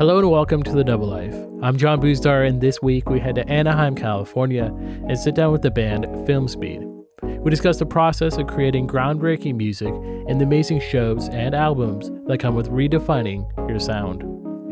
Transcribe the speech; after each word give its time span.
Hello 0.00 0.18
and 0.18 0.30
welcome 0.30 0.62
to 0.62 0.72
The 0.72 0.82
Double 0.82 1.08
Life. 1.08 1.34
I'm 1.62 1.76
John 1.76 2.00
Boozdar, 2.00 2.48
and 2.48 2.58
this 2.58 2.80
week 2.80 3.10
we 3.10 3.20
head 3.20 3.34
to 3.34 3.46
Anaheim, 3.46 3.94
California, 3.94 4.74
and 5.06 5.18
sit 5.18 5.34
down 5.34 5.52
with 5.52 5.60
the 5.60 5.70
band 5.70 6.06
Filmspeed. 6.26 6.82
We 7.22 7.50
discuss 7.50 7.78
the 7.78 7.84
process 7.84 8.38
of 8.38 8.46
creating 8.46 8.88
groundbreaking 8.88 9.56
music 9.56 9.92
and 9.92 10.40
the 10.40 10.46
amazing 10.46 10.80
shows 10.80 11.28
and 11.28 11.54
albums 11.54 12.10
that 12.28 12.40
come 12.40 12.54
with 12.54 12.70
redefining 12.70 13.46
your 13.68 13.78
sound. 13.78 14.22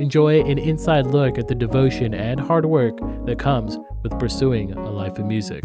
Enjoy 0.01 0.41
an 0.41 0.57
inside 0.57 1.07
look 1.09 1.37
at 1.37 1.47
the 1.47 1.55
devotion 1.55 2.15
and 2.15 2.41
hard 2.41 2.65
work 2.65 2.97
that 3.27 3.39
comes 3.39 3.77
with 4.03 4.19
pursuing 4.19 4.73
a 4.73 4.91
life 4.91 5.19
of 5.19 5.27
music. 5.27 5.63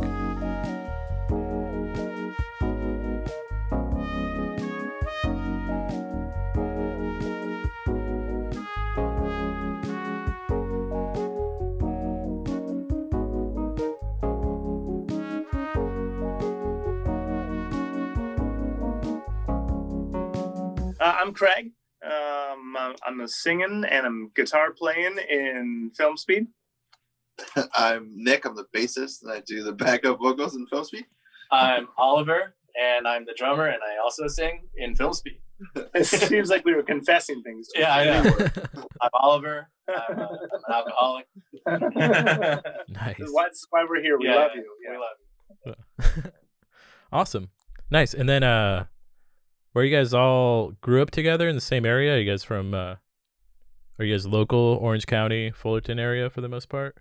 Craig. 21.44 21.72
Um, 22.06 22.76
I'm- 22.78 22.96
I'm 23.06 23.20
a 23.22 23.28
singing 23.28 23.84
and 23.90 24.06
I'm 24.06 24.32
guitar 24.36 24.72
playing 24.72 25.18
in 25.30 25.92
Filmspeed. 25.98 26.48
I'm 27.74 28.12
Nick. 28.16 28.46
I'm 28.46 28.56
the 28.56 28.66
bassist, 28.76 29.24
and 29.24 29.32
I 29.32 29.42
do 29.42 29.64
the 29.64 29.74
backup 29.74 30.20
vocals 30.20 30.56
in 30.56 30.66
Filmspeed. 30.68 31.06
I'm 31.52 31.88
Oliver, 31.98 32.56
and 32.80 33.08
I'm 33.08 33.26
the 33.26 33.34
drummer, 33.34 33.68
and 33.68 33.82
I 33.84 33.98
also 34.02 34.28
sing 34.28 34.68
in 34.78 34.96
Filmspeed. 34.96 35.40
It 35.96 36.06
seems 36.06 36.50
like 36.50 36.66
we 36.66 36.74
were 36.76 36.84
confessing 36.84 37.42
things. 37.44 37.68
Yeah, 37.76 37.96
I 37.96 38.04
know. 38.06 38.48
I'm 39.02 39.10
Oliver. 39.14 39.70
I'm, 39.88 40.20
uh, 40.20 40.28
I'm 40.28 40.30
an 40.68 40.74
alcoholic. 40.74 41.26
Nice. 42.90 43.16
That's 43.36 43.68
why 43.70 43.86
we're 43.88 44.02
here. 44.02 44.18
We 44.18 44.28
Yeah, 44.28 44.36
love 44.36 44.52
yeah, 44.56 44.62
you. 44.62 44.78
We 44.90 44.98
love 44.98 45.78
you. 46.26 46.32
awesome. 47.14 47.50
Nice. 47.90 48.14
And 48.14 48.28
then 48.28 48.44
uh 48.44 48.86
where 49.74 49.84
you 49.84 49.96
guys 49.96 50.14
all 50.14 50.72
grew 50.82 51.02
up 51.02 51.12
together 51.12 51.48
in 51.50 51.56
the 51.56 51.62
same 51.62 51.86
area? 51.86 52.16
Are 52.16 52.20
you 52.20 52.30
guys 52.30 52.44
from 52.44 52.74
uh 52.74 52.96
are 54.00 54.06
you 54.06 54.14
guys 54.14 54.26
local 54.26 54.80
Orange 54.82 55.06
County, 55.06 55.52
Fullerton 55.52 56.00
area 56.00 56.30
for 56.30 56.42
the 56.42 56.50
most 56.50 56.68
part? 56.70 56.96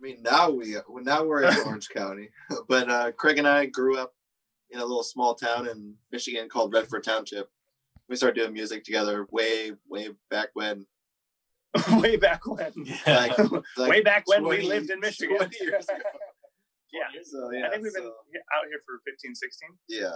I 0.00 0.02
mean, 0.06 0.22
now 0.22 0.50
we 0.50 0.76
well, 0.88 1.04
now 1.04 1.24
we're 1.24 1.42
in 1.44 1.56
Orange 1.66 1.88
County, 1.94 2.30
but 2.68 2.90
uh, 2.90 3.12
Craig 3.12 3.38
and 3.38 3.46
I 3.46 3.66
grew 3.66 3.98
up 3.98 4.14
in 4.70 4.78
a 4.80 4.84
little 4.84 5.02
small 5.04 5.34
town 5.34 5.68
in 5.68 5.94
Michigan 6.10 6.48
called 6.48 6.72
Redford 6.72 7.04
Township. 7.04 7.50
We 8.08 8.16
started 8.16 8.40
doing 8.40 8.52
music 8.52 8.84
together 8.84 9.26
way, 9.30 9.72
way 9.88 10.08
back 10.30 10.48
when. 10.54 10.86
Way 12.00 12.16
back 12.16 12.46
when. 12.46 12.70
Like, 13.06 13.38
like 13.78 13.88
Way 13.90 14.02
back 14.02 14.24
when 14.26 14.42
20 14.42 14.58
we 14.62 14.68
lived 14.68 14.90
in 14.90 15.00
Michigan. 15.00 15.38
20 15.38 15.56
years 15.62 15.88
ago. 15.88 15.98
yeah. 16.92 17.22
So 17.24 17.50
yeah, 17.50 17.66
I 17.68 17.70
think 17.70 17.84
we've 17.84 17.94
been 17.94 18.02
so, 18.02 18.12
he- 18.30 18.38
out 18.38 18.68
here 18.68 18.80
for 18.84 19.00
15, 19.06 19.34
16. 19.34 19.68
yeah. 19.88 20.10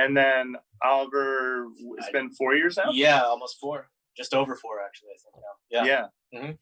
And 0.00 0.16
then 0.16 0.56
Oliver, 0.82 1.66
it's 1.98 2.10
been 2.10 2.32
four 2.32 2.54
years 2.54 2.76
now? 2.76 2.90
Yeah, 2.92 3.20
almost 3.22 3.58
four. 3.60 3.88
Just 4.16 4.34
over 4.34 4.54
four, 4.56 4.80
actually. 4.84 5.10
I 5.10 5.18
think 5.22 5.34
now. 5.36 5.84
Yeah. 5.84 6.08
Yeah. 6.32 6.40
Mhm. 6.40 6.58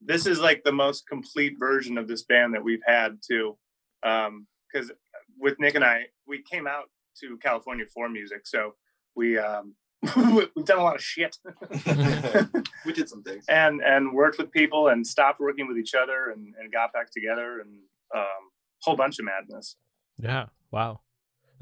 This 0.00 0.26
is 0.26 0.40
like 0.40 0.62
the 0.64 0.72
most 0.72 1.06
complete 1.08 1.54
version 1.58 1.96
of 1.96 2.08
this 2.08 2.22
band 2.24 2.54
that 2.54 2.62
we've 2.62 2.82
had 2.86 3.18
too. 3.26 3.56
Because 4.02 4.90
with 5.38 5.58
Nick 5.58 5.74
and 5.74 5.84
I, 5.84 6.06
we 6.26 6.42
came 6.42 6.66
out 6.66 6.84
to 7.20 7.36
California 7.38 7.84
for 7.92 8.08
music. 8.08 8.46
So 8.46 8.74
we, 9.14 9.38
um, 9.38 9.74
we've 10.56 10.64
done 10.64 10.78
a 10.78 10.82
lot 10.82 10.96
of 10.96 11.02
shit 11.02 11.36
We 12.84 12.92
did 12.92 13.08
some 13.08 13.22
things. 13.22 13.44
and, 13.48 13.80
and 13.82 14.12
worked 14.12 14.38
with 14.38 14.50
people 14.50 14.88
and 14.88 15.06
stopped 15.06 15.40
working 15.40 15.68
with 15.68 15.78
each 15.78 15.94
other 15.94 16.30
and, 16.30 16.54
and 16.60 16.72
got 16.72 16.92
back 16.92 17.10
together 17.12 17.60
and 17.60 17.70
um, 18.14 18.50
whole 18.82 18.96
bunch 18.96 19.18
of 19.18 19.24
madness. 19.26 19.76
Yeah. 20.18 20.46
Wow. 20.70 21.00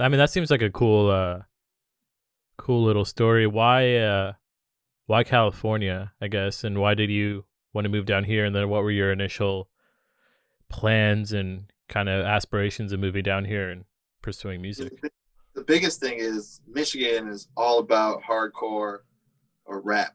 I 0.01 0.09
mean 0.09 0.19
that 0.19 0.31
seems 0.31 0.51
like 0.51 0.63
a 0.63 0.71
cool 0.71 1.11
uh 1.11 1.41
cool 2.57 2.83
little 2.85 3.05
story. 3.05 3.47
Why 3.47 3.97
uh 3.97 4.33
why 5.07 5.25
California, 5.25 6.13
I 6.21 6.29
guess, 6.29 6.63
and 6.65 6.79
why 6.79 6.95
did 6.95 7.11
you 7.11 7.45
want 7.73 7.85
to 7.85 7.89
move 7.89 8.07
down 8.07 8.25
here 8.25 8.45
and 8.45 8.55
then 8.55 8.69
what 8.69 8.83
were 8.83 8.91
your 8.91 9.13
initial 9.13 9.69
plans 10.69 11.33
and 11.33 11.65
kind 11.89 12.09
of 12.09 12.25
aspirations 12.25 12.93
of 12.93 13.01
moving 13.01 13.25
down 13.25 13.45
here 13.45 13.71
and 13.71 13.85
pursuing 14.23 14.63
music? 14.63 15.01
The 15.55 15.63
biggest 15.63 16.01
thing 16.01 16.19
is 16.19 16.61
Michigan 16.67 17.29
is 17.29 17.49
all 17.57 17.81
about 17.81 18.23
hardcore 18.23 18.99
or 19.65 19.81
rap. 19.81 20.15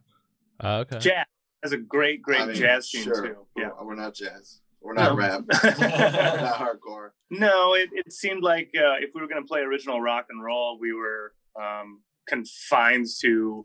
Uh, 0.62 0.78
okay. 0.78 0.98
Jazz 0.98 1.26
has 1.62 1.72
a 1.72 1.76
great, 1.76 2.22
great 2.22 2.40
I 2.40 2.46
mean, 2.46 2.56
jazz 2.56 2.88
scene 2.90 3.04
sure, 3.04 3.26
too. 3.26 3.46
Yeah. 3.56 3.68
We're, 3.78 3.88
we're 3.88 3.94
not 3.96 4.14
jazz. 4.14 4.60
We're 4.86 4.94
not 4.94 5.10
No. 5.10 5.16
rap. 5.16 5.40
we're 5.64 6.40
not 6.40 6.54
hardcore. 6.54 7.10
No, 7.30 7.74
it, 7.74 7.90
it 7.92 8.12
seemed 8.12 8.42
like 8.44 8.70
uh, 8.76 8.94
if 9.00 9.10
we 9.14 9.20
were 9.20 9.26
going 9.26 9.42
to 9.42 9.46
play 9.48 9.60
original 9.62 10.00
rock 10.00 10.26
and 10.30 10.40
roll, 10.42 10.78
we 10.80 10.92
were 10.92 11.32
um, 11.60 12.02
confined 12.28 13.06
to 13.20 13.62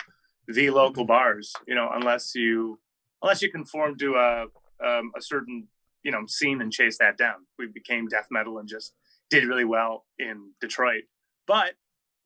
the 0.47 0.71
local 0.71 1.05
bars. 1.05 1.53
You 1.67 1.75
know, 1.75 1.89
unless 1.93 2.33
you 2.33 2.79
unless 3.21 3.41
you 3.43 3.51
conform 3.51 3.97
to 3.99 4.15
a 4.15 4.45
um, 4.83 5.11
a 5.15 5.21
certain 5.21 5.67
you 6.03 6.11
know 6.11 6.23
scene 6.27 6.59
and 6.61 6.71
chase 6.71 6.97
that 6.97 7.17
down. 7.17 7.45
We 7.59 7.67
became 7.67 8.07
death 8.07 8.27
metal 8.31 8.57
and 8.57 8.67
just 8.67 8.93
did 9.29 9.45
really 9.45 9.65
well 9.65 10.05
in 10.17 10.51
Detroit. 10.59 11.03
But 11.45 11.73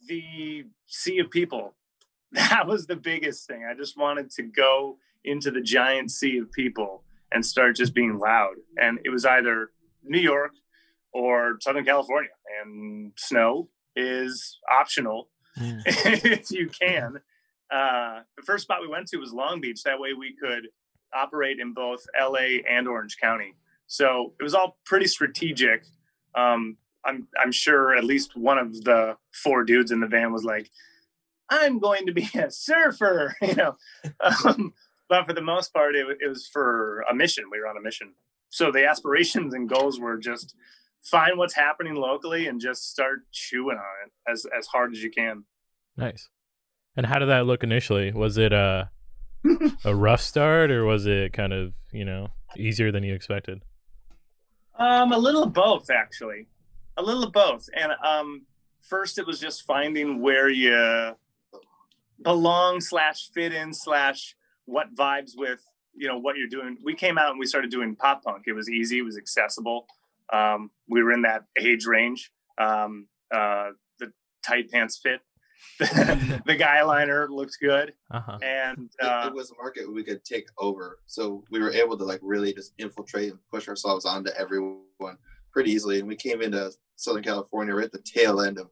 the 0.08 0.66
sea 0.88 1.20
of 1.20 1.30
people, 1.32 1.76
that 2.32 2.66
was 2.66 2.88
the 2.88 2.96
biggest 2.96 3.46
thing. 3.48 3.66
I 3.70 3.74
just 3.76 3.98
wanted 3.98 4.32
to 4.32 4.44
go 4.44 4.98
into 5.26 5.52
the 5.52 5.62
giant 5.62 6.12
sea 6.12 6.38
of 6.38 6.52
people 6.52 7.04
and 7.36 7.46
start 7.46 7.76
just 7.76 7.94
being 7.94 8.18
loud. 8.18 8.56
And 8.78 8.98
it 9.04 9.10
was 9.10 9.26
either 9.26 9.70
New 10.04 10.20
York 10.20 10.52
or 11.14 11.58
Southern 11.62 11.86
California, 11.86 12.32
and 12.64 13.12
snow 13.16 13.70
is 13.96 14.58
optional 14.72 15.30
Mm. 15.58 15.82
if 15.86 16.52
you 16.52 16.70
can. 16.70 17.18
Uh, 17.72 18.20
the 18.38 18.44
first 18.44 18.64
spot 18.64 18.82
we 18.82 18.88
went 18.88 19.08
to 19.08 19.18
was 19.18 19.34
Long 19.34 19.62
Beach. 19.62 19.84
That 19.84 20.00
way 20.00 20.14
we 20.14 20.36
could 20.36 20.68
operate 21.14 21.60
in 21.60 21.74
both 21.74 22.06
LA 22.20 22.60
and 22.70 22.88
Orange 22.88 23.18
County. 23.22 23.56
So 23.88 24.34
it 24.40 24.44
was 24.44 24.54
all 24.54 24.78
pretty 24.86 25.08
strategic. 25.08 25.84
Um, 26.36 26.78
I'm 27.06 27.28
I'm 27.40 27.52
sure 27.52 27.96
at 27.96 28.04
least 28.04 28.36
one 28.36 28.58
of 28.58 28.84
the 28.84 29.16
four 29.32 29.64
dudes 29.64 29.92
in 29.92 30.00
the 30.00 30.08
van 30.08 30.34
was 30.34 30.44
like, 30.44 30.70
"I'm 31.50 31.80
going 31.80 32.08
to 32.08 32.14
be 32.14 32.28
a 32.36 32.50
surfer," 32.52 33.36
you 33.42 33.56
know. 33.56 33.76
Um, 34.46 34.74
but 35.10 35.26
for 35.26 35.34
the 35.34 35.42
most 35.42 35.74
part, 35.74 35.96
it, 35.96 36.06
it 36.20 36.28
was 36.28 36.48
for 36.48 37.04
a 37.10 37.14
mission. 37.14 37.46
We 37.52 37.60
were 37.60 37.68
on 37.68 37.78
a 37.78 37.82
mission. 37.82 38.14
So 38.50 38.72
the 38.72 38.88
aspirations 38.88 39.54
and 39.54 39.68
goals 39.68 40.00
were 40.00 40.18
just 40.18 40.56
find 41.04 41.38
what's 41.38 41.56
happening 41.56 41.96
locally 41.96 42.48
and 42.48 42.60
just 42.60 42.90
start 42.90 43.20
chewing 43.32 43.78
on 43.78 44.06
it 44.06 44.32
as 44.32 44.46
as 44.58 44.68
hard 44.68 44.94
as 44.94 45.04
you 45.04 45.12
can. 45.12 45.44
Nice. 45.98 46.30
And 46.98 47.06
how 47.06 47.20
did 47.20 47.28
that 47.28 47.46
look 47.46 47.64
initially? 47.64 48.12
Was 48.12 48.38
it 48.38 48.54
a 48.54 48.90
a 49.86 49.96
rough 49.96 50.22
start 50.22 50.72
or 50.72 50.86
was 50.86 51.06
it 51.06 51.34
kind 51.34 51.54
of, 51.54 51.74
you 51.92 52.06
know, 52.06 52.30
easier 52.58 52.92
than 52.92 53.04
you 53.04 53.14
expected? 53.14 53.62
Um, 54.78 55.12
a 55.12 55.18
little 55.18 55.44
of 55.44 55.54
both, 55.54 55.90
actually. 55.90 56.48
A 56.98 57.04
little 57.04 57.24
of 57.24 57.32
both. 57.32 57.68
And 57.76 57.92
um, 58.04 58.46
first, 58.82 59.18
it 59.18 59.28
was 59.28 59.40
just 59.40 59.64
finding 59.64 60.22
where 60.22 60.50
you 60.50 61.16
belong 62.22 62.82
slash 62.82 63.30
fit 63.34 63.54
in 63.54 63.74
slash 63.74 64.36
what 64.66 64.94
vibes 64.96 65.32
with 65.38 65.62
you 65.98 66.08
know 66.08 66.18
what 66.20 66.36
you're 66.38 66.48
doing. 66.50 66.78
We 66.84 66.94
came 66.94 67.18
out 67.18 67.32
and 67.32 67.40
we 67.40 67.46
started 67.46 67.72
doing 67.72 67.96
pop 67.96 68.24
punk. 68.24 68.44
It 68.48 68.54
was 68.54 68.70
easy. 68.70 69.00
It 69.00 69.04
was 69.04 69.18
accessible. 69.18 69.88
Um, 70.34 70.72
we 70.90 71.02
were 71.04 71.14
in 71.14 71.22
that 71.22 71.44
age 71.60 71.86
range. 71.86 72.32
Um, 72.58 73.08
uh, 73.34 73.70
the 74.00 74.12
tight 74.46 74.70
pants 74.72 75.00
fit. 75.02 75.22
the 75.80 76.56
guy 76.58 76.84
liner 76.84 77.28
looked 77.30 77.58
good, 77.62 77.94
Uh-huh. 78.12 78.38
and 78.44 78.90
It, 79.00 79.06
uh, 79.06 79.28
it 79.28 79.34
was 79.34 79.52
a 79.52 79.56
market 79.56 79.92
we 79.92 80.04
could 80.04 80.24
take 80.26 80.48
over, 80.58 81.00
so 81.06 81.44
we 81.50 81.60
were 81.60 81.72
able 81.72 81.98
to 81.98 82.04
like 82.04 82.20
really 82.22 82.54
just 82.54 82.74
infiltrate 82.78 83.32
and 83.32 83.40
push 83.52 83.68
ourselves 83.68 84.06
onto 84.06 84.32
everyone 84.32 85.18
pretty 85.52 85.72
easily. 85.72 86.00
And 86.00 86.08
we 86.08 86.16
came 86.18 86.42
into 86.42 86.72
Southern 86.98 87.24
California 87.24 87.74
right 87.74 87.86
at 87.86 87.92
the 87.94 88.04
tail 88.06 88.42
end 88.42 88.60
of 88.60 88.68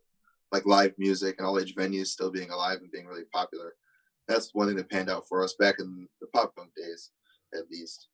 like 0.51 0.65
live 0.65 0.93
music 0.97 1.35
and 1.37 1.47
all 1.47 1.59
age 1.59 1.73
venues 1.73 2.07
still 2.07 2.29
being 2.31 2.51
alive 2.51 2.79
and 2.81 2.91
being 2.91 3.07
really 3.07 3.25
popular. 3.33 3.73
That's 4.27 4.49
one 4.53 4.67
thing 4.67 4.77
that 4.77 4.89
panned 4.89 5.09
out 5.09 5.27
for 5.27 5.43
us 5.43 5.55
back 5.59 5.75
in 5.79 6.07
the 6.21 6.27
pop 6.33 6.55
punk 6.55 6.69
days, 6.75 7.11
at 7.53 7.69
least. 7.71 8.07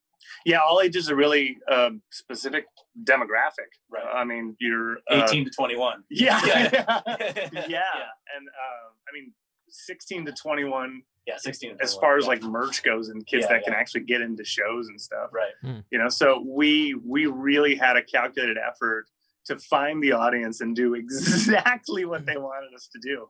yeah, 0.46 0.58
all 0.60 0.82
ages 0.82 1.10
are 1.10 1.16
really 1.16 1.58
um, 1.72 2.02
specific 2.12 2.66
demographic. 3.04 3.70
Right. 3.90 4.04
I 4.14 4.24
mean, 4.24 4.56
you're 4.60 4.98
uh, 5.10 5.24
18 5.28 5.46
to 5.46 5.52
21. 5.52 6.04
Yeah, 6.10 6.42
Yeah. 6.46 6.72
yeah, 7.08 7.66
Yeah. 7.68 8.08
and 8.36 8.48
um, 8.48 8.92
I 9.08 9.14
mean, 9.14 9.34
sixteen 9.70 10.26
to 10.26 10.32
twenty-one, 10.34 11.04
Yeah, 11.28 11.38
16 11.38 11.78
to 11.78 11.84
as 11.84 11.94
far 11.96 12.18
as 12.18 12.24
yeah. 12.26 12.30
like 12.30 12.42
merch 12.44 12.82
goes, 12.84 13.10
and 13.10 13.26
kids 13.28 13.46
Yeah, 13.48 13.54
that 13.58 13.64
can 13.64 13.74
actually 13.74 14.02
get 14.02 14.22
into 14.22 14.44
shows 14.44 14.88
and 14.88 15.00
stuff. 15.00 15.30
Right. 15.32 15.84
You 15.92 16.00
know, 16.00 16.10
so 16.10 16.44
we 16.46 16.96
we 17.06 17.28
really 17.28 17.76
had 17.76 17.96
a 17.98 18.04
calculated 18.04 18.58
effort 18.58 19.06
to 19.46 19.58
find 19.58 20.04
the 20.04 20.12
audience 20.12 20.62
and 20.62 20.76
do 20.76 20.94
exactly 21.04 22.06
what 22.06 22.26
they 22.26 22.38
wanted 22.38 22.74
us 22.76 22.90
to 22.94 23.00
do. 23.02 23.28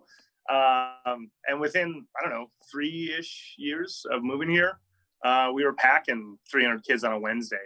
Um, 0.49 1.29
and 1.47 1.59
within 1.59 2.05
I 2.17 2.23
don't 2.23 2.33
know 2.33 2.47
three 2.71 3.13
ish 3.17 3.55
years 3.57 4.05
of 4.11 4.23
moving 4.23 4.49
here, 4.49 4.79
uh, 5.23 5.51
we 5.53 5.63
were 5.63 5.73
packing 5.73 6.37
300 6.49 6.83
kids 6.83 7.03
on 7.03 7.13
a 7.13 7.19
Wednesday. 7.19 7.57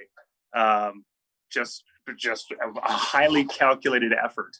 Um, 0.55 1.05
just 1.51 1.83
just 2.17 2.51
a 2.51 2.91
highly 2.91 3.45
calculated 3.45 4.11
effort. 4.13 4.51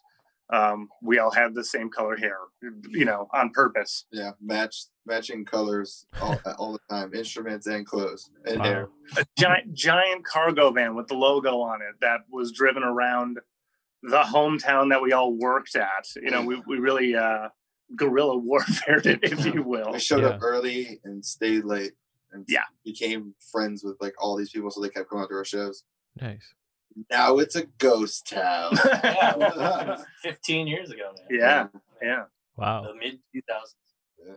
Um, 0.51 0.89
we 1.01 1.19
all 1.19 1.31
had 1.31 1.55
the 1.55 1.63
same 1.63 1.89
color 1.89 2.15
hair, 2.15 2.37
you 2.89 3.05
know, 3.05 3.27
on 3.33 3.49
purpose. 3.51 4.05
Yeah, 4.11 4.31
match 4.41 4.85
matching 5.05 5.45
colors 5.45 6.05
all, 6.21 6.39
all 6.57 6.73
the 6.73 6.79
time, 6.89 7.13
instruments 7.13 7.65
and 7.67 7.85
clothes 7.85 8.29
and 8.45 8.59
wow. 8.59 8.65
hair. 8.65 8.89
A 9.17 9.25
giant 9.37 9.73
giant 9.73 10.25
cargo 10.25 10.71
van 10.71 10.95
with 10.95 11.07
the 11.07 11.15
logo 11.15 11.59
on 11.59 11.81
it 11.81 11.95
that 12.01 12.21
was 12.31 12.51
driven 12.51 12.83
around 12.83 13.39
the 14.03 14.21
hometown 14.21 14.89
that 14.89 15.01
we 15.01 15.13
all 15.13 15.33
worked 15.33 15.75
at. 15.75 16.05
You 16.15 16.29
know, 16.29 16.43
we 16.43 16.61
we 16.67 16.77
really 16.77 17.15
uh, 17.15 17.49
guerrilla 17.95 18.37
warfare 18.37 19.01
it, 19.03 19.19
if 19.23 19.45
you 19.45 19.63
will. 19.65 19.93
I 19.93 19.97
showed 19.97 20.23
yeah. 20.23 20.29
up 20.29 20.39
early 20.41 20.99
and 21.03 21.25
stayed 21.25 21.63
late, 21.63 21.93
and 22.31 22.45
yeah, 22.47 22.63
became 22.83 23.35
friends 23.51 23.83
with 23.83 23.97
like 24.01 24.13
all 24.21 24.35
these 24.35 24.49
people, 24.49 24.71
so 24.71 24.81
they 24.81 24.89
kept 24.89 25.09
coming 25.09 25.23
out 25.23 25.29
to 25.29 25.35
our 25.35 25.45
shows. 25.45 25.83
Nice. 26.19 26.53
Now 27.09 27.39
it's 27.39 27.55
a 27.55 27.65
ghost 27.79 28.29
town. 28.29 28.77
yeah, 28.85 29.97
15 30.21 30.67
years 30.67 30.91
ago. 30.91 31.11
Man. 31.29 31.39
Yeah, 31.39 31.67
yeah. 32.01 32.23
Wow. 32.55 32.83
The 32.83 32.93
mid 32.93 33.19
2000s. 33.35 33.75
Yeah. 34.25 34.33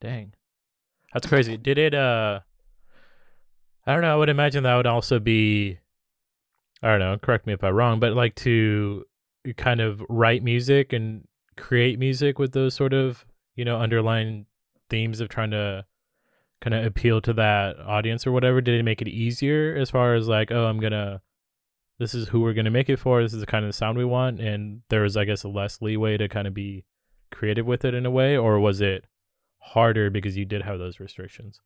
Dang. 0.00 0.32
That's 1.12 1.26
crazy. 1.26 1.56
Did 1.56 1.78
it, 1.78 1.94
uh, 1.94 2.40
I 3.86 3.92
don't 3.92 4.02
know. 4.02 4.12
I 4.12 4.16
would 4.16 4.28
imagine 4.30 4.62
that 4.62 4.76
would 4.76 4.86
also 4.86 5.18
be, 5.18 5.78
I 6.82 6.88
don't 6.88 6.98
know, 6.98 7.18
correct 7.18 7.46
me 7.46 7.52
if 7.52 7.62
I'm 7.62 7.74
wrong, 7.74 8.00
but 8.00 8.14
like 8.14 8.34
to 8.36 9.04
kind 9.56 9.80
of 9.80 10.02
write 10.08 10.42
music 10.42 10.92
and 10.92 11.26
create 11.58 11.98
music 11.98 12.38
with 12.38 12.52
those 12.52 12.74
sort 12.74 12.92
of, 12.92 13.26
you 13.54 13.64
know, 13.64 13.78
underlying 13.78 14.46
themes 14.88 15.20
of 15.20 15.28
trying 15.28 15.50
to 15.50 15.84
kind 16.60 16.74
of 16.74 16.84
appeal 16.84 17.20
to 17.20 17.32
that 17.34 17.78
audience 17.78 18.26
or 18.26 18.32
whatever. 18.32 18.60
Did 18.60 18.78
it 18.78 18.84
make 18.84 19.02
it 19.02 19.08
easier 19.08 19.76
as 19.76 19.90
far 19.90 20.14
as 20.14 20.28
like, 20.28 20.50
oh, 20.50 20.66
I'm 20.66 20.80
to, 20.80 21.20
this 21.98 22.14
is 22.14 22.28
who 22.28 22.40
we're 22.40 22.54
to 22.54 22.70
make 22.70 22.88
it 22.88 22.98
for. 22.98 23.22
This 23.22 23.34
is 23.34 23.40
the 23.40 23.46
kind 23.46 23.64
of 23.64 23.74
sound 23.74 23.98
we 23.98 24.04
want. 24.04 24.40
And 24.40 24.82
there 24.88 25.02
was, 25.02 25.16
I 25.16 25.24
guess, 25.24 25.44
a 25.44 25.48
less 25.48 25.82
leeway 25.82 26.16
to 26.16 26.28
kind 26.28 26.46
of 26.46 26.54
be 26.54 26.84
creative 27.30 27.66
with 27.66 27.84
it 27.84 27.94
in 27.94 28.06
a 28.06 28.10
way, 28.10 28.36
or 28.36 28.58
was 28.58 28.80
it 28.80 29.04
harder 29.58 30.10
because 30.10 30.36
you 30.36 30.44
did 30.44 30.62
have 30.62 30.78
those 30.78 31.00
restrictions? 31.00 31.60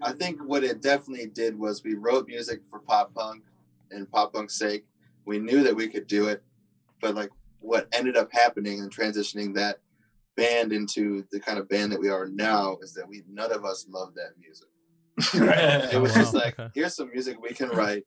I 0.00 0.12
think 0.12 0.40
what 0.44 0.62
it 0.62 0.80
definitely 0.80 1.26
did 1.26 1.58
was 1.58 1.82
we 1.82 1.94
wrote 1.94 2.28
music 2.28 2.60
for 2.70 2.78
pop 2.78 3.14
punk 3.14 3.42
and 3.90 4.10
pop 4.10 4.32
punk's 4.32 4.56
sake. 4.56 4.84
We 5.24 5.38
knew 5.38 5.62
that 5.64 5.74
we 5.74 5.88
could 5.88 6.06
do 6.06 6.28
it, 6.28 6.42
but 7.00 7.14
like 7.14 7.30
what 7.60 7.88
ended 7.92 8.16
up 8.16 8.28
happening 8.32 8.80
and 8.80 8.94
transitioning 8.94 9.54
that 9.54 9.78
band 10.36 10.72
into 10.72 11.24
the 11.32 11.40
kind 11.40 11.58
of 11.58 11.68
band 11.68 11.92
that 11.92 12.00
we 12.00 12.08
are 12.08 12.28
now 12.28 12.78
is 12.80 12.94
that 12.94 13.08
we 13.08 13.22
none 13.28 13.52
of 13.52 13.64
us 13.64 13.86
love 13.88 14.14
that 14.14 14.38
music. 14.40 14.68
it 15.92 16.00
was 16.00 16.14
just 16.14 16.32
like 16.32 16.56
here's 16.74 16.94
some 16.94 17.10
music 17.10 17.36
we 17.42 17.52
can 17.52 17.68
write 17.70 18.04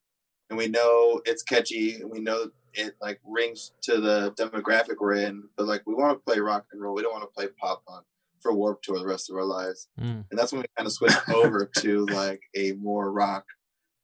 and 0.50 0.58
we 0.58 0.68
know 0.68 1.22
it's 1.26 1.44
catchy 1.44 1.96
and 1.96 2.10
we 2.10 2.22
know 2.22 2.50
it 2.74 2.96
like 3.02 3.20
rings 3.26 3.74
to 3.82 4.00
the 4.00 4.32
demographic 4.40 4.96
we're 5.02 5.16
in 5.16 5.44
but 5.58 5.68
like 5.68 5.82
we 5.86 5.94
want 5.94 6.18
to 6.18 6.24
play 6.24 6.40
rock 6.40 6.66
and 6.72 6.82
roll. 6.82 6.96
We 6.96 7.02
don't 7.02 7.12
want 7.12 7.24
to 7.24 7.36
play 7.36 7.48
pop 7.60 7.84
punk 7.86 8.06
for 8.40 8.54
Warped 8.54 8.86
Tour 8.86 8.98
the 8.98 9.06
rest 9.06 9.30
of 9.30 9.36
our 9.36 9.44
lives. 9.44 9.90
Mm. 10.00 10.26
and 10.30 10.40
that's 10.40 10.54
when 10.54 10.62
we 10.62 10.68
kind 10.78 10.88
of 10.88 10.94
switched 10.94 11.28
over 11.30 11.70
to 11.80 12.06
like 12.06 12.42
a 12.56 12.72
more 12.74 13.12
rock 13.12 13.44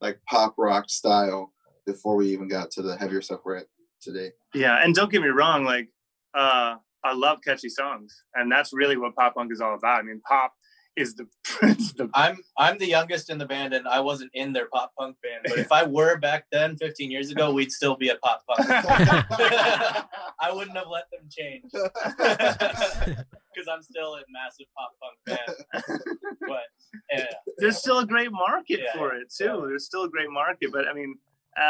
like 0.01 0.19
pop 0.29 0.53
rock 0.57 0.89
style 0.89 1.53
before 1.85 2.17
we 2.17 2.27
even 2.27 2.49
got 2.49 2.71
to 2.71 2.81
the 2.81 2.97
heavier 2.97 3.21
stuff 3.21 3.39
we're 3.45 3.55
at 3.55 3.67
today 4.13 4.31
yeah 4.54 4.80
and 4.83 4.95
don't 4.95 5.12
get 5.12 5.21
me 5.21 5.27
wrong 5.27 5.63
like 5.63 5.89
uh 6.33 6.75
i 7.04 7.13
love 7.13 7.39
catchy 7.44 7.69
songs 7.69 8.24
and 8.33 8.51
that's 8.51 8.74
really 8.74 8.98
what 8.98 9.15
pop 9.15 9.36
punk 9.36 9.51
is 9.51 9.62
all 9.62 9.75
about 9.75 10.00
i 10.00 10.01
mean 10.01 10.21
pop 10.27 10.54
is 10.98 11.15
the, 11.15 11.27
the 11.62 12.09
I'm 12.13 12.39
I'm 12.57 12.77
the 12.80 12.88
youngest 12.88 13.30
in 13.30 13.38
the 13.38 13.45
band 13.45 13.74
and 13.74 13.88
I 13.88 14.00
wasn't 14.00 14.31
in 14.33 14.51
their 14.51 14.68
pop 14.74 14.92
punk 15.00 15.15
band. 15.21 15.45
But 15.48 15.59
if 15.59 15.71
I 15.71 15.83
were 15.83 16.18
back 16.18 16.45
then, 16.51 16.75
15 16.75 17.12
years 17.12 17.30
ago, 17.31 17.54
we'd 17.54 17.71
still 17.71 17.95
be 17.95 18.09
a 18.09 18.15
pop 18.15 18.42
punk. 18.50 18.68
I 20.42 20.51
wouldn't 20.51 20.75
have 20.75 20.88
let 20.92 21.06
them 21.12 21.30
change 21.30 21.71
because 21.71 23.68
I'm 23.71 23.83
still 23.83 24.15
a 24.15 24.21
massive 24.30 24.65
pop 24.75 24.92
punk 25.01 25.39
fan. 25.39 25.98
But 26.42 26.63
yeah, 27.12 27.25
there's 27.57 27.77
still 27.77 28.00
a 28.00 28.06
great 28.06 28.31
market 28.31 28.81
yeah, 28.83 28.94
for 28.95 29.13
it 29.13 29.31
too. 29.31 29.45
Yeah. 29.45 29.65
There's 29.68 29.86
still 29.86 30.04
a 30.04 30.09
great 30.09 30.31
market, 30.31 30.71
but 30.71 30.88
I 30.88 30.94
mean, 30.94 31.15
uh, 31.57 31.62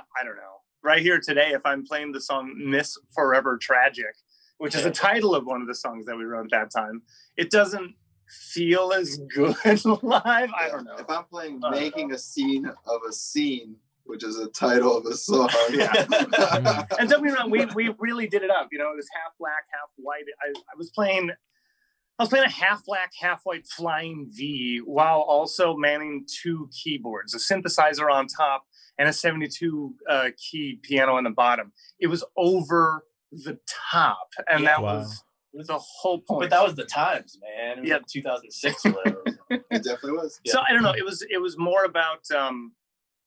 I 0.00 0.24
don't 0.24 0.36
know. 0.36 0.60
Right 0.86 1.02
here 1.02 1.18
today, 1.18 1.48
if 1.48 1.66
I'm 1.66 1.84
playing 1.84 2.12
the 2.12 2.20
song 2.20 2.54
"Miss 2.56 2.96
Forever 3.12 3.58
Tragic," 3.60 4.14
which 4.58 4.76
is 4.76 4.84
the 4.84 4.90
title 4.92 5.34
of 5.34 5.44
one 5.44 5.60
of 5.60 5.66
the 5.66 5.74
songs 5.74 6.06
that 6.06 6.16
we 6.16 6.22
wrote 6.22 6.44
at 6.44 6.50
that 6.52 6.70
time, 6.70 7.02
it 7.36 7.50
doesn't 7.50 7.96
feel 8.28 8.92
as 8.92 9.18
good 9.34 9.56
live. 9.84 10.50
I 10.54 10.68
don't 10.70 10.84
know. 10.84 10.94
If 10.96 11.10
I'm 11.10 11.24
playing 11.24 11.58
uh, 11.64 11.70
making 11.70 12.12
a 12.12 12.18
scene 12.18 12.66
of 12.66 13.00
a 13.08 13.12
scene, 13.12 13.74
which 14.04 14.22
is 14.22 14.38
a 14.38 14.46
title 14.46 14.96
of 14.96 15.06
a 15.06 15.16
song. 15.16 15.48
Yeah. 15.72 15.92
and 17.00 17.10
don't 17.10 17.24
be 17.24 17.32
wrong, 17.32 17.50
we 17.50 17.64
we 17.74 17.92
really 17.98 18.28
did 18.28 18.44
it 18.44 18.50
up. 18.52 18.68
You 18.70 18.78
know, 18.78 18.92
it 18.92 18.96
was 18.96 19.08
half 19.12 19.32
black, 19.40 19.64
half 19.72 19.90
white. 19.96 20.22
I, 20.40 20.50
I 20.50 20.76
was 20.78 20.90
playing 20.90 21.32
I 22.16 22.22
was 22.22 22.28
playing 22.28 22.46
a 22.46 22.50
half 22.50 22.84
black, 22.84 23.10
half 23.20 23.40
white 23.42 23.66
flying 23.66 24.28
V 24.30 24.82
while 24.84 25.18
also 25.18 25.76
manning 25.76 26.26
two 26.28 26.70
keyboards, 26.70 27.34
a 27.34 27.38
synthesizer 27.38 28.08
on 28.08 28.28
top 28.28 28.66
and 28.98 29.08
a 29.08 29.12
72 29.12 29.94
uh, 30.08 30.28
key 30.36 30.78
piano 30.82 31.16
on 31.16 31.24
the 31.24 31.30
bottom. 31.30 31.72
It 32.00 32.06
was 32.08 32.24
over 32.36 33.04
the 33.32 33.58
top. 33.92 34.28
And 34.48 34.62
yeah, 34.62 34.70
that 34.70 34.82
wow. 34.82 34.98
was 34.98 35.66
the 35.66 35.78
whole 35.78 36.20
point. 36.20 36.42
But 36.42 36.50
that 36.50 36.64
was 36.64 36.74
the 36.74 36.84
times, 36.84 37.38
man. 37.40 37.84
yeah, 37.84 37.94
like 37.94 38.06
2006 38.06 38.86
or 38.86 38.90
whatever. 38.92 39.22
it 39.50 39.84
definitely 39.84 40.12
was. 40.12 40.40
So 40.46 40.60
I 40.60 40.72
don't 40.72 40.82
know. 40.82 40.94
It 40.96 41.04
was 41.04 41.24
it 41.30 41.40
was 41.40 41.56
more 41.58 41.84
about 41.84 42.30
um, 42.36 42.72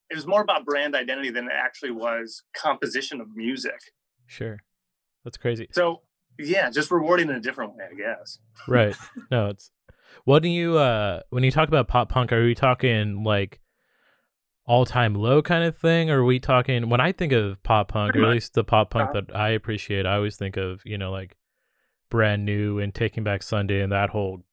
it 0.10 0.16
was 0.16 0.27
more 0.27 0.42
about 0.42 0.66
brand 0.66 0.95
identity 0.95 1.30
than 1.30 1.45
it 1.45 1.54
actually 1.54 1.92
was 1.92 2.44
composition 2.56 3.21
of 3.21 3.36
music. 3.36 3.80
Sure, 4.27 4.57
that's 5.24 5.38
crazy. 5.38 5.68
So 5.71 6.01
yeah, 6.38 6.69
just 6.69 6.92
rewarding 6.92 7.30
in 7.30 7.36
a 7.36 7.42
different 7.42 7.75
way, 7.75 7.86
I 7.92 7.95
guess. 7.95 8.39
Right. 8.68 8.95
No, 9.31 9.50
it's 9.50 9.71
what 10.25 10.42
do 10.44 10.50
you 10.50 10.77
uh 10.77 11.21
when 11.30 11.44
you 11.44 11.51
talk 11.51 11.68
about 11.68 11.88
pop 11.88 12.10
punk? 12.10 12.31
Are 12.31 12.44
we 12.44 12.56
talking 12.56 13.24
like 13.24 13.60
all 14.69 14.86
time 14.86 15.16
low 15.16 15.42
kind 15.42 15.63
of 15.63 15.75
thing? 15.75 16.12
Or 16.12 16.19
are 16.19 16.24
we 16.24 16.39
talking 16.39 16.89
when 16.89 17.01
I 17.01 17.12
think 17.12 17.33
of 17.33 17.62
pop 17.63 17.89
punk, 17.89 18.16
or 18.16 18.24
at 18.24 18.30
least 18.30 18.54
the 18.54 18.63
pop 18.63 18.92
punk 18.92 19.10
uh-huh. 19.10 19.21
that 19.27 19.36
I 19.36 19.50
appreciate, 19.50 20.06
I 20.06 20.16
always 20.16 20.38
think 20.38 20.57
of, 20.57 20.81
you 20.86 20.98
know, 20.98 21.12
like 21.12 21.36
brand 22.12 22.45
new 22.45 22.77
and 22.77 22.94
Taking 22.94 23.24
Back 23.24 23.42
Sunday 23.42 23.81
and 23.81 23.92
that 23.92 24.12
whole 24.12 24.44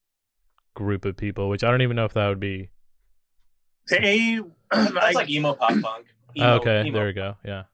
group 0.75 1.05
of 1.05 1.19
people, 1.19 1.51
which 1.51 1.63
I 1.63 1.71
don't 1.71 1.83
even 1.83 1.97
know 1.97 2.07
if 2.07 2.15
that 2.15 2.29
would 2.29 2.41
be. 2.41 2.71
They, 3.91 4.41
that's 4.71 5.15
like 5.15 5.29
emo 5.29 5.53
pop 5.53 5.81
punk. 5.83 6.07
Emo, 6.35 6.55
okay, 6.57 6.87
emo. 6.87 6.93
there 6.93 7.07
we 7.07 7.13
go. 7.13 7.37
Yeah. 7.45 7.65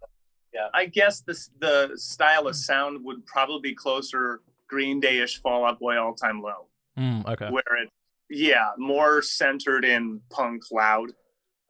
Yeah, 0.52 0.66
I 0.74 0.84
guess 0.84 1.20
the 1.20 1.48
the 1.60 1.92
style 1.94 2.46
of 2.46 2.56
sound 2.56 3.02
would 3.04 3.24
probably 3.24 3.70
be 3.70 3.74
closer 3.74 4.42
Green 4.68 5.00
Day-ish 5.00 5.40
Fall 5.40 5.64
Out 5.64 5.78
Boy 5.78 5.96
All 5.96 6.12
Time 6.12 6.42
Low. 6.42 6.66
Mm, 6.98 7.26
okay. 7.26 7.48
Where 7.48 7.62
it, 7.82 7.88
yeah, 8.28 8.72
more 8.76 9.22
centered 9.22 9.84
in 9.86 10.20
punk 10.28 10.64
loud. 10.70 11.12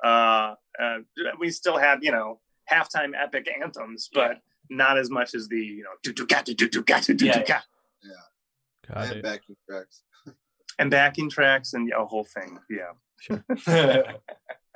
Uh, 0.02 0.54
uh, 0.80 0.99
we 1.38 1.50
still 1.50 1.78
have 1.78 2.02
you 2.02 2.12
know 2.12 2.40
halftime 2.71 3.12
epic 3.21 3.49
anthems, 3.62 4.09
but 4.12 4.30
yeah. 4.30 4.37
not 4.76 4.99
as 4.99 5.11
much 5.11 5.35
as 5.35 5.49
the 5.49 5.59
you 5.59 5.82
know 5.82 5.90
do 6.02 6.12
do 6.12 6.26
do 6.26 6.54
do 6.54 6.68
do 6.68 6.82
do 6.82 7.14
do 7.14 7.26
yeah. 7.26 7.42
Yeah. 7.47 7.62
Got 8.88 9.04
and 9.04 9.12
it. 9.16 9.23
backing 9.23 9.56
tracks. 9.68 10.02
and 10.78 10.90
backing 10.90 11.30
tracks 11.30 11.75
and 11.75 11.90
a 11.92 12.04
whole 12.04 12.25
thing. 12.25 12.59
Yeah. 12.71 12.92
Sure. 13.21 13.44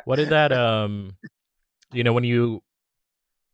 what 0.04 0.16
did 0.16 0.28
that 0.28 0.52
um 0.52 1.16
you 1.92 2.04
know 2.04 2.12
when 2.12 2.23
you 2.23 2.62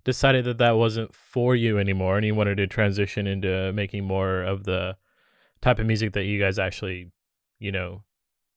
decided 0.05 0.45
that 0.45 0.59
that 0.59 0.73
wasn't 0.73 1.15
for 1.15 1.57
you 1.57 1.79
anymore 1.79 2.17
and 2.17 2.27
you 2.27 2.35
wanted 2.35 2.57
to 2.57 2.67
transition 2.67 3.27
into 3.27 3.73
making 3.73 4.05
more 4.05 4.43
of 4.43 4.65
the 4.65 4.97
type 5.63 5.79
of 5.79 5.87
music 5.87 6.13
that 6.13 6.25
you 6.25 6.39
guys 6.39 6.59
actually 6.59 7.11
you 7.59 7.73
know 7.73 8.03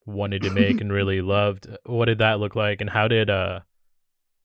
wanted 0.05 0.43
to 0.43 0.51
make 0.51 0.81
and 0.81 0.91
really 0.91 1.21
loved 1.35 1.67
what 1.85 2.05
did 2.05 2.19
that 2.19 2.39
look 2.39 2.55
like? 2.55 2.81
And 2.81 2.89
how 2.89 3.07
did 3.07 3.29
uh 3.29 3.61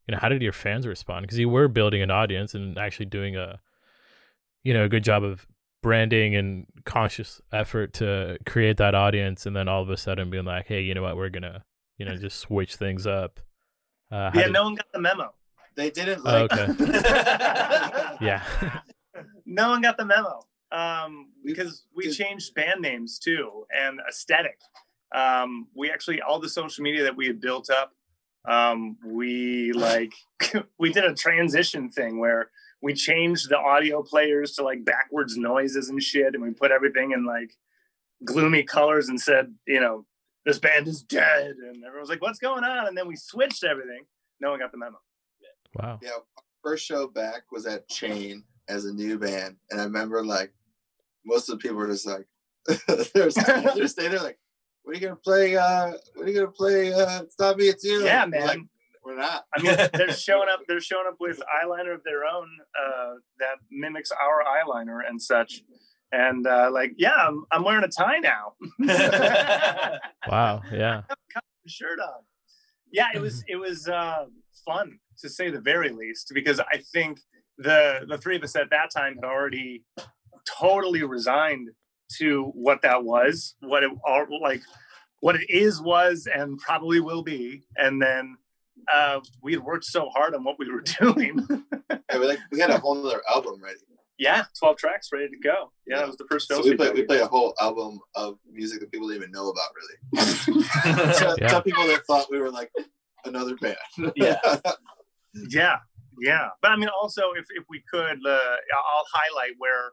you 0.07 0.13
know 0.13 0.19
how 0.21 0.29
did 0.29 0.43
your 0.43 0.53
fans 0.53 0.87
respond? 0.87 1.23
Because 1.23 1.39
you 1.39 1.49
were 1.49 1.69
building 1.69 2.03
an 2.03 2.11
audience 2.11 2.55
and 2.55 2.79
actually 2.79 3.07
doing 3.07 3.37
a 3.37 3.61
you 4.65 4.75
know 4.75 4.85
a 4.85 4.89
good 4.89 5.05
job 5.05 5.23
of 5.23 5.47
branding 5.83 6.35
and 6.37 6.67
conscious 6.85 7.41
effort 7.53 7.95
to 7.95 8.37
create 8.45 8.77
that 8.77 8.95
audience 8.95 9.47
and 9.47 9.57
then 9.57 9.67
all 9.67 9.83
of 9.83 9.89
a 9.89 9.97
sudden 9.97 10.29
being 10.31 10.45
like 10.45 10.67
hey 10.67 10.83
you 10.83 10.95
know 10.95 11.03
what? 11.03 11.17
We're 11.17 11.31
gonna 11.31 11.65
you 11.99 12.07
know 12.07 12.17
just 12.17 12.39
switch 12.39 12.77
things 12.77 13.07
up. 13.07 13.41
Uh, 14.11 14.31
yeah 14.35 14.45
did... 14.45 14.53
no 14.53 14.65
one 14.65 14.75
got 14.75 14.87
the 14.93 15.01
memo. 15.01 15.33
They 15.77 15.91
didn't 15.91 16.25
like 16.25 16.51
oh, 16.53 16.63
okay. 16.63 18.17
Yeah. 18.21 18.43
No 19.47 19.71
one 19.71 19.83
got 19.83 19.97
the 19.97 20.05
memo 20.05 20.43
um, 20.73 21.31
because 21.45 21.85
we 21.95 22.11
changed 22.11 22.55
band 22.55 22.81
names 22.81 23.19
too 23.19 23.67
and 23.77 24.01
aesthetic 24.09 24.59
um, 25.15 25.67
we 25.75 25.91
actually 25.91 26.21
all 26.21 26.39
the 26.39 26.49
social 26.49 26.83
media 26.83 27.03
that 27.03 27.17
we 27.17 27.27
had 27.27 27.41
built 27.41 27.71
up 27.71 27.93
um, 28.49 28.97
we 29.05 29.73
like 29.73 30.13
we 30.79 30.93
did 30.93 31.05
a 31.05 31.15
transition 31.15 31.91
thing 31.91 32.19
where 32.19 32.51
we 32.83 32.95
changed 32.95 33.51
the 33.51 33.59
audio 33.59 34.03
players 34.03 34.53
to 34.53 34.63
like 34.63 34.85
backwards 34.85 35.37
noises 35.37 35.89
and 35.89 36.03
shit 36.03 36.35
and 36.35 36.43
we 36.43 36.51
put 36.51 36.71
everything 36.71 37.13
in 37.13 37.25
like 37.25 37.53
gloomy 38.25 38.63
colors 38.63 39.09
and 39.09 39.21
said 39.21 39.55
you 39.67 39.81
know 39.81 40.05
this 40.45 40.59
band 40.59 40.89
is 40.89 41.03
dead, 41.03 41.57
and 41.57 41.85
everyone 41.85 42.01
was 42.01 42.09
like, 42.09 42.23
"What's 42.23 42.39
going 42.39 42.65
on?" 42.65 42.87
And 42.87 42.97
then 42.97 43.07
we 43.07 43.17
switched 43.17 43.65
everything. 43.65 44.05
No 44.41 44.51
one 44.51 44.59
got 44.59 44.73
the 44.73 44.79
memo. 44.79 44.99
Wow. 45.75 45.99
Yeah, 46.03 46.11
first 46.63 46.85
show 46.85 47.07
back 47.07 47.43
was 47.53 47.67
at 47.67 47.89
Chain 47.89 48.45
as 48.69 48.85
a 48.85 48.93
new 48.93 49.19
band, 49.19 49.57
and 49.71 49.81
I 49.81 49.85
remember 49.85 50.25
like 50.25 50.53
most 51.25 51.49
of 51.49 51.59
the 51.59 51.63
people 51.63 51.77
were 51.77 51.89
just 51.89 52.07
like, 52.07 52.27
they're, 52.89 53.31
they're 53.31 53.89
staying 53.89 54.11
there 54.11 54.23
like, 54.23 54.39
"What 54.91 54.97
are 54.97 55.01
you 55.01 55.07
gonna 55.07 55.21
play? 55.23 55.55
Uh, 55.57 55.93
what 56.15 56.27
are 56.27 56.29
you 56.29 56.35
gonna 56.35 56.51
play? 56.51 56.93
Uh, 56.93 57.23
it's 57.23 57.39
not 57.39 57.57
me, 57.57 57.67
it's 57.67 57.85
you." 57.85 58.03
Yeah, 58.03 58.25
We're 58.25 58.31
man. 58.31 58.47
Like, 58.49 58.61
we're 59.05 59.17
not. 59.17 59.45
I 59.55 59.63
mean, 59.63 59.77
they're 59.95 60.13
showing 60.13 60.49
up. 60.53 60.63
They're 60.67 60.81
showing 60.81 61.07
up 61.07 61.15
with 61.21 61.41
eyeliner 61.41 61.95
of 61.95 62.03
their 62.03 62.25
own 62.25 62.49
uh, 62.77 63.15
that 63.39 63.59
mimics 63.71 64.11
our 64.11 64.43
eyeliner 64.43 64.99
and 65.09 65.23
such. 65.23 65.63
And 66.11 66.45
uh, 66.45 66.71
like, 66.73 66.95
yeah, 66.99 67.15
I'm, 67.15 67.45
I'm 67.53 67.63
wearing 67.63 67.85
a 67.85 67.89
tie 67.89 68.19
now. 68.19 68.55
Wow. 70.29 70.63
Yeah. 70.73 71.03
shirt 71.69 72.01
on. 72.01 72.25
Yeah, 72.93 73.07
it 73.15 73.21
was 73.21 73.45
it 73.47 73.55
was 73.55 73.87
uh, 73.87 74.25
fun 74.67 74.99
to 75.21 75.29
say 75.29 75.51
the 75.51 75.61
very 75.61 75.91
least 75.91 76.33
because 76.35 76.59
I 76.59 76.79
think 76.93 77.21
the 77.59 78.07
the 78.09 78.19
three 78.19 78.35
of 78.35 78.43
us 78.43 78.57
at 78.57 78.71
that 78.71 78.91
time 78.91 79.15
had 79.15 79.25
already 79.25 79.85
totally 80.49 81.05
resigned 81.05 81.69
to 82.19 82.45
what 82.55 82.83
that 82.83 83.05
was, 83.05 83.55
what 83.61 83.83
it 83.83 83.91
all 84.07 84.27
like, 84.43 84.63
what 85.21 85.37
it 85.37 85.49
is 85.51 85.81
was, 85.83 86.27
and 86.33 86.59
probably 86.59 87.01
will 87.01 87.23
be. 87.23 87.63
And 87.77 88.01
then 88.01 88.37
uh, 88.93 89.21
we 89.43 89.53
had 89.53 89.63
worked 89.63 89.85
so 89.85 90.09
hard 90.11 90.35
on 90.35 90.43
what 90.45 90.59
we 90.59 90.71
were 90.71 90.83
doing. 91.01 91.47
Yeah, 91.91 92.19
we 92.19 92.27
like 92.27 92.39
we 92.51 92.59
had 92.61 92.71
a 92.71 92.79
whole 92.79 93.07
other 93.07 93.21
album 93.33 93.61
ready. 93.63 93.79
yeah, 94.19 94.45
twelve 94.59 94.77
tracks 94.79 95.09
ready 95.13 95.29
to 95.29 95.37
go. 95.43 95.71
Yeah, 95.87 95.99
that 95.99 96.07
was 96.09 96.17
the 96.17 96.27
first 96.31 96.49
So 96.49 96.55
film. 96.57 96.65
we 96.65 96.71
we 96.73 96.77
played 96.77 96.93
we 96.95 97.01
did. 97.01 97.09
played 97.09 97.21
a 97.21 97.27
whole 97.29 97.55
album 97.61 98.01
of 98.15 98.39
music 98.51 98.81
that 98.81 98.91
people 98.91 99.09
didn't 99.09 99.23
even 99.23 99.33
know 99.33 99.49
about 99.51 99.71
really. 99.79 100.65
Tell, 101.15 101.37
Yeah. 101.39 101.49
tell 101.49 101.63
people 101.63 101.87
that 101.87 102.05
thought 102.07 102.27
we 102.31 102.39
were 102.39 102.51
like 102.51 102.71
another 103.25 103.55
band. 103.57 103.77
Yeah. 104.17 104.39
Yeah, 105.49 105.77
yeah. 106.21 106.49
But 106.61 106.73
I 106.73 106.77
mean, 106.77 106.89
also, 106.89 107.23
if 107.37 107.45
if 107.51 107.65
we 107.69 107.85
could, 107.89 108.19
uh, 108.27 108.31
I'll 108.93 109.07
highlight 109.13 109.53
where 109.59 109.93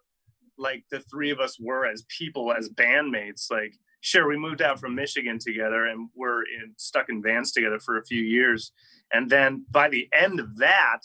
like 0.58 0.84
the 0.92 1.00
three 1.00 1.32
of 1.32 1.40
us 1.40 1.60
were 1.60 1.86
as 1.86 2.06
people, 2.16 2.54
as 2.54 2.70
bandmates. 2.70 3.52
Like, 3.52 3.74
sure, 4.02 4.28
we 4.28 4.38
moved 4.38 4.62
out 4.62 4.80
from 4.80 4.96
Michigan 4.96 5.40
together 5.40 5.86
and 5.86 6.10
we're 6.16 6.42
in, 6.42 6.74
stuck 6.78 7.10
in 7.10 7.22
vans 7.22 7.52
together 7.52 7.80
for 7.80 7.98
a 7.98 8.06
few 8.06 8.22
years, 8.22 8.72
and 9.12 9.30
then 9.30 9.66
by 9.70 9.90
the 9.90 10.10
end 10.14 10.40
of 10.40 10.58
that, 10.58 11.00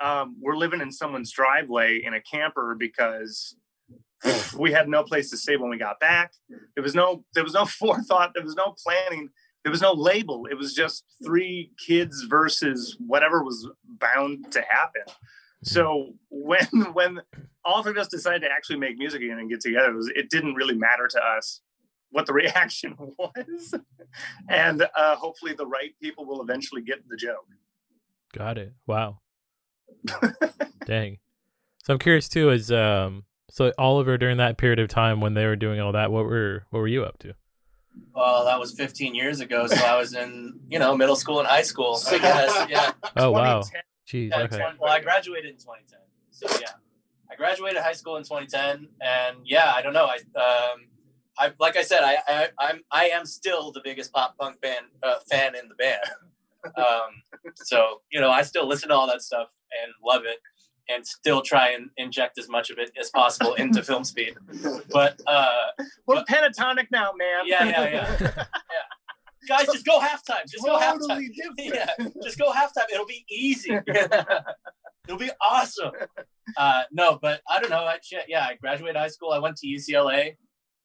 um, 0.00 0.36
we're 0.40 0.56
living 0.56 0.80
in 0.80 0.92
someone's 0.92 1.32
driveway 1.32 2.00
in 2.04 2.14
a 2.14 2.20
camper 2.20 2.76
because 2.78 3.56
we 4.58 4.72
had 4.72 4.88
no 4.88 5.02
place 5.02 5.30
to 5.30 5.36
stay 5.36 5.56
when 5.56 5.70
we 5.70 5.78
got 5.78 6.00
back. 6.00 6.32
There 6.74 6.82
was 6.82 6.94
no 6.94 7.24
there 7.34 7.44
was 7.44 7.54
no 7.54 7.64
forethought. 7.80 8.32
There 8.34 8.44
was 8.44 8.54
no 8.54 8.74
planning. 8.84 9.30
There 9.64 9.72
was 9.72 9.82
no 9.82 9.92
label. 9.92 10.46
It 10.50 10.54
was 10.54 10.72
just 10.74 11.04
three 11.24 11.72
kids 11.84 12.22
versus 12.22 12.96
whatever 13.04 13.42
was 13.42 13.68
bound 13.84 14.52
to 14.52 14.62
happen. 14.62 15.02
So 15.62 16.14
when 16.30 16.66
when 16.92 17.20
all 17.64 17.82
three 17.82 17.92
of 17.92 17.98
us 17.98 18.08
decided 18.08 18.42
to 18.42 18.50
actually 18.50 18.78
make 18.78 18.98
music 18.98 19.22
again 19.22 19.38
and 19.38 19.50
get 19.50 19.60
together, 19.60 19.90
it, 19.90 19.96
was, 19.96 20.12
it 20.14 20.30
didn't 20.30 20.54
really 20.54 20.74
matter 20.74 21.08
to 21.08 21.20
us 21.20 21.60
what 22.10 22.26
the 22.26 22.32
reaction 22.44 22.96
was, 23.18 23.74
and 24.48 24.86
uh, 24.96 25.16
hopefully 25.16 25.52
the 25.52 25.66
right 25.66 25.94
people 26.00 26.24
will 26.24 26.42
eventually 26.42 26.82
get 26.82 27.06
the 27.08 27.16
joke. 27.16 27.46
Got 28.32 28.58
it. 28.58 28.72
Wow. 28.86 29.20
Dang. 30.86 31.18
So 31.84 31.94
I'm 31.94 31.98
curious 31.98 32.28
too. 32.28 32.50
Is 32.50 32.70
um 32.70 33.24
so 33.50 33.72
Oliver 33.78 34.18
during 34.18 34.36
that 34.36 34.58
period 34.58 34.78
of 34.78 34.88
time 34.88 35.20
when 35.20 35.34
they 35.34 35.46
were 35.46 35.56
doing 35.56 35.80
all 35.80 35.92
that, 35.92 36.12
what 36.12 36.24
were 36.24 36.66
what 36.70 36.80
were 36.80 36.88
you 36.88 37.04
up 37.04 37.18
to? 37.20 37.34
well, 38.14 38.44
that 38.44 38.58
was 38.58 38.72
15 38.72 39.14
years 39.14 39.40
ago, 39.40 39.66
so 39.66 39.84
I 39.84 39.96
was 39.96 40.14
in 40.14 40.58
you 40.68 40.78
know 40.78 40.96
middle 40.96 41.16
school 41.16 41.38
and 41.38 41.48
high 41.48 41.62
school. 41.62 41.98
I 42.08 42.18
guess. 42.18 42.66
Yeah. 42.68 42.92
Oh 43.16 43.30
wow. 43.30 43.62
2010 44.08 44.28
Jeez. 44.28 44.30
Yeah, 44.30 44.44
Okay. 44.44 44.64
20 44.64 44.78
well, 44.80 44.92
I 44.92 45.00
graduated 45.00 45.50
in 45.50 45.56
2010. 45.58 45.98
So 46.30 46.46
yeah, 46.60 46.72
I 47.30 47.34
graduated 47.36 47.82
high 47.82 47.92
school 47.92 48.16
in 48.16 48.22
2010, 48.22 48.88
and 49.00 49.36
yeah, 49.44 49.72
I 49.74 49.82
don't 49.82 49.92
know. 49.92 50.06
I 50.06 50.16
um, 50.38 50.86
I 51.38 51.52
like 51.58 51.76
I 51.76 51.82
said, 51.82 52.00
I, 52.02 52.16
I 52.26 52.48
I'm 52.58 52.80
I 52.90 53.08
am 53.08 53.26
still 53.26 53.72
the 53.72 53.80
biggest 53.84 54.12
pop 54.12 54.36
punk 54.38 54.60
band 54.60 54.86
uh, 55.02 55.16
fan 55.30 55.54
in 55.54 55.68
the 55.68 55.74
band. 55.74 56.00
Um, 56.76 57.22
so 57.54 58.02
you 58.10 58.20
know, 58.20 58.30
I 58.30 58.42
still 58.42 58.66
listen 58.66 58.88
to 58.88 58.94
all 58.94 59.06
that 59.06 59.22
stuff 59.22 59.48
and 59.80 59.92
love 60.04 60.22
it, 60.26 60.38
and 60.88 61.06
still 61.06 61.40
try 61.40 61.70
and 61.70 61.88
inject 61.96 62.36
as 62.36 62.48
much 62.48 62.68
of 62.70 62.78
it 62.78 62.90
as 63.00 63.10
possible 63.10 63.54
into 63.54 63.80
Filmspeed. 63.80 64.34
But 64.90 65.20
uh, 65.26 65.66
We're 66.06 66.24
pentatonic 66.24 66.88
now, 66.90 67.12
man. 67.16 67.42
Yeah, 67.46 67.64
yeah, 67.64 68.16
yeah. 68.20 68.44
guys, 69.48 69.66
just 69.66 69.84
go 69.86 69.98
halftime. 70.00 70.42
Just 70.48 70.64
go 70.64 70.78
halftime. 70.78 70.98
Totally 71.08 71.28
different. 71.30 71.58
Yeah, 71.98 72.06
just 72.22 72.38
go 72.38 72.52
halftime. 72.52 72.84
It'll 72.92 73.06
be 73.06 73.24
easy. 73.30 73.70
It'll 75.06 75.18
be 75.18 75.30
awesome. 75.40 75.92
Uh, 76.56 76.82
no, 76.92 77.18
but 77.20 77.40
I 77.48 77.60
don't 77.60 77.70
know. 77.70 77.84
I, 77.84 77.98
shit, 78.02 78.24
yeah, 78.28 78.44
I 78.44 78.56
graduated 78.60 78.96
high 78.96 79.08
school. 79.08 79.30
I 79.32 79.38
went 79.38 79.56
to 79.58 79.66
UCLA 79.66 80.36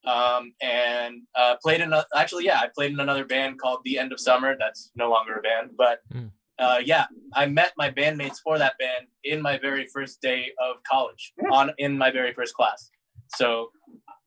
um, 0.06 0.54
and 0.62 1.22
uh, 1.36 1.56
played 1.62 1.82
in. 1.82 1.92
A, 1.94 2.06
actually, 2.16 2.46
yeah, 2.46 2.60
I 2.60 2.70
played 2.74 2.92
in 2.92 3.00
another 3.02 3.26
band 3.26 3.60
called 3.60 3.80
The 3.84 4.00
End 4.00 4.12
of 4.14 4.20
Summer. 4.20 4.56
That's 4.58 4.92
no 4.96 5.10
longer 5.10 5.34
a 5.36 5.42
band, 5.42 5.72
but 5.78 6.00
Mm. 6.14 6.32
uh, 6.60 6.80
yeah, 6.84 7.06
I 7.34 7.48
met 7.48 7.74
my 7.78 7.90
bandmates 7.90 8.38
for 8.44 8.58
that 8.58 8.74
band 8.80 9.08
in 9.26 9.42
my 9.42 9.58
very 9.58 9.88
first 9.88 10.22
day 10.22 10.52
of 10.60 10.82
college 10.84 11.34
on 11.52 11.72
in 11.78 11.98
my 11.98 12.12
very 12.12 12.34
first 12.34 12.54
class. 12.54 12.92
So 13.36 13.72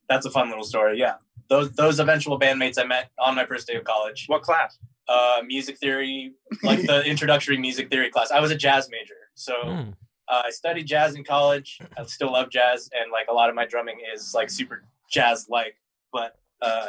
that's 0.09 0.27
a 0.27 0.31
fun 0.31 0.49
little 0.51 0.65
story. 0.65 0.99
Yeah, 0.99 1.15
those 1.49 1.71
those 1.73 1.99
eventual 2.01 2.39
bandmates 2.39 2.79
I 2.79 2.85
met 2.85 3.11
on 3.19 3.35
my 3.35 3.47
first 3.47 3.67
day 3.67 3.75
of 3.77 3.85
college 3.85 4.25
What 4.29 4.43
class? 4.43 4.79
uh, 5.09 5.41
music 5.47 5.79
theory, 5.79 6.33
like 6.63 6.83
the 6.83 7.05
introductory 7.13 7.57
music 7.59 7.89
theory 7.91 8.11
class. 8.11 8.31
I 8.31 8.41
was 8.41 8.51
a 8.51 8.57
jazz 8.57 8.89
major, 8.91 9.15
so 9.35 9.55
Hmm. 9.63 9.91
uh, 10.29 10.43
I 10.47 10.51
studied 10.51 10.87
jazz 10.87 11.15
in 11.15 11.23
college. 11.25 11.79
I 11.97 12.05
still 12.07 12.33
love 12.33 12.51
jazz, 12.51 12.91
and 12.93 13.13
like 13.13 13.27
a 13.31 13.33
lot 13.33 13.49
of 13.49 13.55
my 13.55 13.67
drumming 13.67 13.99
is 14.15 14.33
like 14.35 14.51
super 14.51 14.83
jazz 15.11 15.47
like. 15.49 15.77
But 16.13 16.37
uh, 16.61 16.89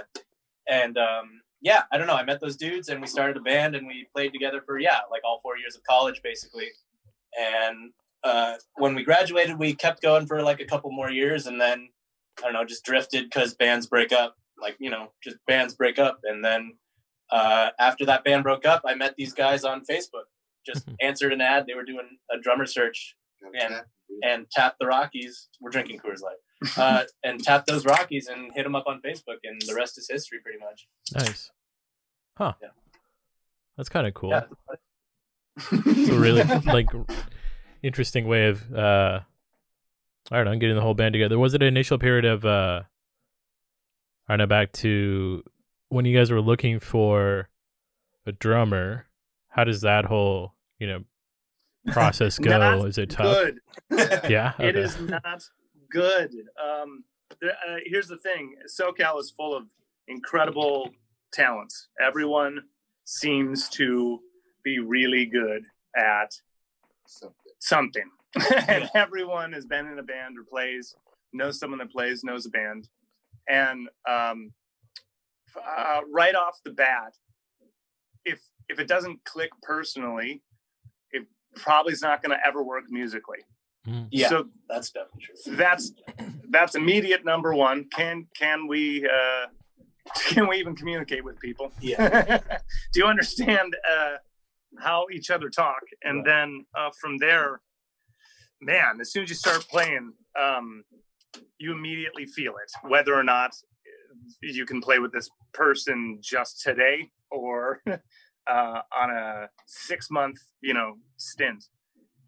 and 0.67 0.97
um, 0.97 1.41
yeah, 1.61 1.83
I 1.91 1.97
don't 1.97 2.07
know. 2.07 2.15
I 2.15 2.23
met 2.23 2.39
those 2.39 2.55
dudes, 2.57 2.89
and 2.89 2.99
we 3.01 3.07
started 3.07 3.37
a 3.37 3.41
band, 3.41 3.75
and 3.75 3.85
we 3.85 4.07
played 4.13 4.33
together 4.33 4.61
for 4.65 4.79
yeah, 4.79 4.99
like 5.11 5.21
all 5.23 5.39
four 5.41 5.57
years 5.57 5.75
of 5.75 5.83
college, 5.83 6.21
basically. 6.23 6.69
And 7.39 7.91
uh, 8.23 8.55
when 8.77 8.95
we 8.95 9.03
graduated, 9.03 9.59
we 9.59 9.75
kept 9.75 10.01
going 10.01 10.25
for 10.25 10.41
like 10.41 10.59
a 10.59 10.65
couple 10.65 10.91
more 10.91 11.11
years, 11.11 11.45
and 11.45 11.61
then 11.61 11.89
I 12.39 12.41
don't 12.43 12.53
know, 12.53 12.65
just 12.65 12.83
drifted 12.83 13.25
because 13.25 13.53
bands 13.53 13.85
break 13.87 14.11
up. 14.11 14.35
Like 14.61 14.75
you 14.79 14.89
know, 14.89 15.11
just 15.23 15.37
bands 15.47 15.75
break 15.75 15.99
up, 15.99 16.19
and 16.23 16.43
then 16.43 16.73
uh, 17.31 17.69
after 17.79 18.05
that 18.05 18.23
band 18.23 18.43
broke 18.43 18.65
up, 18.65 18.81
I 18.85 18.95
met 18.95 19.15
these 19.17 19.33
guys 19.33 19.63
on 19.63 19.83
Facebook. 19.89 20.25
Just 20.65 20.87
answered 21.01 21.31
an 21.33 21.41
ad. 21.41 21.65
They 21.67 21.75
were 21.75 21.85
doing 21.85 22.17
a 22.31 22.37
drummer 22.39 22.65
search 22.65 23.15
Yeah. 23.53 23.81
and 24.23 24.49
tapped 24.51 24.79
the 24.79 24.85
Rockies. 24.87 25.47
We're 25.61 25.69
drinking 25.71 25.99
Coors 25.99 26.21
Light. 26.21 26.37
Uh, 26.75 27.03
and 27.23 27.43
tapped 27.43 27.67
those 27.67 27.85
Rockies 27.85 28.27
and 28.27 28.51
hit 28.55 28.63
them 28.63 28.75
up 28.75 28.85
on 28.87 28.99
Facebook, 29.05 29.37
and 29.43 29.61
the 29.67 29.75
rest 29.75 29.95
is 29.99 30.07
history, 30.09 30.39
pretty 30.43 30.57
much. 30.57 30.87
Nice. 31.13 31.51
Huh. 32.35 32.53
Yeah. 32.59 32.69
That's 33.77 33.89
kind 33.89 34.07
of 34.07 34.15
cool. 34.15 34.31
Yeah. 34.31 34.45
It's 35.71 36.09
a 36.09 36.19
really 36.19 36.43
like 36.65 36.87
interesting 37.83 38.27
way 38.27 38.47
of 38.47 38.73
uh 38.73 39.19
I 40.31 40.35
don't 40.37 40.45
know, 40.45 40.55
getting 40.57 40.75
the 40.75 40.81
whole 40.81 40.93
band 40.95 41.13
together. 41.13 41.37
Was 41.39 41.53
it 41.53 41.61
an 41.61 41.67
initial 41.67 41.97
period 41.99 42.25
of 42.25 42.43
uh 42.45 42.81
I 44.29 44.35
don't 44.37 44.49
back 44.49 44.71
to 44.73 45.43
when 45.89 46.05
you 46.05 46.17
guys 46.17 46.31
were 46.31 46.41
looking 46.41 46.79
for 46.79 47.49
a 48.25 48.31
drummer, 48.33 49.07
how 49.47 49.63
does 49.63 49.81
that 49.81 50.05
whole, 50.05 50.53
you 50.79 50.87
know, 50.87 51.03
process 51.87 52.37
go? 52.39 52.83
Is 52.85 52.97
it 52.97 53.09
tough? 53.09 53.37
Good. 53.37 53.59
Yeah. 54.29 54.53
It 54.59 54.75
Okay. 54.75 54.81
is 54.81 54.99
not 54.99 55.43
good. 55.89 56.33
Um, 56.61 57.03
the, 57.39 57.51
uh, 57.51 57.77
here's 57.85 58.07
the 58.07 58.17
thing: 58.17 58.55
SoCal 58.67 59.19
is 59.19 59.31
full 59.31 59.55
of 59.55 59.63
incredible 60.07 60.89
talents. 61.31 61.87
Everyone 62.01 62.59
seems 63.05 63.69
to 63.69 64.19
be 64.63 64.79
really 64.79 65.25
good 65.25 65.63
at 65.95 66.31
something, 67.59 68.09
and 68.67 68.89
everyone 68.93 69.53
has 69.53 69.65
been 69.65 69.87
in 69.87 69.99
a 69.99 70.03
band 70.03 70.37
or 70.37 70.43
plays, 70.43 70.95
knows 71.33 71.59
someone 71.59 71.79
that 71.79 71.91
plays, 71.91 72.23
knows 72.23 72.45
a 72.45 72.49
band, 72.49 72.89
and 73.49 73.87
um, 74.09 74.51
uh, 75.55 76.01
right 76.11 76.35
off 76.35 76.59
the 76.63 76.71
bat, 76.71 77.13
if 78.25 78.39
if 78.69 78.79
it 78.79 78.87
doesn't 78.87 79.23
click 79.25 79.49
personally, 79.61 80.43
it 81.11 81.25
probably 81.55 81.93
is 81.93 82.01
not 82.01 82.21
going 82.21 82.37
to 82.37 82.45
ever 82.45 82.63
work 82.63 82.83
musically. 82.89 83.39
Mm. 83.87 84.07
Yeah, 84.11 84.27
So 84.29 84.47
that's 84.67 84.91
definitely 84.91 85.23
true. 85.45 85.55
that's 85.55 85.93
that's 86.49 86.75
immediate 86.75 87.23
number 87.23 87.53
one. 87.53 87.85
Can 87.85 88.27
can 88.37 88.67
we 88.67 89.05
uh, 89.07 89.47
can 90.27 90.47
we 90.47 90.57
even 90.57 90.75
communicate 90.75 91.23
with 91.23 91.39
people? 91.39 91.71
Yeah. 91.79 92.39
Do 92.93 92.99
you 92.99 93.05
understand 93.05 93.75
uh, 93.89 94.15
how 94.79 95.07
each 95.11 95.29
other 95.29 95.49
talk? 95.49 95.81
And 96.03 96.17
Right. 96.17 96.25
then 96.25 96.65
uh, 96.75 96.89
from 96.99 97.17
there, 97.17 97.61
man, 98.61 98.99
as 98.99 99.11
soon 99.11 99.23
as 99.23 99.29
you 99.29 99.35
start 99.35 99.65
playing, 99.69 100.13
um, 100.37 100.83
you 101.57 101.73
immediately 101.73 102.25
feel 102.25 102.53
it, 102.53 102.89
whether 102.89 103.13
or 103.13 103.23
not 103.23 103.51
you 104.41 104.65
can 104.65 104.81
play 104.81 104.99
with 104.99 105.11
this 105.11 105.29
person 105.53 106.19
just 106.21 106.61
today 106.61 107.09
or 107.31 107.81
uh, 107.87 108.81
on 108.95 109.09
a 109.09 109.49
six 109.65 110.09
month, 110.09 110.37
you 110.61 110.73
know, 110.73 110.95
stint. 111.17 111.65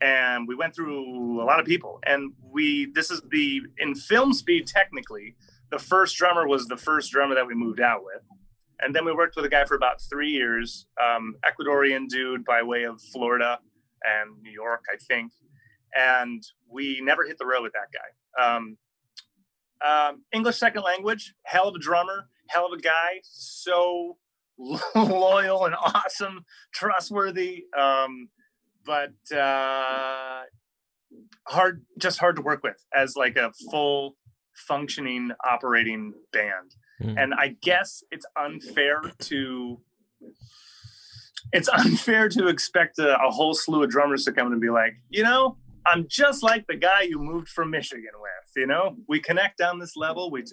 And 0.01 0.47
we 0.47 0.55
went 0.55 0.75
through 0.75 1.41
a 1.41 1.45
lot 1.45 1.59
of 1.59 1.65
people. 1.65 1.99
And 2.05 2.31
we, 2.41 2.87
this 2.93 3.11
is 3.11 3.21
the, 3.31 3.61
in 3.77 3.93
Filmspeed, 3.93 4.65
technically, 4.65 5.35
the 5.71 5.79
first 5.79 6.15
drummer 6.17 6.47
was 6.47 6.67
the 6.67 6.77
first 6.77 7.11
drummer 7.11 7.35
that 7.35 7.45
we 7.45 7.53
moved 7.53 7.81
out 7.81 8.03
with. 8.03 8.23
And 8.81 8.95
then 8.95 9.03
we 9.03 9.11
worked 9.13 9.35
with 9.35 9.43
a 9.43 9.49
guy 9.49 9.65
for 9.65 9.75
about 9.75 10.01
three 10.01 10.29
years, 10.29 10.87
um, 11.03 11.35
Ecuadorian 11.45 12.07
dude 12.07 12.45
by 12.45 12.63
way 12.63 12.83
of 12.83 13.01
Florida 13.11 13.59
and 14.05 14.41
New 14.41 14.51
York, 14.51 14.85
I 14.91 14.97
think. 15.05 15.33
And 15.93 16.41
we 16.69 17.01
never 17.03 17.25
hit 17.25 17.37
the 17.37 17.45
road 17.45 17.63
with 17.63 17.73
that 17.73 17.89
guy. 17.91 18.55
Um, 18.55 18.77
um, 19.85 20.23
English 20.33 20.57
second 20.57 20.83
language, 20.83 21.33
hell 21.43 21.67
of 21.67 21.75
a 21.75 21.79
drummer, 21.79 22.29
hell 22.47 22.67
of 22.67 22.73
a 22.73 22.81
guy, 22.81 23.21
so 23.23 24.17
loyal 24.95 25.65
and 25.65 25.75
awesome, 25.75 26.45
trustworthy, 26.73 27.65
um, 27.77 28.29
but 28.85 29.13
uh, 29.35 30.41
hard, 31.47 31.85
just 31.97 32.19
hard 32.19 32.35
to 32.35 32.41
work 32.41 32.63
with 32.63 32.83
as 32.95 33.15
like 33.15 33.37
a 33.37 33.51
full 33.71 34.17
functioning 34.67 35.31
operating 35.45 36.13
band. 36.33 36.75
Mm. 37.01 37.23
And 37.23 37.33
I 37.33 37.55
guess 37.61 38.03
it's 38.11 38.25
unfair 38.37 39.01
to 39.19 39.79
it's 41.51 41.69
unfair 41.69 42.29
to 42.29 42.47
expect 42.47 42.99
a, 42.99 43.15
a 43.15 43.31
whole 43.31 43.53
slew 43.53 43.83
of 43.83 43.89
drummers 43.89 44.25
to 44.25 44.31
come 44.31 44.47
in 44.47 44.53
and 44.53 44.61
be 44.61 44.69
like, 44.69 44.93
you 45.09 45.23
know, 45.23 45.57
I'm 45.85 46.05
just 46.07 46.43
like 46.43 46.67
the 46.67 46.75
guy 46.75 47.01
you 47.01 47.19
moved 47.19 47.49
from 47.49 47.71
Michigan 47.71 48.11
with. 48.19 48.38
You 48.55 48.67
know, 48.67 48.95
we 49.07 49.19
connect 49.19 49.57
down 49.57 49.79
this 49.79 49.95
level. 49.95 50.31
We 50.31 50.43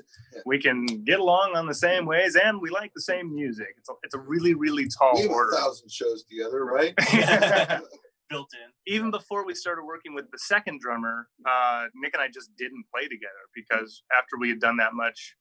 we 0.45 0.61
can 0.61 0.87
get 1.05 1.21
along 1.21 1.57
on 1.57 1.67
the 1.67 1.75
same 1.75 2.07
ways, 2.07 2.37
and 2.37 2.61
we 2.61 2.71
like 2.71 2.93
the 2.95 3.01
same 3.03 3.35
music. 3.35 3.69
It's 3.79 3.89
a, 3.89 3.93
it's 4.03 4.15
a 4.15 4.19
really 4.19 4.55
really 4.55 4.87
tall 4.87 5.15
We 5.15 5.23
have 5.23 5.31
order. 5.31 5.53
a 5.53 5.57
thousand 5.57 5.91
shows 5.91 6.25
together, 6.25 6.65
right? 6.65 6.95
Built 8.29 8.51
in. 8.55 8.93
Even 8.93 9.11
before 9.13 9.47
we 9.47 9.55
started 9.55 9.85
working 9.85 10.13
with 10.13 10.31
the 10.33 10.39
second 10.39 10.81
drummer, 10.81 11.29
uh, 11.49 11.85
Nick 11.95 12.13
and 12.15 12.23
I 12.23 12.27
just 12.27 12.51
didn't 12.57 12.85
play 12.93 13.05
together 13.05 13.45
because 13.55 14.03
after 14.13 14.37
we 14.39 14.49
had 14.49 14.61
done 14.61 14.77
that 14.79 14.95
much, 14.95 15.37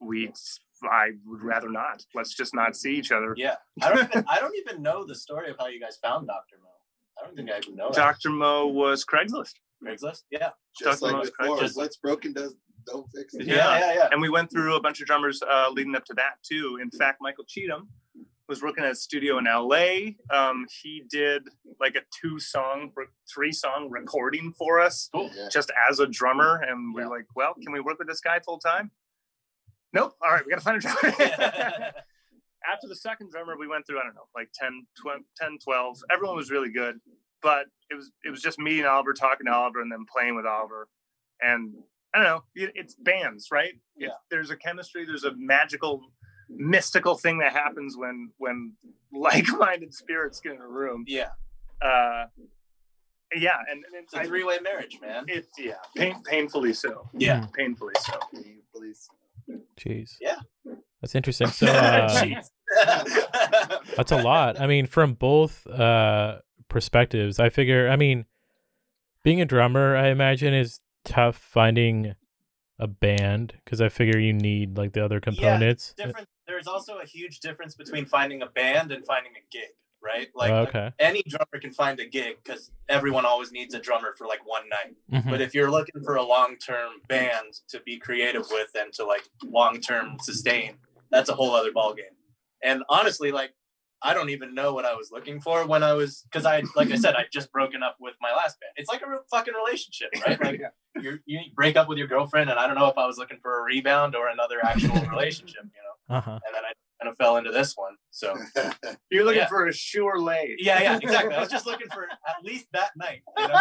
we 0.00 0.32
I 0.90 1.10
would 1.24 1.42
rather 1.42 1.70
not. 1.70 2.04
Let's 2.14 2.34
just 2.34 2.54
not 2.54 2.76
see 2.76 2.96
each 2.96 3.12
other. 3.12 3.34
Yeah. 3.36 3.56
I 3.80 3.94
don't 3.94 4.04
even, 4.10 4.24
I 4.28 4.38
don't 4.40 4.54
even 4.56 4.82
know 4.82 5.04
the 5.06 5.14
story 5.14 5.50
of 5.50 5.56
how 5.58 5.68
you 5.68 5.80
guys 5.80 5.96
found 6.02 6.26
Dr. 6.26 6.56
Mo. 6.62 6.68
I 7.20 7.26
don't 7.26 7.36
think 7.36 7.50
I 7.50 7.58
even 7.58 7.76
know 7.76 7.90
that. 7.90 7.96
Dr. 7.96 8.30
Mo 8.30 8.66
was 8.66 9.04
Craigslist. 9.04 9.54
Craigslist? 9.84 10.22
Yeah. 10.30 10.50
Just 10.78 11.00
Dr. 11.00 11.12
like 11.12 11.16
Mo's 11.24 11.30
before, 11.38 11.58
just- 11.60 11.76
what's 11.76 11.96
broken 11.96 12.32
does 12.32 12.54
don't 12.86 13.06
fix 13.16 13.32
it. 13.34 13.46
Yeah, 13.46 13.78
yeah, 13.78 13.94
yeah. 13.94 14.08
and 14.12 14.20
we 14.20 14.28
went 14.28 14.50
through 14.50 14.76
a 14.76 14.80
bunch 14.80 15.00
of 15.00 15.06
drummers 15.06 15.40
uh, 15.42 15.70
leading 15.72 15.96
up 15.96 16.04
to 16.04 16.14
that 16.14 16.34
too. 16.46 16.78
In 16.82 16.90
fact, 16.90 17.18
Michael 17.22 17.44
Cheatham 17.48 17.88
was 18.46 18.60
working 18.62 18.84
at 18.84 18.90
a 18.90 18.94
studio 18.94 19.38
in 19.38 19.44
LA. 19.46 20.10
Um, 20.30 20.66
he 20.82 21.02
did 21.10 21.44
like 21.80 21.94
a 21.96 22.02
two 22.20 22.38
song, 22.38 22.92
three 23.32 23.52
song 23.52 23.88
recording 23.90 24.52
for 24.58 24.82
us 24.82 25.08
Cool. 25.14 25.30
Yeah. 25.34 25.48
just 25.50 25.72
as 25.88 25.98
a 25.98 26.06
drummer. 26.06 26.56
And 26.68 26.94
we 26.94 27.00
Yeah. 27.00 27.06
are 27.06 27.10
like, 27.10 27.24
well, 27.34 27.54
can 27.54 27.72
we 27.72 27.80
work 27.80 27.98
with 27.98 28.06
this 28.08 28.20
guy 28.20 28.38
full 28.40 28.58
time? 28.58 28.90
Nope. 29.94 30.12
All 30.22 30.30
right, 30.30 30.44
we 30.44 30.50
got 30.50 30.58
to 30.58 30.62
find 30.62 30.76
a 30.76 30.80
drummer. 30.80 31.14
After 32.70 32.88
the 32.88 32.96
second 32.96 33.30
drummer, 33.30 33.56
we 33.58 33.66
went 33.68 33.86
through, 33.86 33.98
I 34.00 34.04
don't 34.04 34.14
know, 34.14 34.26
like 34.34 34.48
10, 34.54 34.86
12, 35.00 35.20
10, 35.38 35.58
12. 35.62 35.98
Everyone 36.10 36.36
was 36.36 36.50
really 36.50 36.70
good, 36.72 36.98
but 37.44 37.66
it 37.90 37.94
was 37.94 38.10
it 38.24 38.30
was 38.30 38.40
just 38.42 38.58
me 38.58 38.78
and 38.78 38.88
Oliver 38.88 39.12
talking 39.12 39.46
to 39.46 39.52
Oliver 39.52 39.80
and 39.80 39.92
then 39.92 40.04
playing 40.12 40.34
with 40.34 40.46
Oliver. 40.46 40.88
And 41.40 41.74
I 42.14 42.18
don't 42.18 42.26
know, 42.26 42.42
it- 42.56 42.72
it's 42.74 42.94
bands, 42.96 43.48
right? 43.52 43.74
Yeah. 43.96 44.06
It's- 44.06 44.20
there's 44.30 44.50
a 44.50 44.56
chemistry, 44.56 45.04
there's 45.04 45.24
a 45.24 45.34
magical, 45.36 46.00
mystical 46.48 47.16
thing 47.16 47.38
that 47.38 47.52
happens 47.52 47.96
when 47.96 48.30
when 48.38 48.72
like-minded 49.12 49.92
spirits 49.94 50.40
get 50.40 50.54
in 50.54 50.60
a 50.60 50.66
room. 50.68 51.04
yeah. 51.06 51.28
Uh, 51.82 52.24
yeah, 53.36 53.56
and, 53.70 53.84
and 53.84 54.04
It's 54.04 54.14
a 54.14 54.20
I- 54.20 54.24
three 54.26 54.44
way 54.44 54.58
marriage, 54.62 54.98
man. 55.02 55.24
It's 55.28 55.48
yeah, 55.58 55.74
pain, 55.96 56.22
painfully 56.24 56.72
so. 56.72 57.08
Yeah. 57.18 57.46
Painfully 57.52 57.94
so. 58.00 58.12
Can 58.32 58.44
you 58.44 58.62
please? 58.74 59.08
Jeez. 59.78 60.16
Yeah. 60.20 60.36
That's 61.00 61.14
interesting. 61.14 61.48
So 61.60 61.66
uh, 61.66 62.40
that's 63.96 64.12
a 64.12 64.22
lot. 64.22 64.60
I 64.60 64.66
mean, 64.66 64.86
from 64.86 65.14
both 65.14 65.66
uh, 65.66 66.38
perspectives, 66.74 67.38
I 67.38 67.50
figure. 67.50 67.88
I 67.88 67.94
mean, 67.94 68.26
being 69.22 69.40
a 69.40 69.44
drummer, 69.44 69.96
I 69.96 70.08
imagine 70.08 70.52
is 70.52 70.80
tough 71.04 71.36
finding 71.36 72.16
a 72.80 72.88
band 72.88 73.54
because 73.64 73.80
I 73.80 73.88
figure 73.88 74.18
you 74.18 74.32
need 74.32 74.76
like 74.76 74.92
the 74.92 75.04
other 75.04 75.20
components. 75.20 75.94
Yeah, 75.96 76.06
different 76.06 76.28
there's 76.48 76.66
also 76.66 76.98
a 76.98 77.06
huge 77.06 77.38
difference 77.38 77.76
between 77.76 78.06
finding 78.06 78.42
a 78.42 78.46
band 78.46 78.90
and 78.90 79.06
finding 79.06 79.32
a 79.36 79.44
gig, 79.52 79.70
right? 80.02 80.28
Like 80.34 80.50
Oh, 80.50 80.62
okay. 80.62 80.90
any 80.98 81.22
drummer 81.28 81.60
can 81.60 81.72
find 81.72 82.00
a 82.00 82.06
gig 82.06 82.38
because 82.42 82.72
everyone 82.88 83.24
always 83.24 83.52
needs 83.52 83.72
a 83.72 83.78
drummer 83.78 84.12
for 84.18 84.26
like 84.26 84.44
one 84.44 84.68
night. 84.68 84.96
Mhm. 85.12 85.30
But 85.30 85.40
if 85.40 85.54
you're 85.54 85.70
looking 85.70 86.02
for 86.02 86.16
a 86.16 86.24
long 86.24 86.56
term 86.56 86.94
band 87.08 87.60
to 87.68 87.78
be 87.86 87.98
creative 87.98 88.46
with 88.50 88.70
and 88.76 88.92
to 88.94 89.04
like 89.04 89.22
long 89.44 89.80
term 89.80 90.16
sustain, 90.20 90.78
that's 91.12 91.30
a 91.30 91.34
whole 91.34 91.54
other 91.54 91.70
ballgame. 91.70 92.16
And 92.64 92.82
honestly, 92.88 93.30
like 93.30 93.54
I 94.02 94.12
don't 94.14 94.30
even 94.30 94.54
know 94.54 94.74
what 94.74 94.84
I 94.84 94.94
was 94.94 95.10
looking 95.10 95.40
for 95.40 95.66
when 95.66 95.82
I 95.82 95.92
was 95.94 96.22
because 96.30 96.44
I 96.44 96.62
like 96.76 96.90
I 96.90 96.96
said 96.96 97.14
I'd 97.14 97.26
just 97.32 97.50
broken 97.52 97.82
up 97.82 97.96
with 98.00 98.14
my 98.20 98.32
last 98.32 98.58
band. 98.60 98.72
It's 98.76 98.90
like 98.90 99.02
a 99.02 99.08
real 99.08 99.20
fucking 99.30 99.54
relationship, 99.54 100.10
right? 100.26 100.42
Like 100.42 100.60
you 101.00 101.18
you 101.26 101.40
break 101.54 101.76
up 101.76 101.88
with 101.88 101.98
your 101.98 102.06
girlfriend, 102.08 102.50
and 102.50 102.58
I 102.58 102.66
don't 102.66 102.76
know 102.76 102.88
if 102.88 102.98
I 102.98 103.06
was 103.06 103.16
looking 103.18 103.38
for 103.40 103.60
a 103.60 103.62
rebound 103.62 104.14
or 104.14 104.28
another 104.28 104.56
actual 104.64 104.94
relationship, 105.10 105.62
you 105.64 105.70
know. 106.10 106.16
Uh-huh. 106.18 106.30
And 106.32 106.54
then 106.54 106.62
I 106.64 106.72
kind 107.02 107.10
of 107.10 107.16
fell 107.16 107.38
into 107.38 107.50
this 107.50 107.74
one. 107.76 107.94
So 108.10 108.36
You're 109.10 109.24
looking 109.24 109.40
Yeah. 109.40 109.48
for 109.48 109.66
a 109.66 109.72
sure 109.72 110.20
lay. 110.20 110.54
yeah, 110.58 110.82
yeah, 110.82 110.98
exactly. 111.02 111.34
I 111.34 111.40
was 111.40 111.48
just 111.50 111.64
looking 111.66 111.88
for 111.92 112.04
at 112.04 112.44
least 112.44 112.66
that 112.74 112.90
night, 112.96 113.22
you 113.38 113.48
know. 113.48 113.60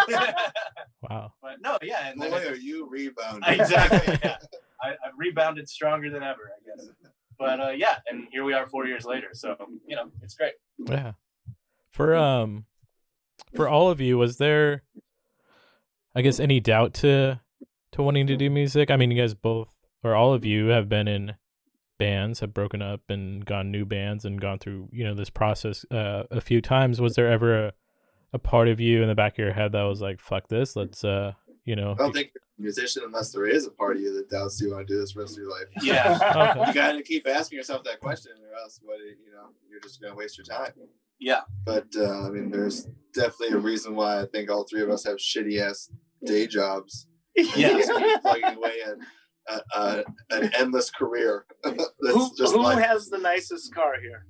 Wow. 1.10 1.34
but 1.42 1.62
no, 1.62 1.78
yeah, 1.82 2.10
and 2.10 2.22
then 2.22 2.32
Boy, 2.32 2.38
it- 2.38 2.52
are 2.52 2.56
you 2.56 2.88
rebounding? 2.90 3.44
exactly. 3.60 4.20
Yeah. 4.24 4.38
I, 4.82 4.90
I've 4.92 5.14
rebounded 5.18 5.70
stronger 5.70 6.10
than 6.10 6.22
ever, 6.24 6.52
I 6.54 6.76
guess. 6.78 6.90
But 7.44 7.60
uh, 7.60 7.70
yeah, 7.72 7.98
and 8.08 8.28
here 8.32 8.46
we 8.46 8.54
are 8.54 8.68
four 8.68 8.88
years 8.88 9.04
later. 9.06 9.28
So 9.34 9.58
you 9.86 9.98
know, 9.98 10.10
it's 10.22 10.34
great. 10.34 10.54
Yeah. 10.80 11.12
For 11.92 12.16
um 12.16 12.66
for 13.54 13.68
all 13.68 13.90
of 13.90 14.00
you, 14.00 14.18
was 14.18 14.38
there 14.38 14.84
I 16.16 16.22
guess 16.22 16.40
any 16.40 16.62
doubt 16.62 16.94
to 16.96 17.42
to 17.92 18.02
wanting 18.02 18.28
to 18.28 18.38
do 18.38 18.50
music? 18.50 18.90
I 18.90 18.96
mean, 18.96 19.12
you 19.12 19.22
guys 19.22 19.34
both 19.34 19.76
or 20.04 20.16
all 20.16 20.34
of 20.34 20.46
you 20.46 20.68
have 20.68 20.88
been 20.88 21.10
in 21.10 21.36
bands, 22.00 22.40
have 22.40 22.54
broken 22.54 22.82
up 22.82 23.02
and 23.10 23.46
gone 23.46 23.72
new 23.72 23.86
bands 23.86 24.24
and 24.24 24.40
gone 24.40 24.60
through, 24.60 24.88
you 24.94 25.04
know, 25.04 25.14
this 25.14 25.30
process 25.30 25.86
uh, 25.92 26.24
a 26.32 26.40
few 26.40 26.62
times. 26.62 27.02
Was 27.02 27.16
there 27.16 27.30
ever 27.30 27.68
a 27.68 27.74
a 28.32 28.40
part 28.40 28.68
of 28.68 28.80
you 28.80 29.02
in 29.02 29.08
the 29.10 29.16
back 29.16 29.34
of 29.34 29.40
your 29.40 29.54
head 29.54 29.74
that 29.74 29.84
was 29.84 30.02
like, 30.02 30.20
fuck 30.20 30.48
this, 30.48 30.76
let's 30.78 31.04
uh, 31.04 31.34
you 31.66 31.76
know, 31.76 31.92
I 31.94 31.96
don't 31.96 32.14
think 32.14 32.32
you're 32.36 32.44
a 32.60 32.62
musician 32.62 33.04
unless 33.06 33.32
there 33.32 33.46
is 33.46 33.66
a 33.68 33.72
part 33.72 33.96
of 33.96 34.02
you 34.02 34.14
that 34.16 34.30
doubts 34.30 34.60
you 34.62 34.72
want 34.72 34.88
to 34.88 34.94
do 34.94 35.00
this 35.00 35.16
rest 35.16 35.34
of 35.34 35.38
your 35.44 35.50
life. 35.52 35.68
Yeah, 35.82 36.18
Okay. 36.60 36.68
You 36.68 36.74
got 36.74 36.92
to 36.94 37.04
keep 37.04 37.28
asking 37.28 37.58
yourself 37.58 37.84
that 37.86 38.00
question, 38.00 38.34
or 38.50 38.56
else 38.62 38.80
what 38.84 39.00
you 39.00 39.32
know 39.34 39.50
you're 39.70 39.80
just 39.82 40.02
going 40.02 40.12
to 40.14 40.18
waste 40.18 40.38
your 40.38 40.46
time. 40.46 40.74
yeah, 41.20 41.42
But 41.66 41.88
uh, 41.98 42.28
I 42.28 42.30
mean, 42.30 42.52
there's 42.52 42.88
definitely 43.14 43.56
a 43.56 43.60
reason 43.60 43.96
why 43.96 44.22
I 44.22 44.26
think 44.26 44.50
all 44.52 44.66
three 44.70 44.82
of 44.82 44.90
us 44.90 45.06
have 45.06 45.18
shitty 45.18 45.60
ass 45.62 45.90
day 46.26 46.48
jobs. 46.48 47.08
Yeah. 47.36 47.80
plugging 48.22 48.56
away 48.58 48.76
at 48.86 48.96
uh, 49.50 49.60
uh, 49.76 50.04
an 50.30 50.52
endless 50.58 50.90
career. 50.92 51.46
That's 51.64 51.84
who 52.02 52.32
just 52.38 52.54
who 52.54 52.62
like 52.62 52.84
has 52.84 53.10
the 53.10 53.18
nicest 53.18 53.74
car 53.74 54.00
here? 54.02 54.26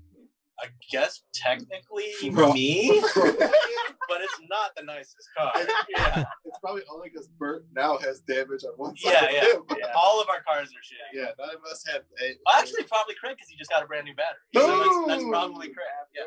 I 0.61 0.67
guess 0.91 1.21
technically 1.33 2.13
Bro. 2.31 2.53
me, 2.53 3.01
but 3.15 4.21
it's 4.21 4.39
not 4.49 4.75
the 4.77 4.83
nicest 4.83 5.27
car. 5.37 5.51
Yeah, 5.89 6.23
it's 6.45 6.59
probably 6.59 6.83
only 6.93 7.09
because 7.09 7.27
Bert 7.39 7.65
now 7.75 7.97
has 7.97 8.19
damage 8.21 8.63
on 8.63 8.73
one 8.77 8.95
side. 8.95 9.11
Yeah, 9.13 9.25
of 9.25 9.31
yeah. 9.31 9.53
him. 9.53 9.63
Yeah. 9.79 9.93
all 9.95 10.21
of 10.21 10.27
our 10.29 10.41
cars 10.43 10.69
are 10.69 10.83
shit. 10.83 10.97
Yeah, 11.13 11.31
none 11.39 11.55
of 11.55 11.61
us 11.69 11.83
have. 11.91 12.03
A, 12.21 12.37
Well, 12.45 12.55
actually, 12.61 12.83
probably 12.83 13.15
Craig 13.15 13.35
because 13.35 13.49
he 13.49 13.57
just 13.57 13.71
got 13.71 13.83
a 13.83 13.87
brand 13.87 14.05
new 14.05 14.15
battery. 14.15 14.39
So 14.55 14.61
that's, 14.67 15.07
that's 15.07 15.23
probably 15.29 15.67
Craig. 15.69 15.87
Yeah, 16.15 16.23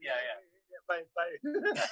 yeah, 0.00 0.10
Bye, 0.88 1.02
bye. 1.14 1.36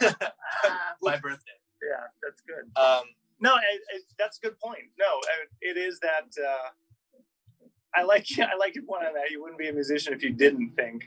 yeah. 0.01 0.77
My 1.03 1.17
birthday. 1.19 1.53
yeah, 1.83 2.07
that's 2.23 2.41
good. 2.41 2.65
Um, 2.81 3.03
No, 3.41 3.53
I, 3.53 3.59
I, 3.59 3.99
that's 4.19 4.39
a 4.39 4.41
good 4.41 4.59
point. 4.59 4.85
No, 4.99 5.05
I, 5.05 5.45
it 5.61 5.77
is 5.77 6.01
that. 6.01 6.29
Uh, 6.43 6.71
I 7.95 8.03
like 8.03 8.27
I 8.39 8.57
like 8.57 8.75
your 8.75 8.85
point 8.85 9.05
on 9.07 9.15
that. 9.15 9.31
You 9.31 9.43
wouldn't 9.43 9.59
be 9.59 9.69
a 9.69 9.73
musician 9.73 10.13
if 10.15 10.23
you 10.23 10.31
didn't 10.31 10.73
think, 10.77 11.05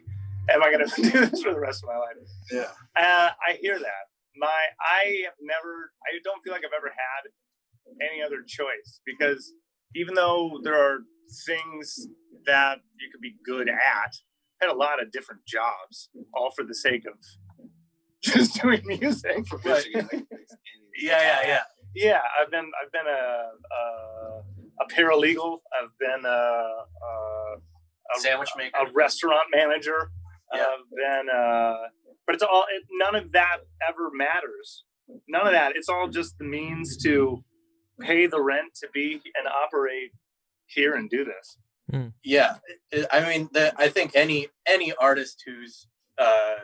"Am 0.51 0.63
I 0.63 0.71
going 0.71 0.85
to 0.87 1.01
do 1.01 1.09
this 1.27 1.41
for 1.43 1.53
the 1.53 1.59
rest 1.59 1.83
of 1.83 1.89
my 1.89 1.97
life?" 1.97 2.17
yeah. 2.51 2.71
Uh, 2.95 3.29
I 3.47 3.57
hear 3.61 3.77
that. 3.79 4.05
My 4.35 4.47
I 4.81 5.23
have 5.25 5.33
never. 5.41 5.91
I 6.05 6.19
don't 6.23 6.41
feel 6.43 6.53
like 6.53 6.63
I've 6.65 6.77
ever 6.77 6.89
had 6.95 7.29
any 8.11 8.21
other 8.21 8.43
choice 8.47 9.01
because 9.05 9.53
even 9.95 10.13
though 10.13 10.59
there 10.63 10.77
are 10.77 10.99
things 11.45 12.07
that 12.45 12.77
you 12.99 13.09
could 13.11 13.21
be 13.21 13.35
good 13.45 13.67
at, 13.69 14.13
I 14.61 14.65
had 14.65 14.71
a 14.71 14.77
lot 14.77 15.01
of 15.01 15.11
different 15.11 15.41
jobs, 15.47 16.09
all 16.33 16.51
for 16.55 16.63
the 16.63 16.75
sake 16.75 17.05
of 17.05 17.13
just 18.23 18.61
doing 18.61 18.81
music. 18.85 19.45
For 19.47 19.57
But- 19.57 19.85
Michigan, 19.85 20.09
like, 20.11 20.25
makes 20.31 20.51
any- 20.51 20.55
yeah, 21.01 21.21
yeah, 21.41 21.47
yeah. 21.47 21.63
yeah, 21.95 22.21
I've 22.39 22.51
been 22.51 22.69
I've 22.81 22.91
been 22.91 23.07
a, 23.07 23.51
a 23.73 24.83
a 24.83 24.87
paralegal. 24.93 25.59
I've 25.81 25.97
been 25.99 26.25
a, 26.25 26.29
a, 26.29 27.55
a 28.15 28.19
Sandwich 28.19 28.49
maker. 28.57 28.77
a 28.87 28.91
restaurant 28.93 29.47
manager. 29.53 30.11
Yeah. 30.53 30.61
I've 30.63 30.89
been, 30.89 31.29
uh, 31.35 31.75
but 32.25 32.35
it's 32.35 32.43
all. 32.43 32.65
It, 32.73 32.83
none 32.91 33.15
of 33.15 33.31
that 33.33 33.57
ever 33.87 34.09
matters. 34.13 34.83
None 35.27 35.45
of 35.47 35.53
that. 35.53 35.75
It's 35.75 35.89
all 35.89 36.07
just 36.07 36.37
the 36.37 36.45
means 36.45 36.97
to 37.03 37.43
pay 37.99 38.27
the 38.27 38.41
rent 38.41 38.73
to 38.81 38.87
be 38.93 39.13
and 39.35 39.47
operate 39.47 40.11
here 40.67 40.93
and 40.95 41.09
do 41.09 41.25
this. 41.25 41.57
yeah 42.23 42.57
I- 42.93 43.07
i 43.11 43.19
mean 43.27 43.49
the, 43.51 43.73
i 43.77 43.89
think 43.89 44.11
any 44.15 44.47
any 44.67 44.93
artist 45.01 45.41
who's 45.45 45.87
uh 46.19 46.57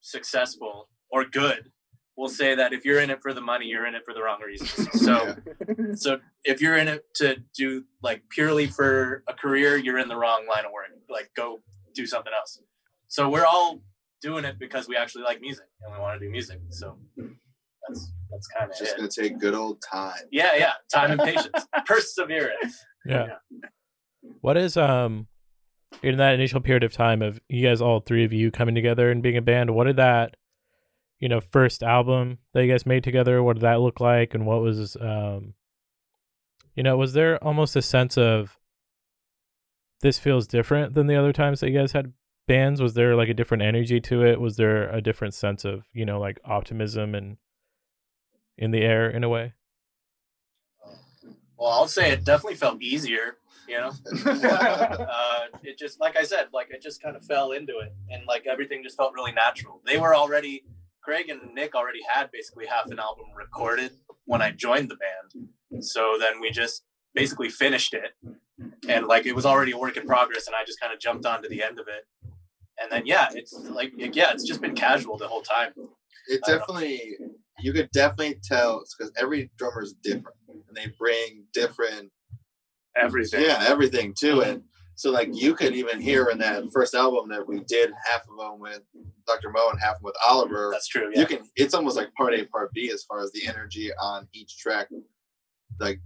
successful 0.00 0.88
or 1.10 1.24
good 1.24 1.70
will 2.16 2.28
say 2.28 2.54
that 2.56 2.72
if 2.72 2.84
you're 2.84 3.00
in 3.00 3.08
it 3.08 3.22
for 3.22 3.32
the 3.32 3.40
money 3.40 3.66
you're 3.66 3.86
in 3.86 3.94
it 3.94 4.02
for 4.04 4.12
the 4.12 4.20
wrong 4.22 4.40
reasons 4.42 4.88
so 5.06 5.36
so 5.94 6.18
if 6.44 6.60
you're 6.60 6.76
in 6.76 6.88
it 6.88 7.02
to 7.14 7.36
do 7.56 7.84
like 8.02 8.22
purely 8.28 8.66
for 8.66 9.22
a 9.28 9.32
career 9.32 9.76
you're 9.76 9.98
in 9.98 10.08
the 10.08 10.16
wrong 10.16 10.46
line 10.52 10.64
of 10.66 10.72
work 10.72 10.86
like 11.08 11.30
go 11.36 11.60
do 11.94 12.04
something 12.06 12.32
else 12.36 12.60
so 13.12 13.28
we're 13.28 13.44
all 13.44 13.78
doing 14.22 14.46
it 14.46 14.58
because 14.58 14.88
we 14.88 14.96
actually 14.96 15.22
like 15.22 15.38
music 15.42 15.66
and 15.82 15.92
we 15.92 16.00
want 16.00 16.18
to 16.18 16.24
do 16.24 16.30
music 16.32 16.58
so 16.70 16.96
that's 17.86 18.10
that's 18.30 18.46
kind 18.56 18.70
of 18.70 18.78
just 18.78 18.92
it 18.92 18.96
gonna 18.96 19.08
take 19.08 19.38
good 19.38 19.52
old 19.54 19.82
time. 19.82 20.14
yeah 20.30 20.52
yeah 20.56 20.72
time 20.92 21.10
and 21.10 21.20
patience 21.20 21.66
perseverance 21.86 22.84
Yeah. 23.04 23.26
What 24.40 24.56
is 24.56 24.76
um 24.76 25.26
in 26.02 26.16
that 26.16 26.34
initial 26.34 26.60
period 26.62 26.84
of 26.84 26.92
time 26.92 27.20
of 27.20 27.38
you 27.48 27.68
guys 27.68 27.82
all 27.82 28.00
three 28.00 28.24
of 28.24 28.32
you 28.32 28.50
coming 28.50 28.74
together 28.74 29.10
and 29.10 29.22
being 29.22 29.36
a 29.36 29.42
band, 29.42 29.74
what 29.74 29.84
did 29.84 29.96
that 29.96 30.36
you 31.18 31.28
know, 31.28 31.40
first 31.40 31.82
album 31.84 32.38
that 32.52 32.64
you 32.64 32.72
guys 32.72 32.84
made 32.86 33.04
together, 33.04 33.42
what 33.42 33.54
did 33.54 33.62
that 33.62 33.80
look 33.80 34.00
like 34.00 34.32
and 34.34 34.46
what 34.46 34.62
was 34.62 34.96
um 35.00 35.52
you 36.74 36.82
know, 36.82 36.96
was 36.96 37.12
there 37.12 37.42
almost 37.44 37.76
a 37.76 37.82
sense 37.82 38.16
of 38.16 38.56
this 40.00 40.18
feels 40.18 40.46
different 40.46 40.94
than 40.94 41.06
the 41.08 41.16
other 41.16 41.32
times 41.32 41.60
that 41.60 41.70
you 41.70 41.78
guys 41.78 41.92
had 41.92 42.12
bands? 42.46 42.80
Was 42.80 42.94
there 42.94 43.14
like 43.14 43.28
a 43.28 43.34
different 43.34 43.62
energy 43.62 44.00
to 44.00 44.24
it? 44.24 44.40
Was 44.40 44.56
there 44.56 44.88
a 44.90 45.00
different 45.00 45.34
sense 45.34 45.64
of, 45.64 45.84
you 45.92 46.04
know, 46.04 46.20
like 46.20 46.40
optimism 46.44 47.14
and 47.14 47.36
in 48.58 48.70
the 48.70 48.82
air 48.82 49.08
in 49.08 49.24
a 49.24 49.28
way? 49.28 49.54
well 51.58 51.70
i'll 51.70 51.86
say 51.86 52.10
it 52.10 52.24
definitely 52.24 52.56
felt 52.56 52.82
easier 52.82 53.36
you 53.68 53.78
know 53.78 53.92
uh, 54.26 55.46
it 55.62 55.78
just 55.78 56.00
like 56.00 56.16
I 56.16 56.24
said, 56.24 56.48
like 56.52 56.68
it 56.70 56.82
just 56.82 57.02
kind 57.02 57.16
of 57.16 57.24
fell 57.24 57.52
into 57.52 57.78
it, 57.78 57.94
and 58.10 58.22
like 58.26 58.46
everything 58.46 58.82
just 58.82 58.96
felt 58.96 59.14
really 59.14 59.32
natural. 59.32 59.80
They 59.86 59.98
were 59.98 60.14
already 60.14 60.64
Craig 61.02 61.28
and 61.28 61.54
Nick 61.54 61.74
already 61.74 62.00
had 62.08 62.30
basically 62.32 62.66
half 62.66 62.90
an 62.90 62.98
album 62.98 63.26
recorded 63.36 63.92
when 64.24 64.42
I 64.42 64.50
joined 64.50 64.90
the 64.90 64.96
band, 64.96 65.82
so 65.82 66.16
then 66.18 66.40
we 66.40 66.50
just 66.50 66.84
basically 67.14 67.48
finished 67.48 67.94
it, 67.94 68.12
and 68.88 69.06
like 69.06 69.26
it 69.26 69.34
was 69.34 69.46
already 69.46 69.72
a 69.72 69.78
work 69.78 69.96
in 69.96 70.06
progress, 70.06 70.46
and 70.46 70.56
I 70.56 70.64
just 70.66 70.80
kind 70.80 70.92
of 70.92 71.00
jumped 71.00 71.26
onto 71.26 71.48
the 71.48 71.62
end 71.62 71.78
of 71.78 71.86
it, 71.88 72.06
and 72.82 72.90
then 72.90 73.02
yeah, 73.06 73.28
it's 73.34 73.52
like 73.52 73.92
yeah, 73.96 74.32
it's 74.32 74.44
just 74.44 74.60
been 74.60 74.74
casual 74.74 75.16
the 75.16 75.28
whole 75.28 75.42
time. 75.42 75.72
it 76.28 76.40
I 76.44 76.48
don't 76.48 76.48
know. 76.48 76.58
definitely 76.58 77.00
you 77.60 77.72
could 77.72 77.90
definitely 77.92 78.38
tell 78.42 78.82
because 78.98 79.12
every 79.16 79.50
drummer 79.56 79.82
is 79.82 79.94
different 80.02 80.36
and 80.48 80.76
they 80.76 80.86
bring 80.98 81.44
different 81.52 82.10
Everything. 82.96 83.42
yeah 83.42 83.64
everything 83.68 84.12
to 84.18 84.40
it 84.40 84.60
so 84.96 85.10
like 85.10 85.28
you 85.32 85.54
could 85.54 85.74
even 85.74 86.00
hear 86.00 86.26
in 86.28 86.38
that 86.38 86.64
first 86.72 86.94
album 86.94 87.28
that 87.30 87.46
we 87.46 87.60
did 87.60 87.90
half 88.10 88.22
of 88.28 88.36
them 88.38 88.58
with 88.60 88.80
dr 89.26 89.48
mo 89.50 89.68
and 89.70 89.80
half 89.80 89.96
with 90.02 90.14
oliver 90.28 90.68
That's 90.72 90.88
true. 90.88 91.10
Yeah. 91.12 91.20
you 91.20 91.26
can 91.26 91.38
it's 91.56 91.72
almost 91.74 91.96
like 91.96 92.12
part 92.14 92.34
a 92.34 92.44
part 92.46 92.72
b 92.72 92.90
as 92.92 93.02
far 93.04 93.20
as 93.20 93.30
the 93.32 93.46
energy 93.46 93.90
on 94.00 94.28
each 94.34 94.58
track 94.58 94.88
like 95.80 96.00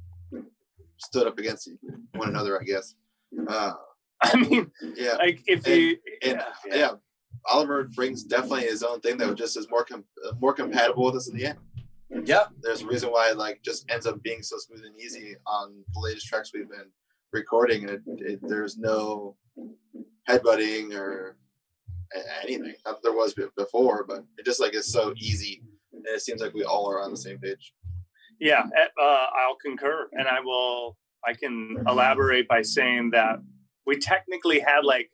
stood 0.98 1.26
up 1.26 1.38
against 1.38 1.68
one 2.14 2.28
another 2.28 2.60
i 2.60 2.64
guess 2.64 2.94
uh 3.48 3.72
I 4.22 4.36
mean, 4.36 4.70
yeah 4.96 5.14
like 5.14 5.42
if 5.46 5.66
And- 5.66 5.76
you, 5.76 5.98
and 6.22 6.42
yeah, 6.66 6.76
yeah, 6.76 6.90
Oliver 7.52 7.84
brings 7.84 8.24
definitely 8.24 8.62
his 8.62 8.82
own 8.82 9.00
thing 9.00 9.16
that 9.18 9.34
just 9.36 9.56
is 9.56 9.68
more 9.70 9.84
com- 9.84 10.04
uh, 10.26 10.32
more 10.40 10.52
compatible 10.54 11.04
with 11.04 11.16
us 11.16 11.28
in 11.28 11.36
the 11.36 11.46
end. 11.46 11.58
yeah. 12.24 12.44
There's 12.62 12.82
a 12.82 12.86
reason 12.86 13.10
why 13.10 13.30
it 13.30 13.36
like 13.36 13.60
just 13.62 13.84
ends 13.90 14.06
up 14.06 14.22
being 14.22 14.42
so 14.42 14.56
smooth 14.58 14.84
and 14.84 14.98
easy 15.00 15.36
on 15.46 15.82
the 15.94 16.00
latest 16.00 16.26
tracks 16.26 16.50
we've 16.54 16.68
been 16.70 16.90
recording, 17.32 17.82
and 17.88 17.90
it, 17.90 18.02
it, 18.20 18.40
there's 18.42 18.78
no 18.78 19.36
headbutting 20.28 20.94
or 20.94 21.36
anything. 22.42 22.74
Not 22.84 22.96
that 22.96 23.02
there 23.02 23.12
was 23.12 23.34
before, 23.56 24.04
but 24.08 24.24
it 24.38 24.44
just 24.46 24.60
like 24.60 24.74
is 24.74 24.90
so 24.92 25.12
easy, 25.18 25.62
and 25.92 26.04
it 26.06 26.20
seems 26.22 26.40
like 26.40 26.54
we 26.54 26.64
all 26.64 26.90
are 26.90 27.02
on 27.02 27.10
the 27.10 27.16
same 27.16 27.38
page. 27.38 27.74
yeah, 28.40 28.62
uh, 29.00 29.02
I'll 29.04 29.56
concur, 29.64 30.08
and 30.12 30.26
I 30.28 30.40
will. 30.40 30.96
I 31.26 31.32
can 31.34 31.82
elaborate 31.88 32.46
by 32.46 32.62
saying 32.62 33.10
that 33.10 33.40
we 33.86 33.96
technically 33.98 34.60
had 34.60 34.84
like 34.84 35.10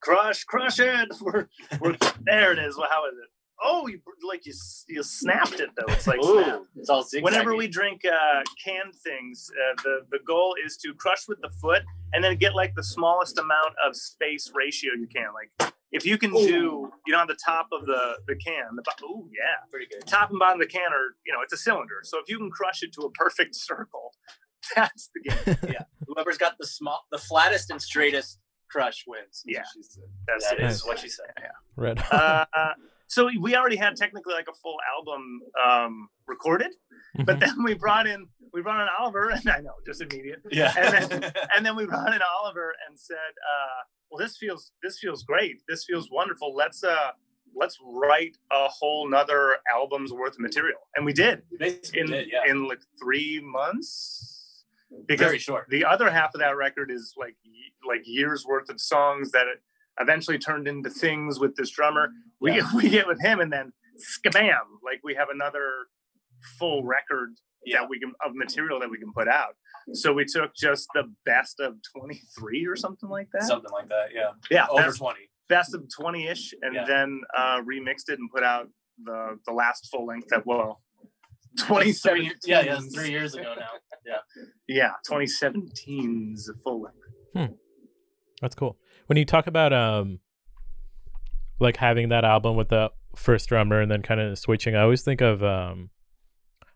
crush, 0.00 0.44
crush 0.44 0.78
it. 0.78 1.08
We're, 1.20 1.48
we're 1.80 1.96
there. 2.22 2.52
It 2.52 2.58
is. 2.58 2.76
Well, 2.76 2.88
how 2.90 3.06
is 3.06 3.14
it? 3.14 3.30
Oh, 3.62 3.86
you 3.86 4.00
like 4.28 4.44
you 4.44 4.52
you 4.88 5.02
snapped 5.02 5.60
it 5.60 5.70
though. 5.76 5.92
It's 5.92 6.06
like 6.06 6.20
snap. 6.22 6.60
Ooh, 6.60 6.66
it's 6.76 6.90
all 6.90 7.04
zigzaggy. 7.04 7.22
Whenever 7.22 7.54
we 7.54 7.68
drink 7.68 8.02
uh, 8.04 8.42
canned 8.62 8.94
things, 8.96 9.48
uh, 9.52 9.80
the 9.82 10.00
the 10.10 10.18
goal 10.26 10.54
is 10.66 10.76
to 10.78 10.92
crush 10.94 11.28
with 11.28 11.40
the 11.40 11.50
foot 11.62 11.82
and 12.12 12.22
then 12.22 12.36
get 12.36 12.54
like 12.54 12.74
the 12.74 12.82
smallest 12.82 13.38
amount 13.38 13.74
of 13.86 13.96
space 13.96 14.50
ratio 14.54 14.90
you 14.98 15.06
can. 15.06 15.28
Like 15.32 15.72
if 15.92 16.04
you 16.04 16.18
can 16.18 16.32
do, 16.32 16.90
you 17.06 17.12
know, 17.12 17.20
on 17.20 17.28
the 17.28 17.38
top 17.42 17.68
of 17.72 17.86
the 17.86 18.18
the 18.26 18.34
can, 18.34 18.74
the 18.74 18.82
oh 19.04 19.28
yeah, 19.32 19.64
pretty 19.70 19.86
good. 19.86 20.04
top 20.06 20.30
and 20.30 20.38
bottom 20.40 20.60
of 20.60 20.66
the 20.66 20.70
can 20.70 20.92
are, 20.92 21.14
you 21.24 21.32
know, 21.32 21.38
it's 21.40 21.52
a 21.52 21.56
cylinder. 21.56 22.00
So 22.02 22.18
if 22.18 22.28
you 22.28 22.38
can 22.38 22.50
crush 22.50 22.82
it 22.82 22.92
to 22.94 23.02
a 23.02 23.10
perfect 23.12 23.54
circle, 23.70 24.12
that's 24.76 25.10
the 25.14 25.30
game. 25.30 25.56
Yeah. 25.72 25.82
Whoever's 26.06 26.38
got 26.38 26.58
the 26.58 26.66
small, 26.66 27.04
the 27.10 27.18
flattest 27.18 27.70
and 27.70 27.80
straightest 27.80 28.38
crush 28.70 29.04
wins. 29.06 29.42
Yeah. 29.46 29.62
She 29.74 29.82
said. 29.82 30.04
That's 30.26 30.48
That 30.50 30.60
it. 30.60 30.64
is 30.70 30.84
what 30.84 30.98
she 30.98 31.08
said. 31.08 31.26
Yeah 31.38 31.48
red. 31.76 31.98
Uh, 32.10 32.44
so 33.06 33.28
we 33.40 33.56
already 33.56 33.76
had 33.76 33.96
technically 33.96 34.34
like 34.34 34.46
a 34.48 34.54
full 34.54 34.76
album 34.96 35.40
um, 35.64 36.08
recorded, 36.26 36.72
but 37.24 37.40
then 37.40 37.62
we 37.64 37.74
brought 37.74 38.06
in 38.06 38.26
we 38.52 38.62
brought 38.62 38.80
in 38.80 38.88
Oliver, 38.98 39.30
and 39.30 39.48
I 39.48 39.58
know 39.60 39.72
just 39.86 40.00
immediate, 40.00 40.40
Yeah. 40.50 40.72
And 40.76 41.24
and 41.56 41.66
then 41.66 41.76
we 41.76 41.86
brought 41.86 42.14
in 42.14 42.20
Oliver 42.40 42.74
and 42.88 42.98
said, 42.98 43.14
uh, 43.16 43.82
"Well, 44.10 44.18
this 44.24 44.36
feels 44.36 44.72
this 44.82 44.98
feels 44.98 45.22
great. 45.24 45.56
This 45.68 45.84
feels 45.84 46.10
wonderful. 46.10 46.54
Let's 46.54 46.82
uh 46.84 47.10
let's 47.56 47.78
write 47.84 48.36
a 48.50 48.68
whole 48.68 49.08
nother 49.08 49.56
album's 49.72 50.12
worth 50.12 50.34
of 50.34 50.40
material." 50.40 50.78
And 50.96 51.04
we 51.04 51.12
did 51.12 51.42
Basically 51.58 52.00
in 52.00 52.06
did, 52.06 52.28
yeah. 52.30 52.50
in 52.50 52.68
like 52.68 52.80
three 53.00 53.40
months 53.42 54.33
because 55.06 55.26
Very 55.26 55.38
short. 55.38 55.66
the 55.68 55.84
other 55.84 56.10
half 56.10 56.34
of 56.34 56.40
that 56.40 56.56
record 56.56 56.90
is 56.90 57.14
like 57.16 57.36
like 57.86 58.02
years 58.04 58.44
worth 58.46 58.68
of 58.70 58.80
songs 58.80 59.30
that 59.32 59.46
it 59.46 59.58
eventually 60.00 60.38
turned 60.38 60.66
into 60.66 60.90
things 60.90 61.38
with 61.38 61.54
this 61.56 61.70
drummer. 61.70 62.10
We 62.40 62.52
Yeah. 62.52 62.60
get 62.60 62.72
we 62.74 62.88
get 62.90 63.06
with 63.06 63.20
him 63.20 63.40
and 63.40 63.52
then 63.52 63.72
skabam, 63.98 64.64
like 64.84 65.00
we 65.04 65.14
have 65.14 65.28
another 65.32 65.70
full 66.58 66.84
record 66.84 67.34
Yeah. 67.64 67.80
that 67.80 67.88
we 67.88 67.98
can 68.00 68.12
of 68.24 68.34
material 68.34 68.80
that 68.80 68.90
we 68.90 68.98
can 68.98 69.12
put 69.12 69.28
out. 69.28 69.56
So 69.92 70.12
we 70.14 70.24
took 70.24 70.54
just 70.54 70.88
the 70.94 71.12
best 71.26 71.60
of 71.60 71.76
23 71.96 72.66
or 72.66 72.74
something 72.76 73.08
like 73.08 73.28
that. 73.32 73.42
Something 73.44 73.70
like 73.72 73.88
that. 73.88 74.08
Yeah. 74.14 74.30
yeah, 74.50 74.66
Over 74.68 74.90
20. 74.92 75.28
best 75.48 75.74
of 75.74 75.82
20ish 75.98 76.54
and 76.62 76.74
Yeah. 76.74 76.84
then 76.86 77.20
uh 77.36 77.60
remixed 77.60 78.08
it 78.08 78.18
and 78.18 78.30
put 78.30 78.42
out 78.42 78.68
the 79.02 79.38
the 79.46 79.52
last 79.52 79.88
full 79.90 80.06
length 80.06 80.28
that 80.28 80.46
well 80.46 80.80
Three, 81.56 81.92
2017 81.92 82.32
yeah, 82.46 82.62
yeah. 82.62 82.80
Three 82.92 83.10
years 83.10 83.34
ago 83.34 83.54
now. 83.58 83.68
Yeah 84.68 84.90
2017's 85.08 86.50
full 86.62 86.82
length 86.82 87.54
That's 88.40 88.54
cool. 88.54 88.76
When 89.06 89.16
you 89.16 89.24
talk 89.24 89.46
about 89.46 89.72
um 89.72 90.20
like 91.60 91.76
having 91.76 92.08
that 92.10 92.24
album 92.24 92.56
with 92.56 92.68
the 92.68 92.90
first 93.16 93.48
drummer 93.48 93.80
and 93.80 93.90
then 93.90 94.02
kind 94.02 94.20
of 94.20 94.38
switching, 94.38 94.74
I 94.76 94.82
always 94.82 95.02
think 95.02 95.20
of 95.20 95.42
um 95.42 95.90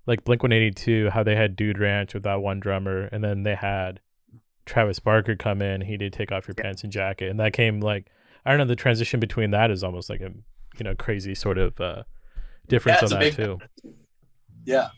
like 0.06 0.24
Blink 0.24 0.42
182 0.42 1.10
how 1.10 1.22
they 1.22 1.36
had 1.36 1.56
Dude 1.56 1.78
Ranch 1.78 2.14
with 2.14 2.22
that 2.22 2.40
one 2.40 2.60
drummer 2.60 3.04
and 3.12 3.22
then 3.22 3.42
they 3.42 3.54
had 3.54 4.00
Travis 4.66 4.98
Barker 5.00 5.34
come 5.36 5.60
in, 5.62 5.80
he 5.82 5.96
did 5.96 6.12
take 6.12 6.30
off 6.32 6.46
your 6.48 6.54
pants 6.54 6.82
and 6.82 6.92
jacket 6.92 7.30
and 7.30 7.40
that 7.40 7.52
came 7.52 7.80
like 7.80 8.06
I 8.46 8.50
don't 8.50 8.58
know 8.58 8.64
the 8.64 8.76
transition 8.76 9.20
between 9.20 9.50
that 9.50 9.70
is 9.70 9.82
almost 9.84 10.08
like 10.08 10.20
a 10.20 10.30
you 10.78 10.84
know 10.84 10.94
crazy 10.94 11.34
sort 11.34 11.58
of 11.58 11.78
uh 11.80 12.02
difference 12.68 13.00
Yeah, 13.02 13.04
on 13.06 13.10
that 13.10 13.20
big- 13.20 13.34
too. 13.36 13.58
Yeah. 14.64 14.88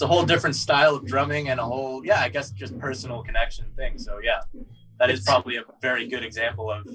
It's 0.00 0.04
a 0.06 0.06
whole 0.06 0.22
different 0.24 0.56
style 0.56 0.94
of 0.94 1.04
drumming 1.04 1.50
and 1.50 1.60
a 1.60 1.62
whole, 1.62 2.02
yeah, 2.06 2.22
I 2.22 2.30
guess 2.30 2.50
just 2.52 2.78
personal 2.78 3.22
connection 3.22 3.66
thing. 3.76 3.98
So, 3.98 4.18
yeah, 4.24 4.40
that 4.98 5.10
is 5.10 5.20
probably 5.20 5.56
a 5.56 5.62
very 5.82 6.08
good 6.08 6.24
example 6.24 6.70
of 6.70 6.88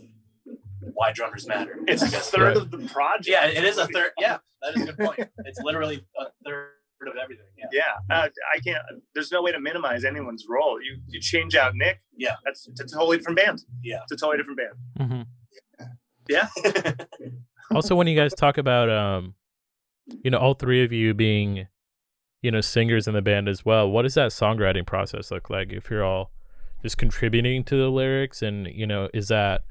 why 0.95 1.11
drummers 1.11 1.47
matter. 1.47 1.77
it's 1.87 2.01
I 2.01 2.07
a 2.07 2.09
guess. 2.09 2.31
third 2.31 2.41
Right. 2.41 2.57
of 2.57 2.71
the 2.71 2.79
project 2.87 3.27
Yeah, 3.27 3.45
it 3.45 3.63
is 3.63 3.77
a 3.77 3.85
third. 3.89 4.09
Yeah, 4.19 4.39
that 4.63 4.75
is 4.75 4.81
a 4.81 4.85
good 4.91 4.97
point. 5.05 5.19
It's 5.45 5.59
literally 5.61 6.03
a 6.19 6.25
third 6.43 6.69
of 7.07 7.13
everything. 7.23 7.45
Yeah. 7.55 7.65
yeah 8.09 8.15
uh, 8.15 8.29
i 8.55 8.59
can't 8.65 8.79
there's 9.13 9.31
no 9.31 9.43
way 9.43 9.51
to 9.51 9.59
minimize 9.59 10.03
anyone's 10.03 10.45
role 10.49 10.81
you 10.81 10.97
you 11.07 11.19
change 11.19 11.55
out 11.55 11.73
nick 11.75 12.01
Yeah. 12.17 12.37
that's 12.43 12.67
it's 12.67 12.79
a 12.81 12.87
totally 12.87 13.17
different 13.17 13.37
band 13.37 13.61
Yeah. 13.83 13.99
it's 14.01 14.13
a 14.13 14.15
totally 14.15 14.37
different 14.39 14.59
band 14.97 15.27
hmm 15.77 15.87
yeah 16.27 16.47
also 17.75 17.95
when 17.95 18.07
you 18.07 18.15
guys 18.15 18.33
talk 18.33 18.57
about 18.57 18.89
um 18.89 19.35
you 20.23 20.31
know 20.31 20.39
all 20.39 20.55
three 20.55 20.83
of 20.83 20.91
you 20.91 21.13
being 21.13 21.67
you 22.45 22.51
know 22.51 22.61
singers 22.61 23.07
in 23.07 23.13
the 23.13 23.21
band 23.21 23.49
as 23.49 23.65
well 23.65 23.89
what 23.89 24.03
does 24.03 24.13
that 24.13 24.31
songwriting 24.31 24.85
process 24.85 25.31
look 25.31 25.49
like 25.49 25.69
if 25.73 25.89
you're 25.89 26.03
all 26.03 26.31
just 26.83 26.97
contributing 26.97 27.63
to 27.63 27.75
the 27.75 27.89
lyrics 27.89 28.41
and 28.41 28.67
you 28.67 28.85
know 28.87 29.09
is 29.13 29.27
that 29.29 29.63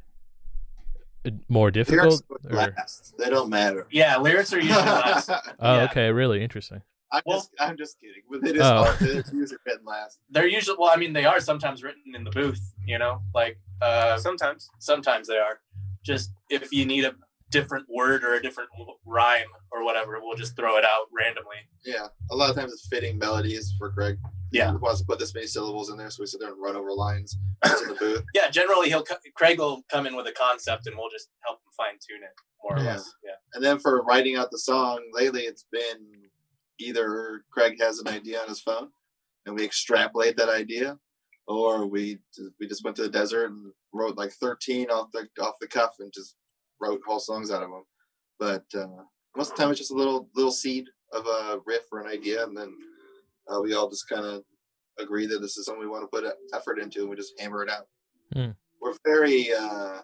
more 1.48 1.70
difficult 1.70 2.22
would 2.28 2.52
or- 2.52 2.56
last. 2.56 3.14
They 3.18 3.30
don't 3.30 3.48
matter. 3.48 3.86
Yeah, 3.90 4.18
lyrics 4.18 4.52
are 4.52 4.58
usually 4.60 4.74
last. 4.84 5.30
oh 5.30 5.74
Yeah. 5.76 5.84
okay 5.84 6.10
really 6.10 6.42
interesting 6.42 6.82
I'm 7.12 7.22
Well- 7.24 7.38
just, 7.38 7.50
I'm 7.60 7.76
just 7.76 8.00
kidding. 8.00 8.22
But 8.30 8.48
it 8.50 8.56
is 8.56 8.62
Oh. 8.62 8.84
hard. 8.84 8.96
It's 9.02 9.32
music 9.32 9.58
can 9.66 9.78
last. 9.86 10.18
They're 10.30 10.48
usually 10.48 10.76
well, 10.80 10.90
I 10.92 10.96
mean, 10.96 11.12
they 11.12 11.24
are 11.24 11.38
sometimes 11.40 11.82
written 11.84 12.02
in 12.14 12.24
the 12.24 12.30
booth. 12.30 12.60
You 12.86 12.98
know, 12.98 13.22
like 13.34 13.56
uh, 13.80 14.18
Sometimes. 14.18 14.68
sometimes 14.80 15.28
they 15.28 15.36
are. 15.38 15.60
Just 16.02 16.32
if 16.50 16.72
you 16.72 16.84
need 16.84 17.04
a 17.04 17.14
different 17.54 17.86
word 17.88 18.24
or 18.24 18.34
a 18.34 18.42
different 18.42 18.68
rhyme 19.06 19.46
or 19.72 19.84
whatever, 19.84 20.18
we'll 20.20 20.36
just 20.36 20.56
throw 20.56 20.76
it 20.76 20.84
out 20.84 21.06
randomly. 21.16 21.56
Yeah, 21.84 22.08
a 22.30 22.36
lot 22.36 22.50
of 22.50 22.56
times 22.56 22.72
it's 22.72 22.86
fitting 22.88 23.16
melodies 23.18 23.72
for 23.78 23.88
Greg. 23.90 24.18
Yeah. 24.52 24.70
He 24.72 24.76
wants 24.76 25.00
to 25.00 25.06
put 25.06 25.18
this 25.18 25.34
many 25.34 25.46
syllables 25.46 25.90
in 25.90 25.96
there, 25.96 26.10
so 26.10 26.22
we 26.22 26.26
sit 26.26 26.40
there 26.40 26.52
and 26.52 26.60
run 26.62 26.76
over 26.76 26.92
lines 26.92 27.38
the 27.62 27.96
booth. 27.98 28.24
Yeah, 28.34 28.50
generally 28.50 28.88
he'll 28.88 29.04
Craig 29.34 29.58
will 29.58 29.82
come 29.90 30.06
in 30.06 30.14
with 30.16 30.26
a 30.26 30.32
concept 30.32 30.86
and 30.86 30.96
we'll 30.96 31.10
just 31.10 31.28
help 31.44 31.58
him 31.58 31.72
fine 31.76 31.94
tune 31.94 32.22
it 32.22 32.34
more 32.62 32.76
or 32.76 32.80
Yeah. 32.80 32.92
less. 32.94 33.12
Yeah. 33.24 33.32
And 33.54 33.64
then 33.64 33.78
for 33.78 34.02
writing 34.02 34.36
out 34.36 34.50
the 34.50 34.58
song, 34.58 35.00
lately 35.12 35.42
it's 35.42 35.66
been 35.72 36.28
either 36.80 37.44
Craig 37.50 37.80
has 37.80 37.98
an 38.00 38.08
idea 38.08 38.40
on 38.40 38.48
his 38.48 38.60
phone 38.60 38.88
and 39.46 39.54
we 39.56 39.64
extrapolate 39.64 40.36
that 40.36 40.48
idea, 40.48 40.98
or 41.46 41.86
we 41.86 42.18
we 42.60 42.66
just 42.66 42.84
went 42.84 42.96
to 42.96 43.02
the 43.02 43.08
desert 43.08 43.50
and 43.50 43.72
wrote 43.92 44.16
like 44.16 44.32
13 44.32 44.90
off 44.90 45.08
the 45.12 45.28
off 45.42 45.54
the 45.60 45.66
cuff 45.68 45.94
and 46.00 46.12
just 46.12 46.36
wrote 46.80 47.00
whole 47.06 47.20
songs 47.20 47.50
out 47.50 47.62
of 47.62 47.70
them. 47.70 47.84
But 48.38 48.64
uh, 48.74 49.02
most 49.36 49.50
of 49.52 49.56
the 49.56 49.62
time 49.62 49.70
it's 49.70 49.80
just 49.80 49.92
a 49.92 49.96
little 49.96 50.28
little 50.34 50.52
seed 50.52 50.86
of 51.12 51.26
a 51.26 51.58
riff 51.66 51.82
or 51.92 52.00
an 52.00 52.08
idea, 52.08 52.44
and 52.44 52.56
then 52.56 52.74
uh, 53.48 53.60
we 53.60 53.74
all 53.74 53.88
just 53.88 54.08
kind 54.08 54.24
of 54.24 54.42
agree 54.98 55.26
that 55.26 55.40
this 55.40 55.56
is 55.56 55.66
something 55.66 55.80
we 55.82 55.88
want 55.88 56.02
to 56.02 56.08
put 56.20 56.32
effort 56.52 56.78
into, 56.78 57.00
and 57.00 57.10
we 57.10 57.16
just 57.16 57.34
hammer 57.38 57.62
it 57.62 57.70
out. 57.70 57.86
Hmm. 58.32 58.50
We're 58.80 58.94
very 59.04 59.52
uh, 59.52 60.00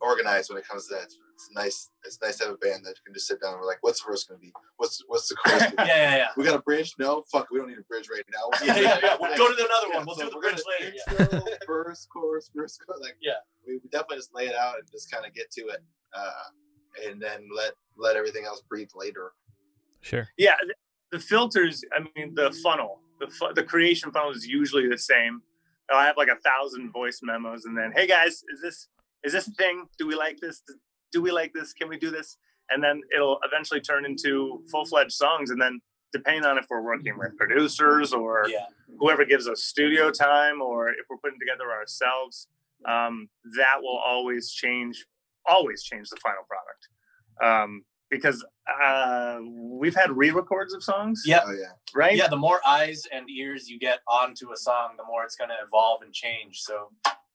organized 0.00 0.50
when 0.50 0.58
it 0.58 0.66
comes 0.66 0.88
to 0.88 0.94
that. 0.94 1.04
It's, 1.04 1.48
nice. 1.54 1.90
It's 2.04 2.18
nice 2.22 2.38
to 2.38 2.44
have 2.44 2.54
a 2.54 2.58
band 2.58 2.84
that 2.84 2.94
can 3.04 3.12
just 3.12 3.26
sit 3.26 3.40
down. 3.40 3.52
and 3.52 3.60
We're 3.60 3.66
like, 3.66 3.78
what's 3.80 4.02
the 4.02 4.10
verse 4.10 4.24
going 4.24 4.40
to 4.40 4.42
be? 4.46 4.52
What's 4.76 5.02
what's 5.08 5.28
the 5.28 5.34
chorus? 5.36 5.62
Yeah, 5.78 5.86
yeah, 5.86 6.16
yeah. 6.16 6.26
We 6.36 6.44
got 6.44 6.54
a 6.54 6.62
bridge? 6.62 6.92
No, 6.98 7.24
fuck. 7.30 7.48
We 7.50 7.58
don't 7.58 7.68
need 7.68 7.78
a 7.78 7.82
bridge 7.82 8.08
right 8.12 8.24
now. 8.32 8.50
Yeah, 8.66 8.76
yeah, 8.80 8.98
yeah. 9.02 9.16
We'll 9.20 9.36
go 9.36 9.48
to 9.48 9.52
another 9.54 9.88
Yeah, 9.90 9.96
one. 9.98 10.06
We'll 10.06 10.16
so 10.16 10.24
do 10.24 10.30
the 10.30 10.38
bridge 10.38 10.62
later. 10.80 10.94
Yeah. 11.44 11.54
Verse, 11.66 12.06
chorus, 12.12 12.50
verse, 12.54 12.78
chorus. 12.86 13.00
Like, 13.02 13.16
Yeah. 13.20 13.32
We 13.66 13.74
we 13.82 13.88
definitely 13.90 14.16
just 14.18 14.34
lay 14.34 14.46
it 14.46 14.54
out 14.54 14.74
and 14.78 14.90
just 14.90 15.10
kind 15.10 15.24
of 15.26 15.32
get 15.34 15.50
to 15.52 15.62
it, 15.68 15.80
uh, 16.14 17.06
and 17.06 17.20
then 17.20 17.48
let 17.54 17.72
let 17.96 18.16
everything 18.16 18.44
else 18.44 18.62
breathe 18.68 18.90
later. 18.94 19.32
sure 20.00 20.28
Yeah, 20.38 20.54
the 21.12 21.18
filters. 21.18 21.84
I 21.96 22.04
mean, 22.16 22.34
the 22.34 22.50
funnel, 22.62 23.00
the 23.20 23.28
fu- 23.28 23.52
the 23.54 23.62
creation 23.64 24.10
funnel 24.12 24.30
is 24.32 24.46
usually 24.46 24.88
the 24.88 24.98
same. 24.98 25.42
I 25.94 26.06
have 26.06 26.16
like 26.16 26.28
a 26.28 26.36
thousand 26.40 26.92
voice 26.92 27.20
memos, 27.22 27.66
and 27.66 27.76
then, 27.76 27.92
hey 27.94 28.06
guys, 28.06 28.42
is 28.52 28.60
this 28.62 28.88
is 29.22 29.32
this 29.32 29.46
a 29.48 29.52
thing? 29.52 29.86
Do 29.98 30.06
we 30.06 30.14
like 30.14 30.38
this? 30.40 30.62
Do 31.12 31.22
we 31.22 31.30
like 31.30 31.52
this? 31.52 31.72
Can 31.72 31.88
we 31.88 31.98
do 31.98 32.10
this? 32.10 32.36
And 32.70 32.82
then 32.82 33.02
it'll 33.14 33.38
eventually 33.44 33.80
turn 33.80 34.04
into 34.06 34.62
full 34.70 34.86
fledged 34.86 35.12
songs, 35.12 35.50
and 35.50 35.60
then 35.60 35.80
depending 36.12 36.44
on 36.44 36.56
if 36.58 36.66
we're 36.70 36.80
working 36.82 37.18
with 37.18 37.36
producers 37.36 38.12
or 38.12 38.46
Yeah. 38.48 38.66
whoever 38.98 39.24
gives 39.24 39.46
us 39.48 39.62
studio 39.64 40.10
time 40.10 40.62
or 40.62 40.88
if 40.88 41.04
we're 41.10 41.16
putting 41.18 41.38
together 41.40 41.70
ourselves, 41.72 42.48
um, 42.86 43.28
that 43.56 43.76
will 43.80 44.00
always 44.04 44.50
change, 44.50 45.04
always 45.48 45.82
change 45.82 46.08
the 46.08 46.16
final 46.16 46.42
product. 46.48 46.88
Um, 47.42 47.84
because 48.10 48.44
uh, 48.82 49.38
we've 49.42 49.94
had 49.94 50.10
re-records 50.16 50.72
of 50.72 50.84
songs, 50.84 51.22
Yeah. 51.26 51.40
Oh 51.44 51.52
yeah, 51.52 51.72
right? 51.94 52.16
Yeah, 52.16 52.28
the 52.28 52.36
more 52.36 52.60
eyes 52.66 53.04
and 53.12 53.28
ears 53.28 53.68
you 53.68 53.78
get 53.78 54.00
onto 54.08 54.52
a 54.52 54.56
song, 54.56 54.90
the 54.96 55.04
more 55.04 55.24
it's 55.24 55.34
going 55.34 55.50
to 55.50 55.56
evolve 55.66 56.02
and 56.02 56.12
change. 56.12 56.60
So 56.60 56.90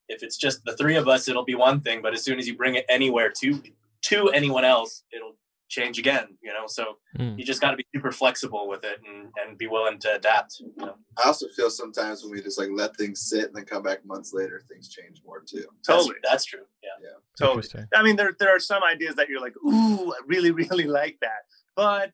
if 0.07 0.23
it's 0.23 0.37
just 0.37 0.63
the 0.63 0.75
three 0.77 0.95
of 0.95 1.07
us, 1.07 1.27
it'll 1.27 1.43
be 1.43 1.55
one 1.55 1.81
thing. 1.81 2.01
But 2.01 2.13
as 2.13 2.23
soon 2.23 2.39
as 2.39 2.47
you 2.47 2.55
bring 2.55 2.75
it 2.75 2.85
anywhere 2.87 3.31
to 3.41 3.61
to 4.03 4.29
anyone 4.29 4.63
else, 4.63 5.03
it'll 5.11 5.35
change 5.69 5.97
again. 5.99 6.37
You 6.41 6.51
know, 6.53 6.65
so 6.67 6.97
Mm. 7.17 7.37
you 7.39 7.45
just 7.45 7.61
got 7.61 7.71
to 7.71 7.77
be 7.77 7.85
super 7.95 8.11
flexible 8.11 8.67
with 8.67 8.83
it 8.83 8.99
and, 9.07 9.29
and 9.41 9.57
be 9.57 9.65
willing 9.67 9.97
to 9.99 10.15
adapt. 10.15 10.59
You 10.59 10.71
know? 10.77 10.95
I 11.17 11.27
also 11.27 11.47
feel 11.55 11.69
sometimes 11.69 12.21
when 12.23 12.31
we 12.31 12.41
just 12.41 12.59
like 12.59 12.69
let 12.71 12.95
things 12.97 13.21
sit 13.21 13.45
and 13.45 13.55
then 13.55 13.65
come 13.65 13.81
back 13.83 14.05
months 14.05 14.31
later, 14.33 14.61
things 14.69 14.89
change 14.89 15.21
more 15.25 15.41
too. 15.41 15.65
totally, 15.87 16.15
That's, 16.23 16.31
that's 16.33 16.45
true. 16.45 16.65
Yeah. 16.83 17.09
totally. 17.39 17.85
I 17.95 18.03
mean, 18.03 18.15
there 18.15 18.35
there 18.39 18.53
are 18.55 18.59
some 18.59 18.83
ideas 18.83 19.15
that 19.15 19.29
you're 19.29 19.39
like, 19.41 19.55
ooh, 19.65 20.11
I 20.11 20.19
really, 20.27 20.51
really 20.61 20.85
like 20.85 21.17
that, 21.21 21.41
but 21.75 22.11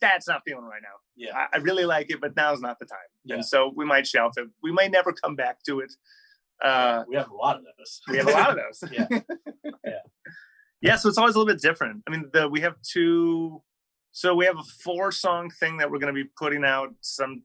that's 0.00 0.26
not 0.28 0.42
feeling 0.46 0.64
right 0.64 0.80
now. 0.82 0.96
Yeah. 1.16 1.36
I, 1.36 1.56
I 1.56 1.58
really 1.58 1.84
like 1.84 2.10
it, 2.10 2.20
but 2.20 2.34
now's 2.36 2.60
not 2.60 2.78
the 2.78 2.86
time, 2.86 2.98
Yeah. 3.24 3.34
and 3.36 3.44
so 3.44 3.72
we 3.76 3.84
might 3.84 4.06
shelf 4.06 4.32
it. 4.38 4.48
We 4.62 4.72
might 4.72 4.90
never 4.90 5.12
come 5.12 5.36
back 5.36 5.62
to 5.64 5.80
it. 5.80 5.92
Uh, 6.64 7.04
we 7.08 7.16
have 7.16 7.30
a 7.30 7.34
lot 7.34 7.56
of 7.56 7.62
those. 7.78 8.00
we 8.08 8.16
have 8.18 8.28
a 8.28 8.32
lot 8.32 8.50
of 8.50 8.56
those. 8.80 8.90
Yeah. 8.90 9.06
yeah. 9.84 9.92
Yeah. 10.80 10.96
So 10.96 11.08
it's 11.08 11.18
always 11.18 11.34
a 11.34 11.38
little 11.38 11.52
bit 11.52 11.62
different. 11.62 12.02
I 12.06 12.10
mean, 12.10 12.30
the, 12.32 12.48
we 12.48 12.60
have 12.60 12.74
two. 12.82 13.62
So 14.12 14.34
we 14.34 14.44
have 14.44 14.58
a 14.58 14.64
four 14.82 15.12
song 15.12 15.50
thing 15.60 15.76
that 15.76 15.88
we're 15.88 16.00
going 16.00 16.12
to 16.12 16.24
be 16.24 16.28
putting 16.36 16.64
out 16.64 16.92
some 17.00 17.42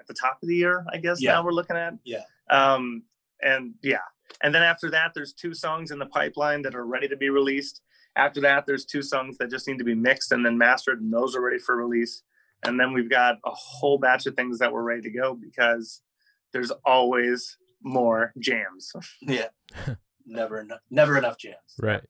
at 0.00 0.06
the 0.06 0.14
top 0.14 0.38
of 0.42 0.48
the 0.48 0.54
year, 0.54 0.84
I 0.90 0.96
guess. 0.96 1.20
Yeah. 1.20 1.32
Now 1.32 1.44
we're 1.44 1.52
looking 1.52 1.76
at. 1.76 1.94
Yeah. 2.04 2.22
Um. 2.50 3.02
And 3.42 3.74
yeah. 3.82 3.98
And 4.42 4.54
then 4.54 4.62
after 4.62 4.90
that, 4.90 5.12
there's 5.14 5.32
two 5.32 5.54
songs 5.54 5.90
in 5.90 5.98
the 5.98 6.06
pipeline 6.06 6.62
that 6.62 6.74
are 6.74 6.86
ready 6.86 7.08
to 7.08 7.16
be 7.16 7.28
released. 7.30 7.82
After 8.16 8.40
that, 8.40 8.64
there's 8.66 8.86
two 8.86 9.02
songs 9.02 9.36
that 9.38 9.50
just 9.50 9.68
need 9.68 9.78
to 9.78 9.84
be 9.84 9.94
mixed 9.94 10.32
and 10.32 10.44
then 10.44 10.56
mastered, 10.56 11.00
and 11.00 11.12
those 11.12 11.36
are 11.36 11.42
ready 11.42 11.58
for 11.58 11.76
release. 11.76 12.22
And 12.64 12.80
then 12.80 12.92
we've 12.92 13.10
got 13.10 13.36
a 13.44 13.50
whole 13.50 13.98
batch 13.98 14.26
of 14.26 14.34
things 14.34 14.58
that 14.58 14.72
we're 14.72 14.82
ready 14.82 15.02
to 15.02 15.10
go 15.10 15.34
because 15.34 16.02
there's 16.52 16.72
always 16.84 17.58
more 17.82 18.32
jams. 18.38 18.92
Yeah. 19.20 19.48
never 20.26 20.60
enough. 20.60 20.80
Never 20.90 21.18
enough 21.18 21.38
jams. 21.38 21.56
Right. 21.78 22.02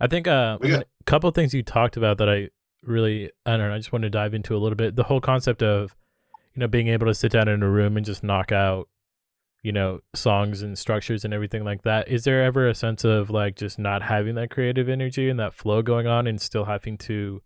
I 0.00 0.06
think 0.06 0.26
uh, 0.28 0.58
We 0.60 0.68
I 0.68 0.70
got- 0.70 0.76
mean, 0.78 0.84
a 1.00 1.04
couple 1.04 1.30
things 1.30 1.54
you 1.54 1.62
talked 1.62 1.96
about 1.96 2.18
that 2.18 2.28
I 2.28 2.48
really 2.82 3.30
I 3.44 3.56
don't 3.56 3.68
know. 3.68 3.74
I 3.74 3.78
just 3.78 3.92
want 3.92 4.02
to 4.02 4.10
dive 4.10 4.34
into 4.34 4.54
a 4.56 4.58
little 4.58 4.76
bit. 4.76 4.96
The 4.96 5.04
whole 5.04 5.20
concept 5.20 5.62
of 5.62 5.94
you 6.54 6.60
know 6.60 6.68
being 6.68 6.88
able 6.88 7.06
to 7.06 7.14
sit 7.14 7.32
down 7.32 7.48
in 7.48 7.62
a 7.62 7.68
room 7.68 7.96
and 7.96 8.04
just 8.06 8.22
knock 8.22 8.52
out 8.52 8.88
you 9.62 9.72
know 9.72 10.00
songs 10.14 10.62
and 10.62 10.78
structures 10.78 11.24
and 11.24 11.34
everything 11.34 11.64
like 11.64 11.82
that. 11.82 12.08
Is 12.08 12.24
there 12.24 12.44
ever 12.44 12.68
a 12.68 12.74
sense 12.74 13.04
of 13.04 13.30
like 13.30 13.56
just 13.56 13.78
not 13.78 14.02
having 14.02 14.34
that 14.36 14.50
creative 14.50 14.88
energy 14.88 15.28
and 15.28 15.38
that 15.40 15.54
flow 15.54 15.82
going 15.82 16.06
on 16.06 16.26
and 16.26 16.40
still 16.40 16.66
having 16.66 16.96
to 16.98 17.42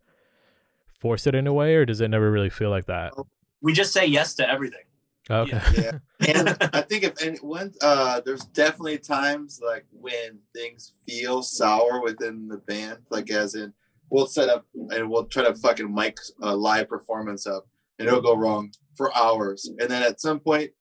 force 0.93 1.27
it 1.27 1.35
in 1.35 1.47
a 1.47 1.53
way, 1.53 1.75
or 1.75 1.85
does 1.87 2.01
it 2.01 2.09
never 2.09 2.31
really 2.31 2.51
feel 2.51 2.71
like 2.71 2.87
that? 2.87 3.13
We 3.61 3.73
just 3.73 3.93
say 3.93 4.07
yes 4.07 4.35
to 4.35 4.49
everything. 4.49 4.85
Okay. 5.31 5.61
Yeah. 5.77 5.99
And 6.29 6.49
I 6.73 6.83
think 6.83 7.05
if 7.05 7.21
anyone, 7.23 7.73
uh, 7.81 8.21
there's 8.25 8.45
definitely 8.47 8.99
times 8.99 9.61
like 9.65 9.87
when 9.93 10.41
things 10.55 10.93
feel 11.09 11.43
sour 11.43 12.03
within 12.03 12.49
the 12.49 12.59
band, 12.59 12.99
like 13.11 13.31
as 13.31 13.55
in 13.55 13.73
we'll 14.11 14.27
set 14.27 14.49
up 14.49 14.67
and 14.91 15.09
we'll 15.11 15.25
try 15.25 15.43
to 15.45 15.55
fucking 15.55 15.93
mic 15.93 16.19
a 16.43 16.55
live 16.55 16.89
performance 16.89 17.47
up 17.47 17.67
and 17.99 18.09
it'll 18.09 18.21
go 18.21 18.37
wrong 18.37 18.73
for 18.97 19.17
hours. 19.17 19.71
And 19.79 19.89
then 19.89 20.03
at 20.03 20.21
some 20.21 20.39
point, 20.41 20.73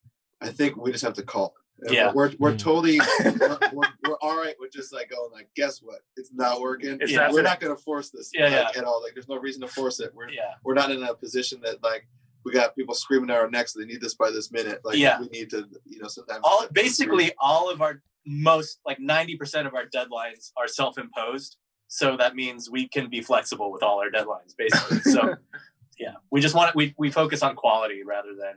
I 0.41 0.49
think 0.49 0.75
we 0.75 0.91
just 0.91 1.03
have 1.03 1.13
to 1.13 1.23
call 1.23 1.53
it. 1.81 1.87
And 1.87 1.95
Yeah. 1.95 2.11
We're, 2.13 2.31
we're 2.39 2.53
Mm. 2.53 2.59
totally, 2.59 2.99
we're, 3.39 3.57
we're, 3.73 3.87
we're 4.07 4.17
all 4.21 4.37
right 4.37 4.55
with 4.59 4.71
just 4.73 4.91
like 4.93 5.09
going 5.11 5.31
like, 5.31 5.49
guess 5.55 5.79
what? 5.81 5.99
It's 6.17 6.31
not 6.33 6.61
working. 6.61 6.97
It's 6.99 7.11
Yeah. 7.11 7.19
not 7.19 7.31
we're 7.33 7.41
not 7.43 7.59
going 7.59 7.75
to 7.75 7.81
force 7.81 8.09
this 8.09 8.31
Yeah, 8.33 8.45
like, 8.45 8.73
yeah. 8.75 8.79
at 8.81 8.83
all. 8.85 9.01
Like 9.01 9.13
there's 9.13 9.29
no 9.29 9.37
reason 9.37 9.61
to 9.61 9.67
force 9.67 9.99
it. 9.99 10.11
We're, 10.13 10.29
Yeah. 10.29 10.55
we're 10.63 10.73
not 10.73 10.91
in 10.91 11.01
a 11.03 11.13
position 11.13 11.61
that 11.63 11.81
like 11.83 12.07
we 12.45 12.51
got 12.51 12.75
people 12.75 12.95
screaming 12.95 13.29
at 13.29 13.37
our 13.37 13.49
necks. 13.49 13.73
They 13.73 13.85
need 13.85 14.01
this 14.01 14.15
by 14.15 14.31
this 14.31 14.51
minute. 14.51 14.81
Like 14.83 14.97
Yeah. 14.97 15.19
we 15.19 15.27
need 15.27 15.49
to, 15.51 15.67
you 15.85 15.99
know, 15.99 16.07
sometimes 16.07 16.41
all 16.43 16.67
basically 16.71 17.31
all 17.39 17.69
of 17.69 17.81
our 17.81 18.01
most 18.25 18.79
like 18.85 18.99
90% 18.99 19.67
of 19.67 19.73
our 19.73 19.85
deadlines 19.85 20.51
are 20.57 20.67
self-imposed 20.67 21.57
so 21.87 22.15
that 22.15 22.35
means 22.35 22.69
we 22.69 22.87
can 22.87 23.09
be 23.09 23.21
flexible 23.21 23.71
with 23.71 23.83
all 23.83 23.99
our 23.99 24.09
deadlines 24.09 24.55
basically 24.57 24.99
so 24.99 25.35
yeah 25.99 26.13
we 26.31 26.39
just 26.39 26.55
want 26.55 26.75
we, 26.75 26.93
we 26.97 27.11
focus 27.11 27.41
on 27.43 27.55
quality 27.55 28.03
rather 28.03 28.29
than 28.29 28.55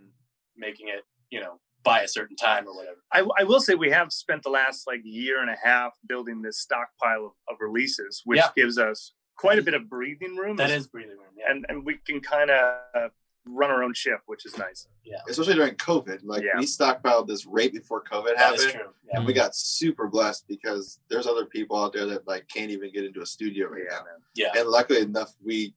making 0.57 0.88
it 0.88 1.03
you 1.31 1.40
know 1.40 1.59
by 1.83 2.01
a 2.01 2.09
certain 2.09 2.37
time 2.37 2.66
or 2.66 2.75
whatever 2.77 2.99
I, 3.12 3.27
I 3.38 3.44
will 3.44 3.61
say 3.61 3.75
we 3.75 3.90
have 3.90 4.12
spent 4.12 4.42
the 4.42 4.51
last 4.51 4.87
like 4.87 5.01
year 5.03 5.40
and 5.40 5.51
a 5.51 5.57
half 5.62 5.92
building 6.07 6.42
this 6.42 6.61
stockpile 6.61 7.27
of, 7.27 7.33
of 7.49 7.57
releases, 7.61 8.23
which 8.25 8.38
Yeah. 8.38 8.49
gives 8.57 8.79
us 8.79 9.12
quite 9.37 9.59
a 9.59 9.61
mm-hmm. 9.61 9.64
bit 9.66 9.75
of 9.75 9.90
breathing 9.90 10.37
room. 10.37 10.57
that 10.57 10.70
is 10.70 10.87
breathing 10.87 11.18
room 11.18 11.35
yeah 11.37 11.51
and 11.51 11.66
and 11.68 11.85
we 11.85 11.99
can 12.07 12.20
kind 12.20 12.51
of 12.51 13.11
run 13.46 13.70
our 13.70 13.83
own 13.83 13.92
ship, 13.94 14.20
which 14.26 14.46
is 14.46 14.57
nice. 14.59 14.88
Yeah. 15.04 15.18
Especially 15.28 15.54
during 15.54 15.74
COVID. 15.74 16.20
Like 16.24 16.42
Yeah. 16.42 16.59
we 16.59 16.64
stockpiled 16.64 17.26
this 17.26 17.44
right 17.46 17.72
before 17.72 18.02
COVID 18.02 18.37
that 18.37 18.54
is 18.54 18.64
happened. 18.64 18.80
true 18.83 18.92
yeah. 19.09 19.18
And 19.18 19.26
we 19.26 19.33
got 19.33 19.54
super 19.54 20.09
blessed 20.09 20.46
because 20.48 20.98
there's 21.11 21.26
other 21.26 21.44
people 21.46 21.76
out 21.83 21.92
there 21.92 22.07
that 22.07 22.26
like 22.26 22.46
can't 22.48 22.70
even 22.70 22.90
get 22.92 23.04
into 23.04 23.20
a 23.20 23.26
studio 23.26 23.68
right 23.68 23.83
now. 23.90 23.96
man. 23.98 24.20
yeah 24.35 24.52
And 24.57 24.68
luckily 24.68 25.00
enough, 25.00 25.35
we 25.44 25.74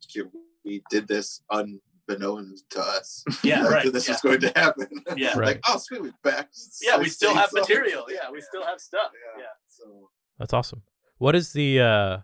we 0.64 0.82
did 0.90 1.08
this 1.08 1.42
unbeknownst 1.52 2.70
to 2.72 2.80
us. 2.82 3.24
yeah 3.44 3.62
Like, 3.64 3.72
right 3.72 3.86
that 3.86 3.92
This 3.94 4.08
yeah. 4.08 4.14
was 4.14 4.22
going 4.22 4.40
to 4.42 4.52
happen. 4.56 4.88
Yeah. 5.18 5.30
like 5.36 5.38
Right. 5.38 5.60
oh 5.68 5.78
sweet, 5.78 6.02
we 6.04 6.12
back. 6.24 6.50
yeah 6.82 6.98
we 6.98 7.10
still 7.10 7.34
have 7.36 7.50
Same 7.50 7.64
song. 7.64 7.76
material 7.76 8.06
yeah 8.10 8.30
we 8.32 8.42
still 8.42 8.64
have 8.66 8.80
stuff 8.80 9.12
Yeah. 9.38 9.44
yeah 9.44 9.50
So 9.68 10.10
That's 10.40 10.54
awesome. 10.54 10.84
What 11.18 11.36
is 11.36 11.52
the 11.54 11.82
uh 11.82 12.18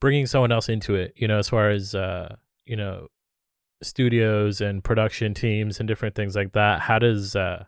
bringing 0.00 0.26
someone 0.26 0.52
else 0.52 0.68
into 0.68 0.94
it, 0.94 1.14
you 1.16 1.26
know, 1.28 1.38
as 1.38 1.48
far 1.48 1.70
as 1.70 1.94
uh, 1.94 2.36
you 2.64 2.76
know, 2.76 3.08
studios 3.82 4.60
and 4.60 4.82
production 4.82 5.34
teams 5.34 5.78
and 5.78 5.86
different 5.86 6.14
things 6.14 6.34
like 6.34 6.52
that. 6.52 6.80
How 6.80 6.98
does 6.98 7.36
uh 7.36 7.64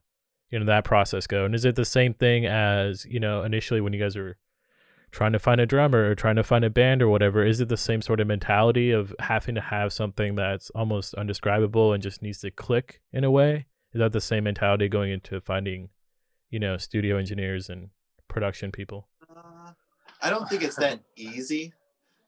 you 0.51 0.59
know 0.59 0.65
that 0.67 0.85
process 0.85 1.27
go? 1.27 1.45
And 1.45 1.55
is 1.55 1.65
it 1.65 1.77
the 1.77 1.85
same 1.85 2.15
thing 2.15 2.47
as 2.47 3.05
you 3.05 3.21
know 3.21 3.43
initially 3.43 3.81
when 3.81 3.93
you 3.93 4.01
guys 4.01 4.17
were 4.17 4.37
trying 5.11 5.33
to 5.33 5.39
find 5.39 5.61
a 5.61 5.67
drummer 5.67 6.11
or 6.11 6.15
trying 6.15 6.37
to 6.37 6.43
find 6.45 6.65
a 6.65 6.71
band 6.71 7.03
or 7.03 7.09
whatever? 7.09 7.45
Is 7.45 7.61
it 7.61 7.69
the 7.69 7.77
same 7.77 8.03
sort 8.03 8.21
of 8.21 8.27
mentality 8.27 8.91
of 8.91 9.15
having 9.21 9.55
to 9.55 9.61
have 9.61 9.93
something 9.93 10.35
that's 10.35 10.71
almost 10.71 11.15
undescribable 11.15 11.93
and 11.93 12.03
just 12.03 12.23
needs 12.23 12.41
to 12.41 12.51
click 12.51 13.01
in 13.13 13.25
a 13.25 13.31
way? 13.31 13.67
Is 13.95 14.01
that 14.01 14.13
the 14.13 14.21
same 14.21 14.45
mentality 14.45 14.87
going 14.89 15.11
into 15.11 15.41
finding, 15.41 15.89
you 16.51 16.59
know, 16.59 16.77
studio 16.77 17.17
engineers 17.17 17.71
and 17.71 17.89
production 18.29 18.71
people? 18.71 19.09
Uh, 19.35 19.73
I 20.21 20.29
don't 20.29 20.47
think 20.49 20.63
it's 20.63 20.77
that 20.77 21.01
easy 21.17 21.73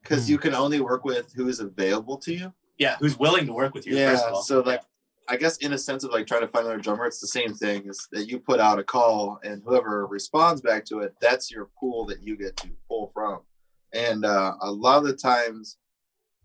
because 0.02 0.26
Hmm. 0.26 0.32
you 0.32 0.38
can 0.38 0.54
only 0.54 0.80
work 0.80 1.04
with 1.04 1.32
who 1.34 1.48
is 1.48 1.60
available 1.60 2.16
to 2.18 2.32
you. 2.34 2.52
Yeah, 2.80 2.96
who's 2.98 3.18
willing 3.18 3.46
to 3.46 3.52
work 3.52 3.74
with 3.74 3.86
you? 3.86 3.94
Yeah. 3.96 4.10
first 4.12 4.24
of 4.26 4.34
all. 4.34 4.42
So 4.42 4.60
like, 4.60 4.80
I 5.28 5.36
guess 5.36 5.58
in 5.58 5.74
a 5.74 5.78
sense 5.78 6.02
of 6.02 6.10
like 6.10 6.26
trying 6.26 6.40
to 6.40 6.48
find 6.48 6.64
another 6.66 6.80
drummer, 6.82 7.04
it's 7.04 7.20
the 7.20 7.26
same 7.28 7.52
thing. 7.54 7.86
Is 7.86 8.08
that 8.12 8.26
you 8.26 8.40
put 8.40 8.58
out 8.58 8.78
a 8.78 8.82
call 8.82 9.38
and 9.44 9.62
whoever 9.64 10.06
responds 10.06 10.62
back 10.62 10.86
to 10.86 11.00
it, 11.00 11.14
that's 11.20 11.50
your 11.50 11.68
pool 11.78 12.06
that 12.06 12.22
you 12.22 12.36
get 12.36 12.56
to 12.56 12.68
pull 12.88 13.10
from. 13.14 13.40
And 13.92 14.24
uh, 14.24 14.54
a 14.62 14.70
lot 14.72 14.98
of 14.98 15.04
the 15.04 15.12
times, 15.12 15.76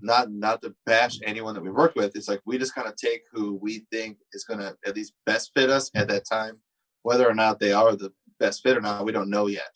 not 0.02 0.30
not 0.30 0.62
to 0.64 0.76
bash 0.86 1.20
anyone 1.24 1.54
that 1.56 1.64
we 1.64 1.72
work 1.72 1.96
with, 1.96 2.16
it's 2.18 2.28
like 2.28 2.42
we 2.46 2.58
just 2.58 2.76
kind 2.76 2.88
of 2.88 2.98
take 2.98 3.22
who 3.32 3.56
we 3.62 3.86
think 3.92 4.18
is 4.34 4.44
gonna 4.44 4.76
at 4.86 4.94
least 4.96 5.14
best 5.26 5.52
fit 5.56 5.70
us 5.70 5.90
at 5.96 6.10
that 6.10 6.26
time, 6.30 6.60
whether 7.04 7.28
or 7.28 7.34
not 7.34 7.60
they 7.62 7.72
are 7.72 7.96
the 7.96 8.12
best 8.42 8.62
fit 8.62 8.76
or 8.78 8.82
not, 8.82 9.06
we 9.06 9.14
don't 9.14 9.30
know 9.30 9.48
yet. 9.48 9.74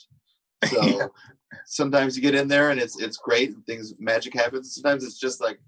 So 0.70 0.84
Yeah. 0.86 1.08
sometimes 1.66 2.18
you 2.18 2.22
get 2.22 2.36
in 2.36 2.50
there 2.50 2.70
and 2.70 2.80
it's 2.82 3.00
it's 3.00 3.16
great 3.18 3.52
and 3.56 3.66
things 3.66 3.94
magic 3.98 4.34
happens. 4.34 4.76
Sometimes 4.76 5.06
it's 5.06 5.18
just 5.18 5.40
like 5.40 5.60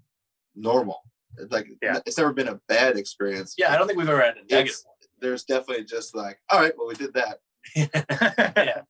normal. 0.54 1.00
It's 1.38 1.50
Like 1.52 1.66
Yeah. 1.82 2.00
it's 2.06 2.18
never 2.18 2.32
been 2.32 2.48
a 2.48 2.60
bad 2.68 2.96
experience. 2.96 3.54
yeah, 3.58 3.72
I 3.72 3.78
don't 3.78 3.86
think 3.86 3.98
we've 3.98 4.08
ever 4.08 4.20
had 4.20 4.36
a 4.36 4.40
negative 4.40 4.56
It's- 4.66 4.84
There's 5.20 5.44
definitely 5.44 5.84
just 5.84 6.14
like, 6.14 6.38
all 6.50 6.60
right, 6.60 6.72
well 6.76 6.88
we 6.88 6.94
did 6.94 7.14
that. 7.14 7.38
one. 7.74 7.88
yeah, 8.56 8.82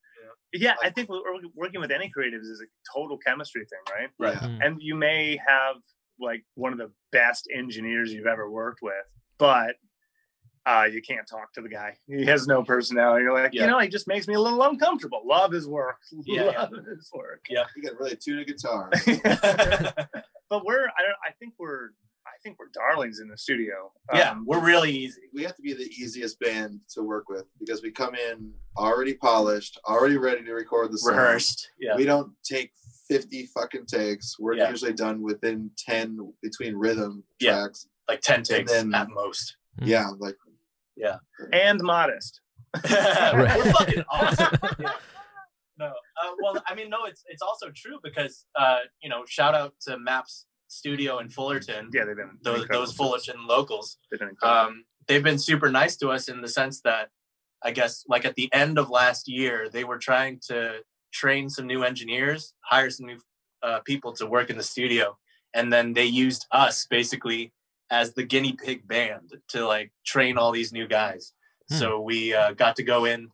yeah, 0.54 0.74
I 0.82 0.90
think 0.90 1.08
working 1.54 1.80
with 1.80 1.90
any 1.92 2.10
creatives 2.16 2.42
is 2.50 2.62
a 2.62 2.66
total 2.98 3.18
chemistry 3.18 3.66
thing, 3.66 3.94
right? 3.94 4.08
Right. 4.18 4.38
Yeah. 4.42 4.48
Mm. 4.48 4.66
And 4.66 4.76
you 4.82 4.94
may 4.94 5.38
have 5.46 5.76
like 6.20 6.44
one 6.54 6.72
of 6.72 6.78
the 6.78 6.90
best 7.10 7.48
engineers 7.54 8.12
you've 8.12 8.26
ever 8.26 8.50
worked 8.50 8.80
with, 8.82 9.04
but 9.38 9.76
uh, 10.64 10.86
you 10.90 11.02
can't 11.02 11.26
talk 11.28 11.52
to 11.54 11.60
the 11.60 11.68
guy. 11.68 11.96
He 12.06 12.24
has 12.26 12.46
no 12.46 12.62
personality. 12.62 13.24
You're 13.24 13.32
like, 13.34 13.52
Yeah. 13.52 13.62
you 13.62 13.66
know, 13.70 13.78
he 13.80 13.88
just 13.88 14.06
makes 14.06 14.28
me 14.28 14.34
a 14.34 14.40
little 14.40 14.62
uncomfortable. 14.62 15.20
Love 15.24 15.52
his 15.52 15.66
work. 15.68 15.96
Yeah, 16.24 16.44
yeah. 16.44 16.66
His 16.96 17.10
work. 17.12 17.44
Yeah. 17.50 17.64
You 17.76 17.82
can 17.82 17.96
really 17.98 18.16
tune 18.16 18.38
a 18.38 18.44
guitar. 18.44 18.90
But 20.52 20.66
we're, 20.66 20.84
I, 20.84 21.00
don't, 21.02 21.16
I 21.26 21.32
think 21.38 21.54
we're, 21.58 21.86
I 22.26 22.36
think 22.42 22.58
we're 22.58 22.68
darlings 22.74 23.20
in 23.20 23.28
the 23.28 23.38
studio. 23.38 23.90
yeah, 24.12 24.32
Um, 24.32 24.44
we're 24.46 24.60
really 24.60 24.90
easy. 24.92 25.22
we 25.32 25.42
have 25.44 25.56
to 25.56 25.62
be 25.62 25.72
the 25.72 25.88
easiest 26.00 26.38
band 26.40 26.80
to 26.90 27.02
work 27.02 27.30
with 27.30 27.46
because 27.58 27.82
we 27.82 27.90
come 27.90 28.14
in 28.14 28.52
already 28.76 29.14
polished, 29.14 29.80
already 29.88 30.18
ready 30.18 30.44
to 30.44 30.52
record 30.52 30.92
the 30.92 30.98
song. 30.98 31.14
Rehearsed. 31.16 31.70
Yeah. 31.80 31.96
We 31.96 32.04
don't 32.04 32.30
take 32.44 32.72
50 33.08 33.46
fucking 33.46 33.86
takes. 33.86 34.38
We're 34.38 34.54
Yeah. 34.56 34.68
usually 34.68 34.92
done 34.92 35.22
within 35.22 35.70
10 35.78 36.32
between 36.42 36.74
rhythm 36.76 37.24
Yeah. 37.40 37.52
tracks. 37.60 37.88
like 38.08 38.20
10 38.20 38.42
takes 38.42 38.70
then- 38.70 38.94
at 38.94 39.08
most. 39.08 39.56
Mm. 39.80 39.86
Yeah, 39.86 40.08
like 40.18 40.36
yeah. 40.96 41.16
and 41.54 41.80
modest. 41.82 42.40
We're 42.90 43.48
fucking 43.72 44.04
awesome. 44.10 44.58
Yeah. 44.78 44.92
No, 46.22 46.30
uh, 46.30 46.34
well, 46.42 46.62
I 46.66 46.74
mean, 46.74 46.90
no, 46.90 47.04
it's 47.04 47.22
it's 47.28 47.42
also 47.42 47.70
true 47.74 47.98
because 48.02 48.46
uh, 48.58 48.78
you 49.02 49.08
know, 49.08 49.24
shout 49.26 49.54
out 49.54 49.74
to 49.82 49.98
Maps 49.98 50.46
Studio 50.68 51.18
in 51.18 51.28
Fullerton. 51.28 51.90
Yeah, 51.92 52.04
they've 52.04 52.16
been 52.16 52.38
those 52.42 52.66
those. 52.68 52.92
Fullerton 52.92 53.46
locals. 53.46 53.98
They've 54.10 54.20
been 54.20 54.30
incredible. 54.30 54.68
Um, 54.68 54.84
they've 55.06 55.22
been 55.22 55.38
super 55.38 55.70
nice 55.70 55.96
to 55.98 56.10
us 56.10 56.28
in 56.28 56.40
the 56.40 56.48
sense 56.48 56.80
that 56.82 57.10
I 57.62 57.70
guess 57.70 58.04
like 58.08 58.24
at 58.24 58.34
the 58.34 58.52
end 58.52 58.78
of 58.78 58.90
last 58.90 59.28
year, 59.28 59.68
they 59.70 59.84
were 59.84 59.98
trying 59.98 60.40
to 60.48 60.80
train 61.12 61.48
some 61.48 61.66
new 61.66 61.84
engineers, 61.84 62.54
hire 62.64 62.90
some 62.90 63.06
new 63.06 63.18
uh, 63.62 63.80
people 63.80 64.12
to 64.14 64.26
work 64.26 64.50
in 64.50 64.56
the 64.56 64.62
studio, 64.62 65.16
and 65.54 65.72
then 65.72 65.92
they 65.94 66.06
used 66.06 66.46
us 66.50 66.86
basically 66.86 67.52
as 67.90 68.14
the 68.14 68.24
guinea 68.24 68.54
pig 68.54 68.88
band 68.88 69.32
to 69.48 69.66
like 69.66 69.92
train 70.04 70.38
all 70.38 70.50
these 70.50 70.72
new 70.72 70.88
guys. 70.88 71.32
Hmm. 71.68 71.76
So 71.76 72.00
we 72.00 72.34
uh, 72.34 72.52
got 72.52 72.76
to 72.76 72.82
go 72.82 73.04
in 73.04 73.28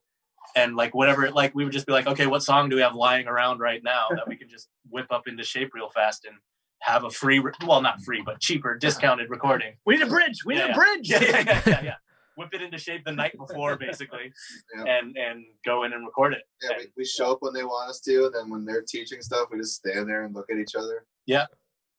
and 0.58 0.76
like 0.76 0.94
whatever, 0.94 1.30
like 1.30 1.54
we 1.54 1.64
would 1.64 1.72
just 1.72 1.86
be 1.86 1.92
like, 1.92 2.06
okay, 2.06 2.26
what 2.26 2.42
song 2.42 2.68
do 2.68 2.76
we 2.76 2.82
have 2.82 2.94
lying 2.94 3.26
around 3.26 3.58
right 3.60 3.82
now 3.82 4.06
that 4.10 4.26
we 4.26 4.36
can 4.36 4.48
just 4.48 4.68
whip 4.90 5.06
up 5.10 5.28
into 5.28 5.44
shape 5.44 5.70
real 5.74 5.88
fast 5.90 6.24
and 6.24 6.36
have 6.80 7.04
a 7.04 7.10
free, 7.10 7.38
re- 7.38 7.52
well, 7.66 7.80
not 7.82 8.00
free, 8.02 8.22
but 8.24 8.40
cheaper, 8.40 8.76
discounted 8.76 9.30
recording. 9.30 9.74
we 9.86 9.96
need 9.96 10.02
a 10.02 10.06
bridge. 10.06 10.44
We 10.44 10.54
need 10.54 10.60
Yeah, 10.60 10.72
a 10.72 10.74
bridge. 10.74 11.08
Yeah, 11.10 11.22
yeah, 11.22 11.42
yeah, 11.46 11.62
yeah, 11.66 11.80
yeah. 11.84 11.94
Whip 12.36 12.50
it 12.52 12.62
into 12.62 12.78
shape 12.78 13.04
the 13.04 13.10
night 13.12 13.36
before, 13.36 13.76
basically, 13.76 14.32
Yeah. 14.76 14.84
and 14.98 15.16
and 15.16 15.44
go 15.66 15.82
in 15.84 15.92
and 15.92 16.06
record 16.06 16.34
it. 16.34 16.42
yeah, 16.62 16.76
we, 16.78 16.86
we 16.98 17.04
show 17.04 17.32
up 17.32 17.38
when 17.40 17.52
they 17.52 17.64
want 17.64 17.90
us 17.90 18.00
to, 18.02 18.26
and 18.26 18.34
then 18.34 18.48
when 18.50 18.64
they're 18.64 18.84
teaching 18.88 19.20
stuff, 19.22 19.48
we 19.50 19.58
just 19.58 19.74
stand 19.74 20.08
there 20.08 20.24
and 20.24 20.32
look 20.34 20.46
at 20.50 20.56
each 20.58 20.76
other. 20.76 21.04
Yeah. 21.26 21.46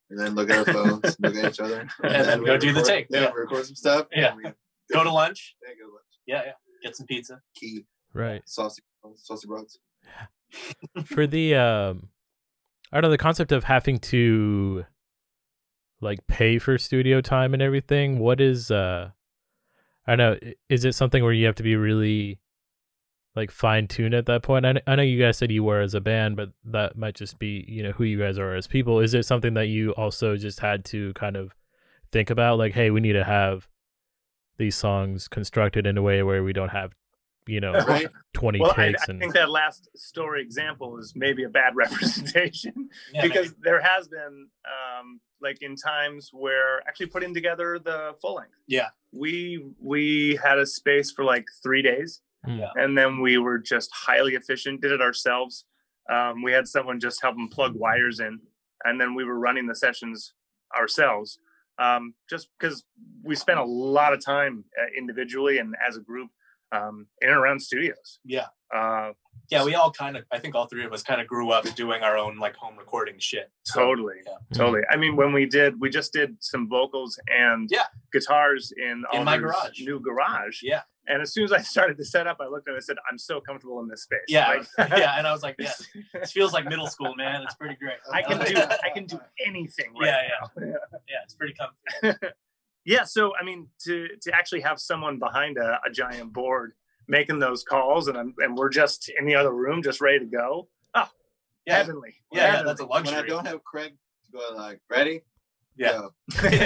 And 0.10 0.18
then 0.18 0.36
look 0.36 0.50
at 0.50 0.66
our 0.66 0.74
phones, 0.74 1.18
look 1.20 1.36
at 1.36 1.52
each 1.52 1.60
other, 1.60 1.88
And 2.04 2.26
then 2.26 2.40
we 2.40 2.46
go 2.46 2.58
do 2.58 2.72
the 2.72 2.82
take. 2.84 3.08
Yeah, 3.10 3.22
Yeah. 3.24 3.32
record 3.36 3.66
some 3.66 3.76
stuff. 3.76 4.08
and 4.14 4.22
Yeah. 4.22 4.36
we- 4.36 4.54
Go 4.94 5.04
to 5.04 5.12
lunch. 5.12 5.56
yeah, 5.62 5.74
go 5.76 5.88
to 5.90 5.94
lunch. 5.94 6.06
Yeah, 6.26 6.42
yeah. 6.46 6.52
Get 6.84 6.96
some 6.96 7.06
pizza. 7.06 7.42
Key 7.54 7.84
Right. 8.14 8.42
saucy 8.46 8.82
saucy 9.16 9.48
broads. 9.48 9.80
For 11.06 11.28
the 11.28 11.56
um 11.56 12.10
I 12.92 12.98
don't 12.98 13.04
know, 13.04 13.12
the 13.12 13.18
concept 13.18 13.52
of 13.52 13.66
having 13.66 14.00
to 14.00 14.86
like 16.02 16.26
pay 16.28 16.60
for 16.60 16.78
studio 16.78 17.22
time 17.22 17.54
and 17.54 17.62
everything, 17.62 18.20
what 18.20 18.42
is 18.42 18.72
uh 18.72 19.12
I 20.08 20.16
don't 20.16 20.42
know, 20.44 20.52
is 20.70 20.86
it 20.86 20.96
something 20.96 21.24
where 21.24 21.34
you 21.34 21.46
have 21.46 21.56
to 21.56 21.64
be 21.64 21.76
really 21.76 22.40
like 23.36 23.52
fine 23.52 23.88
tuned 23.88 24.16
at 24.16 24.26
that 24.26 24.42
point? 24.42 24.66
I, 24.66 24.82
I 24.88 24.96
know 24.96 25.04
you 25.04 25.22
guys 25.22 25.38
said 25.38 25.52
you 25.52 25.64
were 25.64 25.82
as 25.82 25.94
a 25.94 26.02
band, 26.02 26.36
but 26.36 26.50
that 26.66 26.98
might 26.98 27.14
just 27.14 27.38
be, 27.38 27.64
you 27.68 27.84
know, 27.84 27.92
who 27.92 28.04
you 28.04 28.18
guys 28.18 28.40
are 28.40 28.56
as 28.56 28.66
people. 28.66 29.00
Is 29.00 29.14
it 29.14 29.26
something 29.26 29.54
that 29.54 29.68
you 29.68 29.92
also 29.92 30.36
just 30.36 30.62
had 30.62 30.84
to 30.86 31.14
kind 31.14 31.36
of 31.36 31.54
think 32.12 32.32
about 32.32 32.58
like, 32.58 32.74
hey, 32.74 32.90
we 32.90 33.02
need 33.02 33.14
to 33.14 33.24
have 33.24 33.68
these 34.58 34.76
songs 34.76 35.28
constructed 35.28 35.86
in 35.86 35.98
a 35.98 36.02
way 36.02 36.24
where 36.24 36.44
we 36.44 36.54
don't 36.54 36.70
have, 36.70 36.96
you 37.50 37.60
know, 37.60 37.74
Right? 37.88 38.08
20 38.34 38.60
Well, 38.60 38.72
I, 38.78 38.88
takes 38.92 39.02
I 39.10 39.12
and 39.12 39.20
think 39.20 39.34
that 39.34 39.50
last 39.50 39.90
story 39.96 40.42
example 40.42 40.98
is 41.00 41.14
maybe 41.16 41.44
a 41.44 41.50
bad 41.50 41.76
representation 41.84 42.90
Yeah, 43.14 43.22
because 43.24 43.56
there 43.62 43.82
has 43.82 44.08
been 44.08 44.48
um, 44.66 45.20
like 45.42 45.58
in 45.62 45.76
times 45.76 46.30
where 46.32 46.80
actually 46.88 47.08
putting 47.08 47.34
together 47.34 47.80
the 47.80 48.16
full 48.22 48.36
length. 48.36 48.54
Yeah. 48.68 48.90
We 49.12 49.66
we 49.82 50.40
had 50.44 50.58
a 50.60 50.66
space 50.66 51.12
for 51.12 51.24
like 51.24 51.46
three 51.64 51.82
days, 51.82 52.22
Mm. 52.48 52.60
Yeah. 52.60 52.72
and 52.82 52.98
then 52.98 53.20
we 53.20 53.38
were 53.38 53.58
just 53.58 53.90
highly 53.94 54.34
efficient. 54.36 54.80
Did 54.82 54.94
it 54.94 55.02
ourselves. 55.02 55.66
Um, 56.10 56.42
we 56.42 56.54
had 56.54 56.68
someone 56.70 56.98
just 57.00 57.22
help 57.22 57.36
them 57.36 57.50
plug 57.50 57.74
wires 57.76 58.22
in, 58.22 58.40
and 58.86 59.00
then 59.02 59.14
we 59.14 59.26
were 59.26 59.38
running 59.38 59.68
the 59.68 59.76
sessions 59.76 60.34
ourselves. 60.74 61.38
Um, 61.80 62.14
just 62.30 62.48
because 62.58 62.84
we 63.24 63.36
spent 63.36 63.60
a 63.60 63.64
lot 63.66 64.14
of 64.14 64.24
time 64.24 64.64
uh, 64.82 64.86
individually 64.98 65.58
and 65.60 65.76
as 65.86 65.98
a 65.98 66.02
group 66.02 66.30
um, 66.72 67.08
in 67.22 67.30
and 67.30 67.38
around 67.38 67.60
studios. 67.62 68.20
yeah. 68.24 68.48
Uh, 68.74 69.14
Yeah, 69.50 69.64
we 69.66 69.74
all 69.74 69.90
kind 69.92 70.16
of, 70.16 70.26
I 70.32 70.38
think 70.38 70.54
all 70.54 70.68
three 70.68 70.86
of 70.86 70.94
us 70.94 71.02
kind 71.02 71.20
of 71.20 71.26
grew 71.26 71.50
up 71.50 71.66
doing 71.76 72.04
our 72.04 72.16
own 72.18 72.38
like 72.38 72.56
home 72.56 72.78
recording 72.78 73.16
shit. 73.18 73.52
So, 73.64 73.80
Totally. 73.80 74.18
Yeah. 74.26 74.34
Totally. 74.54 74.82
I 74.92 74.96
mean, 74.96 75.16
when 75.16 75.34
we 75.34 75.48
did, 75.48 75.80
we 75.82 75.90
just 75.90 76.14
did 76.14 76.36
some 76.40 76.70
vocals 76.70 77.18
and 77.36 77.68
Yeah. 77.72 77.86
guitars 78.14 78.72
in, 78.78 79.04
In 79.12 79.24
my 79.24 79.38
garage. 79.38 79.80
new 79.82 80.00
garage. 80.00 80.60
Yeah. 80.62 80.82
And 81.08 81.24
as 81.24 81.34
soon 81.34 81.46
as 81.46 81.52
I 81.52 81.62
started 81.74 81.98
to 81.98 82.06
set 82.06 82.28
up, 82.28 82.38
I 82.40 82.46
looked 82.46 82.68
at 82.68 82.74
it 82.74 82.76
and 82.76 82.78
I 82.78 82.86
said, 82.86 82.98
I'm 83.12 83.18
so 83.18 83.42
comfortable 83.42 83.80
in 83.80 83.88
this 83.88 84.04
space. 84.04 84.20
Yeah. 84.28 84.62
Like, 84.78 84.90
yeah. 85.00 85.18
And 85.18 85.26
I 85.26 85.32
was 85.32 85.42
like, 85.42 85.56
yeah, 85.60 85.74
this 86.14 86.32
feels 86.32 86.54
like 86.54 86.66
middle 86.66 86.86
school, 86.86 87.16
man. 87.16 87.42
It's 87.42 87.56
pretty 87.56 87.76
great. 87.76 87.98
I 88.14 88.22
can 88.22 88.38
do 88.38 88.54
I 88.56 88.90
can 88.94 89.06
do 89.08 89.20
anything 89.44 89.94
right 90.00 90.10
Yeah, 90.10 90.62
now. 90.62 90.76
Yeah, 91.10 91.24
it's 91.24 91.34
pretty 91.34 91.56
comfy. 91.56 92.20
Yeah. 92.90 93.04
So 93.06 93.32
I 93.40 93.46
mean, 93.46 93.68
to 93.86 94.08
to 94.24 94.36
actually 94.36 94.62
have 94.62 94.80
someone 94.80 95.20
behind 95.20 95.58
a, 95.58 95.80
a 95.88 95.92
giant 95.92 96.34
board 96.34 96.74
making 97.08 97.40
those 97.40 97.64
calls 97.64 98.08
and 98.08 98.18
I'm, 98.18 98.34
and 98.40 98.56
we're 98.58 98.70
just 98.70 99.10
in 99.18 99.26
the 99.26 99.36
other 99.36 99.52
room 99.54 99.82
just 99.84 100.00
ready 100.02 100.20
to 100.20 100.26
go. 100.26 100.68
Oh, 100.96 101.08
Yeah. 101.66 101.78
heavenly. 101.78 102.14
Yeah, 102.32 102.54
yeah, 102.58 102.64
that's 102.64 102.82
a 102.82 102.86
luxury. 102.86 103.16
When 103.16 103.24
I 103.26 103.28
don't 103.28 103.48
have 103.48 103.64
Craig 103.64 103.94
to 104.26 104.32
go 104.32 104.56
like, 104.56 104.80
ready? 104.90 105.22
Yeah. 105.76 105.94
Go. 105.94 106.14
Pretty 106.38 106.58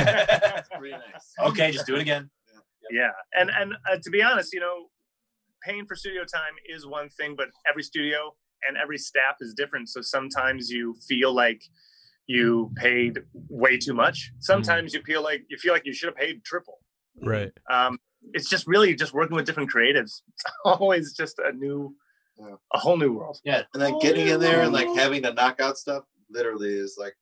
nice. 0.91 1.33
okay, 1.47 1.71
just 1.71 1.85
do 1.85 1.95
it 1.95 2.01
again. 2.01 2.29
yeah 2.91 3.11
and 3.39 3.49
and 3.59 3.73
uh, 3.89 3.97
to 4.03 4.09
be 4.09 4.21
honest 4.21 4.53
you 4.53 4.59
know 4.59 4.87
paying 5.65 5.85
for 5.85 5.95
studio 5.95 6.23
time 6.25 6.55
is 6.73 6.85
one 6.85 7.07
thing 7.09 7.35
but 7.37 7.47
every 7.69 7.83
studio 7.83 8.19
and 8.67 8.75
every 8.77 8.97
staff 8.97 9.35
is 9.39 9.53
different 9.53 9.87
so 9.87 10.01
sometimes 10.01 10.69
you 10.69 10.93
feel 11.07 11.31
like 11.33 11.61
you 12.27 12.71
paid 12.75 13.19
way 13.49 13.77
too 13.77 13.93
much 13.93 14.31
sometimes 14.39 14.93
you 14.93 15.01
feel 15.03 15.21
like 15.23 15.43
you 15.49 15.57
feel 15.57 15.73
like 15.73 15.85
you 15.85 15.93
should 15.93 16.07
have 16.07 16.15
paid 16.15 16.43
triple 16.43 16.79
right. 17.21 17.51
um 17.71 17.97
it's 18.33 18.49
just 18.49 18.65
really 18.67 18.95
just 18.95 19.13
working 19.13 19.35
with 19.35 19.45
different 19.45 19.69
creatives 19.69 20.21
it's 20.33 20.43
always 20.63 21.13
just 21.13 21.37
a 21.39 21.51
new 21.51 21.93
Yeah. 22.39 22.55
a 22.73 22.79
whole 22.79 22.97
new 22.97 23.11
world 23.13 23.37
Yeah, 23.43 23.63
And 23.73 23.81
then 23.83 23.99
getting 23.99 24.27
in 24.27 24.39
there 24.39 24.61
and 24.61 24.71
like 24.73 24.87
having 24.95 25.21
to 25.23 25.33
knock 25.33 25.59
out 25.59 25.77
stuff 25.77 26.03
literally 26.29 26.73
is 26.73 26.95
like 26.97 27.15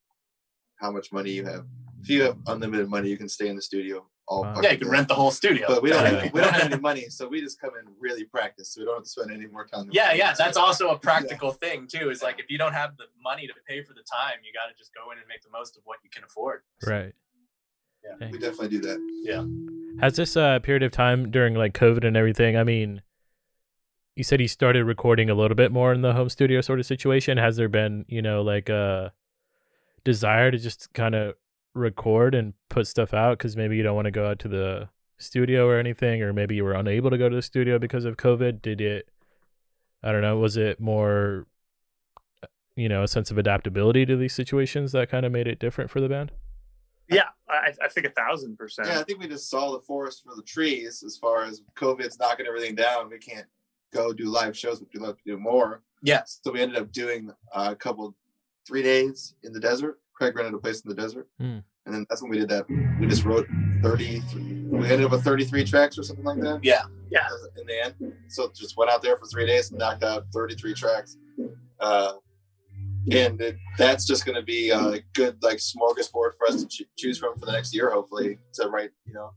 how 0.80 0.92
much 0.92 1.12
money 1.12 1.32
you 1.32 1.46
have. 1.46 1.66
If 2.02 2.10
you 2.10 2.24
have 2.24 2.38
unlimited 2.48 2.90
money, 2.90 3.10
you 3.10 3.18
can 3.18 3.30
stay 3.30 3.48
in 3.48 3.56
the 3.56 3.62
studio 3.62 4.06
all. 4.32 4.44
Wow. 4.44 4.54
fucking 4.56 4.64
Yeah, 4.64 4.72
you 4.72 4.78
can 4.78 4.88
day. 4.88 4.92
rent 4.92 5.08
the 5.08 5.16
whole 5.16 5.32
studio. 5.32 5.66
But 5.68 5.84
we 5.84 5.90
don't. 5.90 6.06
Have, 6.06 6.34
we 6.34 6.42
don't 6.42 6.54
have 6.54 6.72
any 6.72 6.82
money, 6.82 7.10
so 7.10 7.28
we 7.28 7.42
just 7.42 7.60
come 7.60 7.72
in 7.80 7.92
really 8.00 8.24
practice. 8.24 8.74
So 8.74 8.82
we 8.82 8.86
don't 8.86 8.96
have 8.96 9.04
to 9.04 9.10
spend 9.10 9.32
any 9.32 9.46
more 9.48 9.66
time. 9.66 9.90
Yeah, 9.92 10.14
yeah, 10.14 10.30
need 10.30 10.36
to. 10.36 10.44
that's 10.44 10.58
also 10.58 10.90
a 10.90 10.98
practical 10.98 11.52
thing 11.52 11.88
too. 11.88 12.10
Is 12.10 12.24
like 12.24 12.40
if 12.40 12.50
you 12.50 12.58
don't 12.58 12.74
have 12.74 12.98
the 12.98 13.06
money 13.22 13.46
to 13.48 13.54
pay 13.68 13.84
for 13.84 13.94
the 13.94 14.04
time, 14.04 14.40
you 14.44 14.52
got 14.54 14.72
to 14.72 14.78
just 14.78 14.92
go 14.94 15.12
in 15.12 15.18
and 15.18 15.28
make 15.28 15.42
the 15.42 15.50
most 15.52 15.78
of 15.78 15.84
what 15.86 16.00
you 16.04 16.10
can 16.10 16.24
afford. 16.24 16.62
Right. 16.86 17.14
Yeah. 18.04 18.30
We 18.32 18.40
definitely 18.40 18.70
do 18.70 18.82
that. 18.82 19.00
Yeah. 19.24 20.02
Has 20.02 20.16
this 20.16 20.36
uh, 20.36 20.60
period 20.60 20.82
of 20.82 20.92
time 20.92 21.30
during 21.30 21.54
like 21.54 21.74
COVID 21.74 22.06
and 22.06 22.18
everything? 22.18 22.58
I 22.58 22.64
mean, 22.64 23.04
you 24.16 24.24
said 24.24 24.42
you 24.42 24.48
started 24.48 24.86
recording 24.86 25.30
a 25.30 25.36
little 25.36 25.56
bit 25.56 25.72
more 25.72 25.94
in 25.94 26.02
the 26.02 26.14
home 26.14 26.30
studio 26.30 26.62
sort 26.62 26.80
of 26.80 26.86
situation. 26.86 27.38
Has 27.38 27.58
there 27.58 27.70
been, 27.70 28.06
you 28.08 28.22
know, 28.22 28.42
like 28.42 28.70
a 28.70 29.14
desire 30.04 30.50
to 30.50 30.58
just 30.58 30.92
kind 30.94 31.14
of 31.14 31.36
record 31.74 32.36
and 32.36 32.54
put 32.70 32.88
stuff 32.88 33.14
out 33.14 33.38
because 33.38 33.56
maybe 33.56 33.78
you 33.78 33.84
don't 33.84 33.96
want 33.96 34.06
to 34.06 34.12
go 34.12 34.28
out 34.28 34.40
to 34.40 34.48
the 34.48 34.90
studio 35.18 35.68
or 35.68 35.78
anything, 35.78 36.22
or 36.22 36.34
maybe 36.34 36.56
you 36.56 36.64
were 36.64 36.74
unable 36.74 37.10
to 37.10 37.18
go 37.18 37.30
to 37.30 37.36
the 37.36 37.42
studio 37.42 37.80
because 37.80 38.06
of 38.06 38.18
COVID? 38.18 38.62
Did 38.62 38.82
it? 38.82 39.10
I 40.04 40.12
don't 40.12 40.22
know. 40.22 40.38
Was 40.38 40.58
it 40.58 40.80
more, 40.80 41.48
you 42.76 42.90
know, 42.90 43.04
a 43.04 43.08
sense 43.08 43.32
of 43.32 43.38
adaptability 43.38 44.06
to 44.08 44.18
these 44.18 44.34
situations 44.34 44.92
that 44.94 45.10
kind 45.10 45.26
of 45.26 45.32
made 45.32 45.48
it 45.48 45.60
different 45.60 45.92
for 45.92 46.02
the 46.02 46.10
band? 46.10 46.32
Yeah, 47.10 47.30
I, 47.50 47.74
I 47.84 47.88
think 47.90 48.08
a 48.08 48.12
thousand 48.12 48.58
percent. 48.58 48.88
Yeah, 48.88 49.00
I 49.00 49.04
think 49.04 49.20
we 49.20 49.28
just 49.28 49.50
saw 49.50 49.72
the 49.72 49.82
forest 49.82 50.24
for 50.24 50.36
the 50.36 50.44
trees 50.44 51.04
as 51.06 51.18
far 51.18 51.44
as 51.44 51.62
COVID's 51.76 52.18
knocking 52.18 52.48
everything 52.48 52.74
down. 52.74 53.10
We 53.10 53.20
can't 53.20 53.46
go 53.94 54.14
do 54.14 54.26
live 54.26 54.58
shows, 54.58 54.80
which 54.80 54.90
we'd 54.94 55.02
love 55.02 55.18
to 55.18 55.24
do 55.26 55.38
more. 55.38 55.84
Yes. 56.02 56.40
So 56.44 56.52
we 56.52 56.62
ended 56.62 56.78
up 56.82 56.92
doing 56.92 57.30
uh, 57.54 57.70
a 57.72 57.76
couple, 57.76 58.16
three 58.66 58.82
days 58.82 59.36
in 59.44 59.54
the 59.54 59.60
desert. 59.60 60.00
Craig 60.22 60.36
rented 60.36 60.54
a 60.54 60.60
place 60.60 60.82
in 60.82 60.90
the 60.90 60.94
desert, 60.96 61.28
Hmm. 61.40 61.58
and 61.88 61.96
then 61.96 62.06
that's 62.08 62.22
when 62.22 62.30
we 62.30 62.38
did 62.38 62.50
that. 62.50 62.68
We 63.00 63.08
just 63.08 63.26
wrote 63.26 63.48
thirty. 63.82 64.22
We 64.36 64.84
ended 64.88 65.04
up 65.06 65.10
with 65.12 65.24
thirty-three 65.24 65.64
tracks 65.66 65.98
or 65.98 66.04
something 66.04 66.24
like 66.24 66.40
that. 66.42 66.60
Yeah. 66.64 66.84
Yeah. 67.10 67.28
In 67.60 67.66
the 67.66 67.86
end, 67.86 68.14
so 68.28 68.52
just 68.56 68.78
went 68.78 68.92
out 68.92 69.02
there 69.02 69.18
for 69.18 69.26
three 69.26 69.48
days 69.48 69.72
and 69.72 69.80
knocked 69.80 70.04
out 70.04 70.26
thirty-three 70.32 70.76
tracks. 70.76 71.18
Uh, 71.80 72.14
and 73.12 73.42
it, 73.42 73.56
that's 73.80 74.06
just 74.06 74.24
going 74.28 74.36
to 74.36 74.44
be 74.44 74.70
a 74.70 75.00
good 75.16 75.42
like 75.42 75.58
smorgasbord 75.58 76.36
for 76.38 76.48
us 76.48 76.62
to 76.64 76.68
ch- 76.68 76.88
choose 77.00 77.18
from 77.18 77.34
for 77.40 77.48
the 77.48 77.52
next 77.52 77.74
year, 77.74 77.90
hopefully, 77.90 78.38
to 78.54 78.68
write 78.70 78.92
you 79.08 79.14
know 79.14 79.32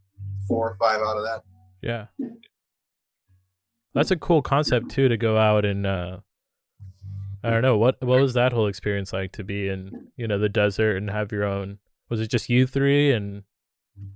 four 0.47 0.69
or 0.71 0.77
five 0.77 1.01
out 1.01 1.17
of 1.17 1.23
that. 1.25 1.43
Yeah. 1.81 2.07
That's 3.95 4.11
a 4.11 4.17
cool 4.17 4.43
concept 4.43 4.91
too 4.91 5.09
to 5.09 5.17
go 5.17 5.39
out 5.39 5.65
and 5.65 5.87
uh 5.87 6.19
I 7.45 7.51
don't 7.51 7.63
know, 7.63 7.77
what 7.77 8.03
what 8.03 8.21
was 8.21 8.35
that 8.35 8.53
whole 8.53 8.67
experience 8.67 9.13
like 9.13 9.33
to 9.33 9.45
be 9.45 9.69
in, 9.69 10.11
you 10.17 10.27
know, 10.27 10.39
the 10.39 10.49
desert 10.49 10.97
and 10.97 11.11
have 11.11 11.31
your 11.31 11.45
own 11.45 11.79
was 12.09 12.21
it 12.21 12.29
just 12.29 12.49
you 12.49 12.67
three 12.67 13.13
and 13.13 13.43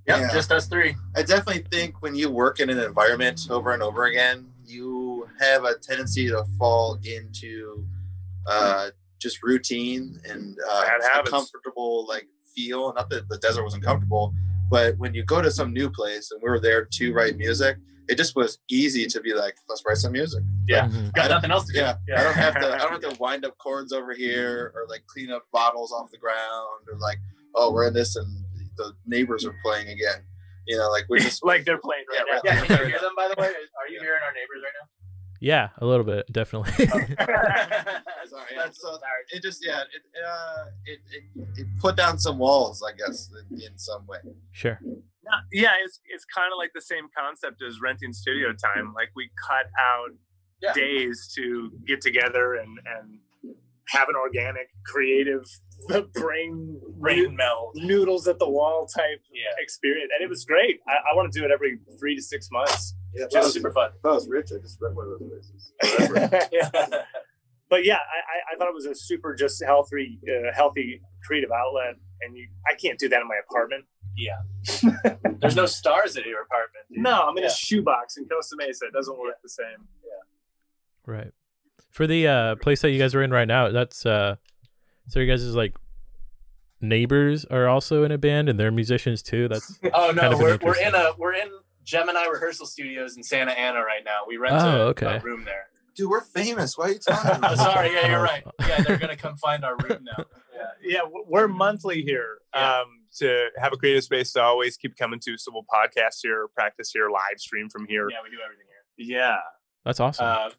Yep, 0.06 0.18
Yeah. 0.20 0.32
just 0.32 0.50
us 0.50 0.66
three. 0.66 0.96
I 1.14 1.22
definitely 1.22 1.64
think 1.70 2.02
when 2.02 2.14
you 2.16 2.30
work 2.30 2.58
in 2.58 2.68
an 2.70 2.78
environment 2.80 3.46
over 3.50 3.72
and 3.72 3.82
over 3.82 4.06
again, 4.06 4.50
you 4.66 5.28
have 5.40 5.64
a 5.64 5.74
tendency 5.78 6.28
to 6.28 6.44
fall 6.58 6.98
into 7.04 7.86
uh, 8.46 8.90
just 9.20 9.42
routine 9.42 10.20
and 10.28 10.56
uh, 10.68 10.82
Bad 10.82 11.00
a 11.00 11.04
habits. 11.08 11.30
comfortable 11.30 12.06
like 12.08 12.26
feel. 12.56 12.92
Not 12.94 13.08
that 13.10 13.28
the 13.28 13.38
desert 13.38 13.62
wasn't 13.62 13.84
comfortable, 13.84 14.34
but 14.70 14.96
when 14.98 15.14
you 15.14 15.24
go 15.24 15.40
to 15.42 15.50
some 15.50 15.72
new 15.72 15.90
place 15.90 16.30
and 16.30 16.40
we 16.42 16.48
were 16.50 16.60
there 16.60 16.84
to 16.84 17.12
write 17.12 17.36
music, 17.36 17.76
it 18.08 18.16
just 18.16 18.34
was 18.36 18.58
easy 18.70 19.06
to 19.06 19.20
be 19.20 19.34
like, 19.34 19.54
let's 19.68 19.82
write 19.86 19.98
some 19.98 20.12
music. 20.12 20.42
Yeah. 20.66 20.88
Mhm. 20.88 21.12
Got 21.12 21.30
nothing 21.30 21.50
else 21.50 21.66
to 21.66 21.72
do. 21.72 21.78
Yeah, 21.80 21.96
I 22.16 22.22
don't 22.24 22.34
have 22.34 22.54
to. 22.54 22.74
I 22.74 22.78
don't 22.78 23.02
have 23.02 23.12
to 23.12 23.16
wind 23.20 23.44
up 23.44 23.56
chords 23.58 23.92
over 23.92 24.14
here 24.14 24.72
or 24.74 24.86
like 24.88 25.02
clean 25.06 25.30
up 25.30 25.44
bottles 25.52 25.92
off 25.92 26.10
the 26.10 26.18
ground 26.18 26.88
or 26.90 26.98
like, 26.98 27.18
oh, 27.54 27.70
we're 27.72 27.86
in 27.88 27.94
this 27.94 28.16
and 28.16 28.44
the 28.76 28.92
neighbors 29.06 29.44
are 29.44 29.54
playing 29.62 29.88
again. 29.88 30.22
You 30.66 30.78
know, 30.78 30.88
like 30.90 31.04
we're 31.08 31.18
just 31.28 31.44
like 31.44 31.64
they're 31.64 31.78
playing 31.78 32.04
right 32.10 32.24
Yeah, 32.26 32.34
now. 32.34 32.40
Yeah, 32.44 32.64
can 32.66 32.78
you 32.78 32.86
hear 32.92 33.00
them 33.00 33.12
by 33.16 33.28
the 33.28 33.40
way? 33.40 33.48
Are 33.48 33.88
you 33.90 34.00
hearing 34.00 34.20
our 34.24 34.32
neighbors 34.32 34.62
right 34.62 34.72
Yeah, 35.40 35.68
a 35.78 35.86
little 35.86 36.04
bit, 36.04 36.30
definitely. 36.32 36.86
Sorry, 36.86 37.16
yeah, 38.54 38.68
so 38.72 38.98
it 39.32 39.42
just 39.42 39.64
yeah, 39.64 39.80
it 39.82 40.02
uh, 40.26 40.64
it, 40.84 40.98
it 41.12 41.48
it 41.60 41.66
put 41.80 41.96
down 41.96 42.18
some 42.18 42.38
walls, 42.38 42.82
I 42.86 42.92
guess, 42.96 43.30
in, 43.50 43.60
in 43.60 43.78
some 43.78 44.06
way. 44.06 44.18
sure. 44.52 44.78
No, 44.82 45.32
yeah, 45.52 45.72
it's 45.84 46.00
it's 46.06 46.24
kind 46.24 46.52
of 46.52 46.58
like 46.58 46.70
the 46.74 46.80
same 46.82 47.06
concept 47.16 47.62
as 47.62 47.80
renting 47.80 48.12
studio 48.12 48.52
time. 48.52 48.92
Like 48.94 49.10
we 49.14 49.30
cut 49.48 49.66
out 49.78 50.10
Yeah. 50.62 50.72
days 50.72 51.32
to 51.36 51.70
get 51.86 52.00
together 52.00 52.54
and 52.56 52.78
and 52.96 53.18
have 53.88 54.08
an 54.08 54.16
organic, 54.16 54.68
creative 54.84 55.44
brain 56.12 56.80
Rain 56.98 57.34
meld. 57.36 57.72
noodles 57.76 58.26
at 58.28 58.38
the 58.38 58.48
wall 58.48 58.86
type 58.86 59.22
Yeah. 59.32 59.54
experience, 59.58 60.10
and 60.14 60.24
it 60.24 60.28
was 60.28 60.44
great. 60.44 60.80
I, 60.88 60.92
I 61.12 61.16
want 61.16 61.32
to 61.32 61.38
do 61.38 61.44
it 61.44 61.50
every 61.50 61.78
three 61.98 62.16
to 62.16 62.22
six 62.22 62.48
months. 62.50 62.94
Yeah, 63.14 63.24
if 63.24 63.30
Just 63.30 63.44
was, 63.46 63.54
super 63.54 63.72
fun. 63.72 63.90
if 63.98 64.04
I 64.04 64.12
was 64.12 64.28
rich, 64.28 64.50
I 64.54 64.58
just 64.60 64.78
rent 64.80 64.94
one 64.94 65.06
of 65.12 65.18
those 65.18 65.28
places. 65.80 66.48
yeah. 66.52 66.68
But 67.70 67.84
yeah, 67.84 67.96
I, 67.96 67.98
I- 67.98 68.54
I 68.54 68.56
thought 68.58 68.68
it 68.68 68.74
was 68.74 68.86
a 68.86 68.94
super 68.94 69.34
just 69.34 69.62
healthy, 69.62 70.18
uh, 70.26 70.50
healthy 70.54 71.02
creative 71.22 71.50
outlet, 71.52 71.96
and 72.22 72.34
you, 72.34 72.48
I 72.66 72.74
can't 72.74 72.98
do 72.98 73.10
that 73.10 73.20
in 73.20 73.28
my 73.28 73.36
apartment. 73.46 73.84
Yeah. 74.16 74.38
There's 75.42 75.54
no 75.54 75.66
stars 75.66 76.16
at 76.16 76.24
your 76.24 76.40
apartment. 76.42 76.86
dude. 76.90 77.02
No, 77.02 77.28
I'm 77.28 77.36
in 77.36 77.42
Yeah. 77.42 77.50
a 77.50 77.52
shoebox 77.52 78.16
in 78.16 78.26
Costa 78.26 78.56
Mesa. 78.56 78.86
It 78.86 78.94
doesn't 78.94 79.18
work 79.18 79.34
the 79.42 79.50
same. 79.50 79.86
Yeah, 80.02 80.12
Right. 81.12 81.32
For 81.90 82.06
the 82.06 82.26
uh 82.26 82.56
place 82.56 82.80
that 82.80 82.90
you 82.90 82.98
guys 82.98 83.14
are 83.14 83.22
in 83.22 83.30
right 83.32 83.46
now, 83.46 83.68
that's 83.70 84.06
uh 84.06 84.36
so 85.08 85.20
you 85.20 85.26
guys 85.30 85.42
is 85.42 85.54
like 85.54 85.76
neighbors 86.80 87.44
are 87.46 87.68
also 87.68 88.04
in 88.04 88.12
a 88.12 88.18
band 88.18 88.48
and 88.48 88.58
they're 88.58 88.70
musicians 88.70 89.22
too. 89.22 89.46
That's 89.48 89.78
Oh 89.92 90.10
no, 90.12 90.20
Kind 90.22 90.32
of 90.34 90.40
we're, 90.40 90.58
we're 90.62 90.76
in 90.80 90.94
a 90.94 91.10
we're 91.18 91.34
in 91.34 91.48
Gemini 91.88 92.26
rehearsal 92.26 92.66
studios 92.66 93.16
in 93.16 93.22
Santa 93.22 93.52
Ana 93.52 93.80
right 93.82 94.04
now. 94.04 94.20
We 94.26 94.36
rent 94.36 94.56
Oh, 94.56 94.58
a, 94.58 94.80
okay. 94.88 95.06
a 95.16 95.20
room 95.20 95.44
there. 95.44 95.68
Dude, 95.96 96.10
we're 96.10 96.20
famous. 96.20 96.76
Why 96.76 96.84
are 96.84 96.90
you 96.92 96.98
talking 96.98 97.40
Oh, 97.42 97.54
sorry, 97.56 97.92
yeah, 97.94 98.08
you're 98.10 98.22
right. 98.22 98.44
Yeah, 98.68 98.82
they're 98.82 98.98
gonna 98.98 99.16
come 99.16 99.36
find 99.38 99.64
our 99.64 99.74
room 99.76 100.04
now. 100.04 100.24
Yeah. 100.54 100.66
Yeah, 100.82 101.00
we're 101.26 101.48
monthly 101.48 102.02
here 102.02 102.38
Yeah. 102.54 102.80
um, 102.80 102.86
to 103.20 103.46
have 103.56 103.72
a 103.72 103.76
creative 103.78 104.04
space 104.04 104.32
to 104.34 104.42
always 104.42 104.76
keep 104.76 104.96
coming 104.98 105.18
to. 105.20 105.38
So 105.38 105.50
we'll 105.52 105.64
podcast 105.64 106.18
here, 106.22 106.46
practice 106.54 106.90
here, 106.92 107.08
live 107.08 107.38
stream 107.40 107.70
from 107.70 107.86
here. 107.86 108.10
Yeah, 108.10 108.18
we 108.22 108.28
do 108.28 108.36
everything 108.44 108.66
here. 108.68 109.16
Yeah. 109.16 109.38
that's 109.86 109.98
awesome. 109.98 110.26
Uh, 110.26 110.50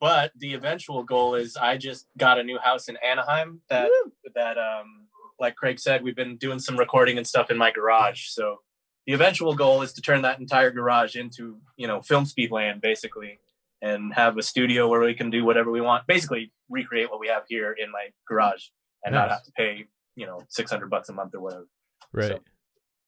but 0.00 0.32
the 0.38 0.54
eventual 0.54 1.02
goal 1.02 1.34
is 1.34 1.58
I 1.58 1.76
just 1.76 2.06
got 2.16 2.38
a 2.38 2.42
new 2.42 2.58
house 2.58 2.88
in 2.88 2.96
Anaheim 2.96 3.60
that 3.68 3.90
that 4.34 4.56
um 4.56 5.08
like 5.38 5.56
Craig 5.56 5.78
said, 5.78 6.02
we've 6.02 6.16
been 6.16 6.36
doing 6.38 6.58
some 6.58 6.78
recording 6.78 7.18
and 7.18 7.26
stuff 7.26 7.50
in 7.50 7.58
my 7.58 7.70
garage. 7.70 8.28
So 8.28 8.60
the 9.06 9.12
eventual 9.12 9.54
goal 9.54 9.82
is 9.82 9.92
to 9.94 10.02
turn 10.02 10.22
that 10.22 10.38
entire 10.38 10.70
garage 10.70 11.16
into, 11.16 11.58
you 11.76 11.86
know, 11.86 12.00
Filmspeed 12.00 12.50
land 12.50 12.80
basically 12.80 13.40
and 13.82 14.12
have 14.14 14.36
a 14.36 14.42
studio 14.42 14.88
where 14.88 15.00
we 15.00 15.14
can 15.14 15.30
do 15.30 15.44
whatever 15.44 15.70
we 15.70 15.80
want. 15.80 16.06
Basically 16.06 16.52
recreate 16.68 17.10
what 17.10 17.20
we 17.20 17.28
have 17.28 17.44
here 17.48 17.72
in 17.72 17.90
my 17.90 18.08
garage 18.28 18.66
and 19.04 19.14
not 19.14 19.30
have 19.30 19.44
to 19.44 19.52
pay, 19.52 19.86
you 20.16 20.26
know, 20.26 20.42
600 20.48 20.90
bucks 20.90 21.08
a 21.08 21.12
month 21.12 21.34
or 21.34 21.40
whatever. 21.40 21.66
right. 22.12 22.28
so, 22.28 22.38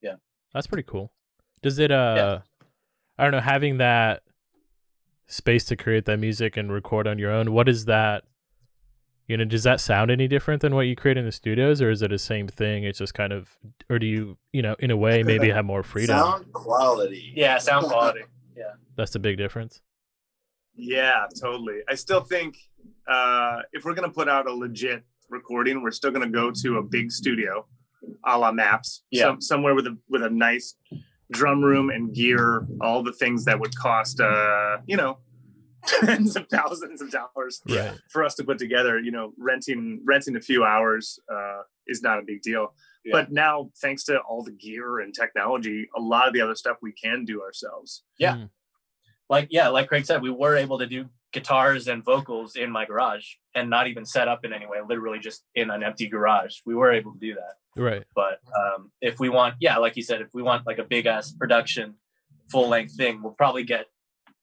yeah. 0.00 0.14
That's 0.54 0.66
pretty 0.66 0.84
cool. 0.84 1.12
Does 1.62 1.78
it 1.78 1.92
uh 1.92 2.40
I 3.18 3.24
don't 3.24 3.32
know, 3.32 3.40
having 3.40 3.78
that 3.78 4.22
space 5.26 5.64
to 5.66 5.76
create 5.76 6.06
that 6.06 6.18
music 6.18 6.56
and 6.56 6.72
record 6.72 7.06
on 7.06 7.18
your 7.18 7.30
own, 7.30 7.52
what 7.52 7.68
is 7.68 7.84
that 7.84 8.24
you 9.26 9.36
know, 9.36 9.44
does 9.44 9.62
that 9.62 9.80
sound 9.80 10.10
any 10.10 10.28
different 10.28 10.62
than 10.62 10.74
what 10.74 10.82
you 10.82 10.96
create 10.96 11.16
in 11.16 11.24
the 11.24 11.32
studios 11.32 11.80
or 11.80 11.90
is 11.90 12.02
it 12.02 12.10
the 12.10 12.18
same 12.18 12.48
thing? 12.48 12.84
It's 12.84 12.98
just 12.98 13.14
kind 13.14 13.32
of 13.32 13.56
or 13.88 13.98
do 13.98 14.06
you, 14.06 14.36
you 14.52 14.62
know, 14.62 14.76
in 14.78 14.90
a 14.90 14.96
way 14.96 15.22
maybe 15.22 15.50
have 15.50 15.64
more 15.64 15.82
freedom? 15.82 16.18
Sound 16.18 16.52
quality. 16.52 17.32
Yeah, 17.34 17.58
sound 17.58 17.86
quality. 17.86 18.22
Yeah. 18.54 18.74
That's 18.96 19.12
the 19.12 19.18
big 19.18 19.38
difference. 19.38 19.80
Yeah, 20.76 21.24
totally. 21.40 21.80
I 21.88 21.94
still 21.94 22.20
think 22.20 22.54
uh, 23.08 23.60
if 23.72 23.86
we're 23.86 23.94
going 23.94 24.06
to 24.06 24.14
put 24.14 24.28
out 24.28 24.46
a 24.46 24.52
legit 24.52 25.04
recording, 25.30 25.82
we're 25.82 25.90
still 25.90 26.10
going 26.10 26.30
to 26.30 26.30
go 26.30 26.50
to 26.50 26.76
a 26.76 26.82
big 26.82 27.10
studio 27.10 27.66
a 28.24 28.38
la 28.38 28.52
Maps. 28.52 29.02
Yeah. 29.10 29.22
Some, 29.22 29.40
somewhere 29.40 29.74
with 29.74 29.86
a, 29.86 29.96
with 30.08 30.22
a 30.22 30.30
nice 30.30 30.74
drum 31.30 31.62
room 31.62 31.90
and 31.90 32.14
gear, 32.14 32.66
all 32.80 33.02
the 33.02 33.12
things 33.12 33.44
that 33.46 33.58
would 33.58 33.74
cost, 33.76 34.20
uh, 34.20 34.78
you 34.86 34.96
know, 34.96 35.18
tens 35.86 36.36
of 36.36 36.48
thousands 36.48 37.00
of 37.02 37.10
dollars 37.10 37.60
Right. 37.68 37.92
for 38.10 38.24
us 38.24 38.34
to 38.36 38.44
put 38.44 38.58
together. 38.58 38.98
You 38.98 39.10
know, 39.10 39.32
renting 39.38 40.00
renting 40.04 40.36
a 40.36 40.40
few 40.40 40.64
hours 40.64 41.18
uh, 41.32 41.62
is 41.86 42.02
not 42.02 42.18
a 42.18 42.22
big 42.22 42.42
deal. 42.42 42.74
Yeah. 43.04 43.12
But 43.12 43.32
now, 43.32 43.70
thanks 43.80 44.04
to 44.04 44.18
all 44.20 44.44
the 44.44 44.52
gear 44.52 45.00
and 45.00 45.12
technology, 45.12 45.88
a 45.96 46.00
lot 46.00 46.28
of 46.28 46.34
the 46.34 46.40
other 46.40 46.54
stuff 46.54 46.76
we 46.80 46.92
can 46.92 47.24
do 47.24 47.42
ourselves. 47.42 48.04
Yeah. 48.18 48.36
Mm. 48.36 48.50
like 49.28 49.48
yeah, 49.50 49.68
like 49.68 49.88
Craig 49.88 50.06
said, 50.06 50.22
we 50.22 50.30
were 50.30 50.56
able 50.56 50.78
to 50.78 50.86
do 50.86 51.08
guitars 51.32 51.88
and 51.88 52.04
vocals 52.04 52.56
in 52.56 52.70
my 52.70 52.84
garage 52.84 53.26
and 53.54 53.70
not 53.70 53.86
even 53.88 54.04
set 54.04 54.28
up 54.28 54.44
in 54.44 54.52
any 54.52 54.66
way, 54.66 54.78
literally 54.86 55.18
just 55.18 55.44
in 55.54 55.70
an 55.70 55.82
empty 55.82 56.06
garage. 56.06 56.56
We 56.66 56.74
were 56.74 56.92
able 56.92 57.12
to 57.12 57.18
do 57.18 57.34
that. 57.34 57.54
Right. 57.82 58.04
But 58.14 58.40
um, 58.54 58.92
if 59.00 59.18
we 59.18 59.30
want, 59.30 59.54
yeah, 59.58 59.78
like 59.78 59.96
you 59.96 60.02
said, 60.02 60.20
if 60.20 60.28
we 60.34 60.42
want 60.42 60.66
like 60.66 60.78
a 60.78 60.84
big 60.84 61.06
ass 61.06 61.32
production, 61.32 61.94
full 62.50 62.68
length 62.68 62.94
thing, 62.96 63.22
we'll 63.22 63.32
probably 63.32 63.64
get 63.64 63.86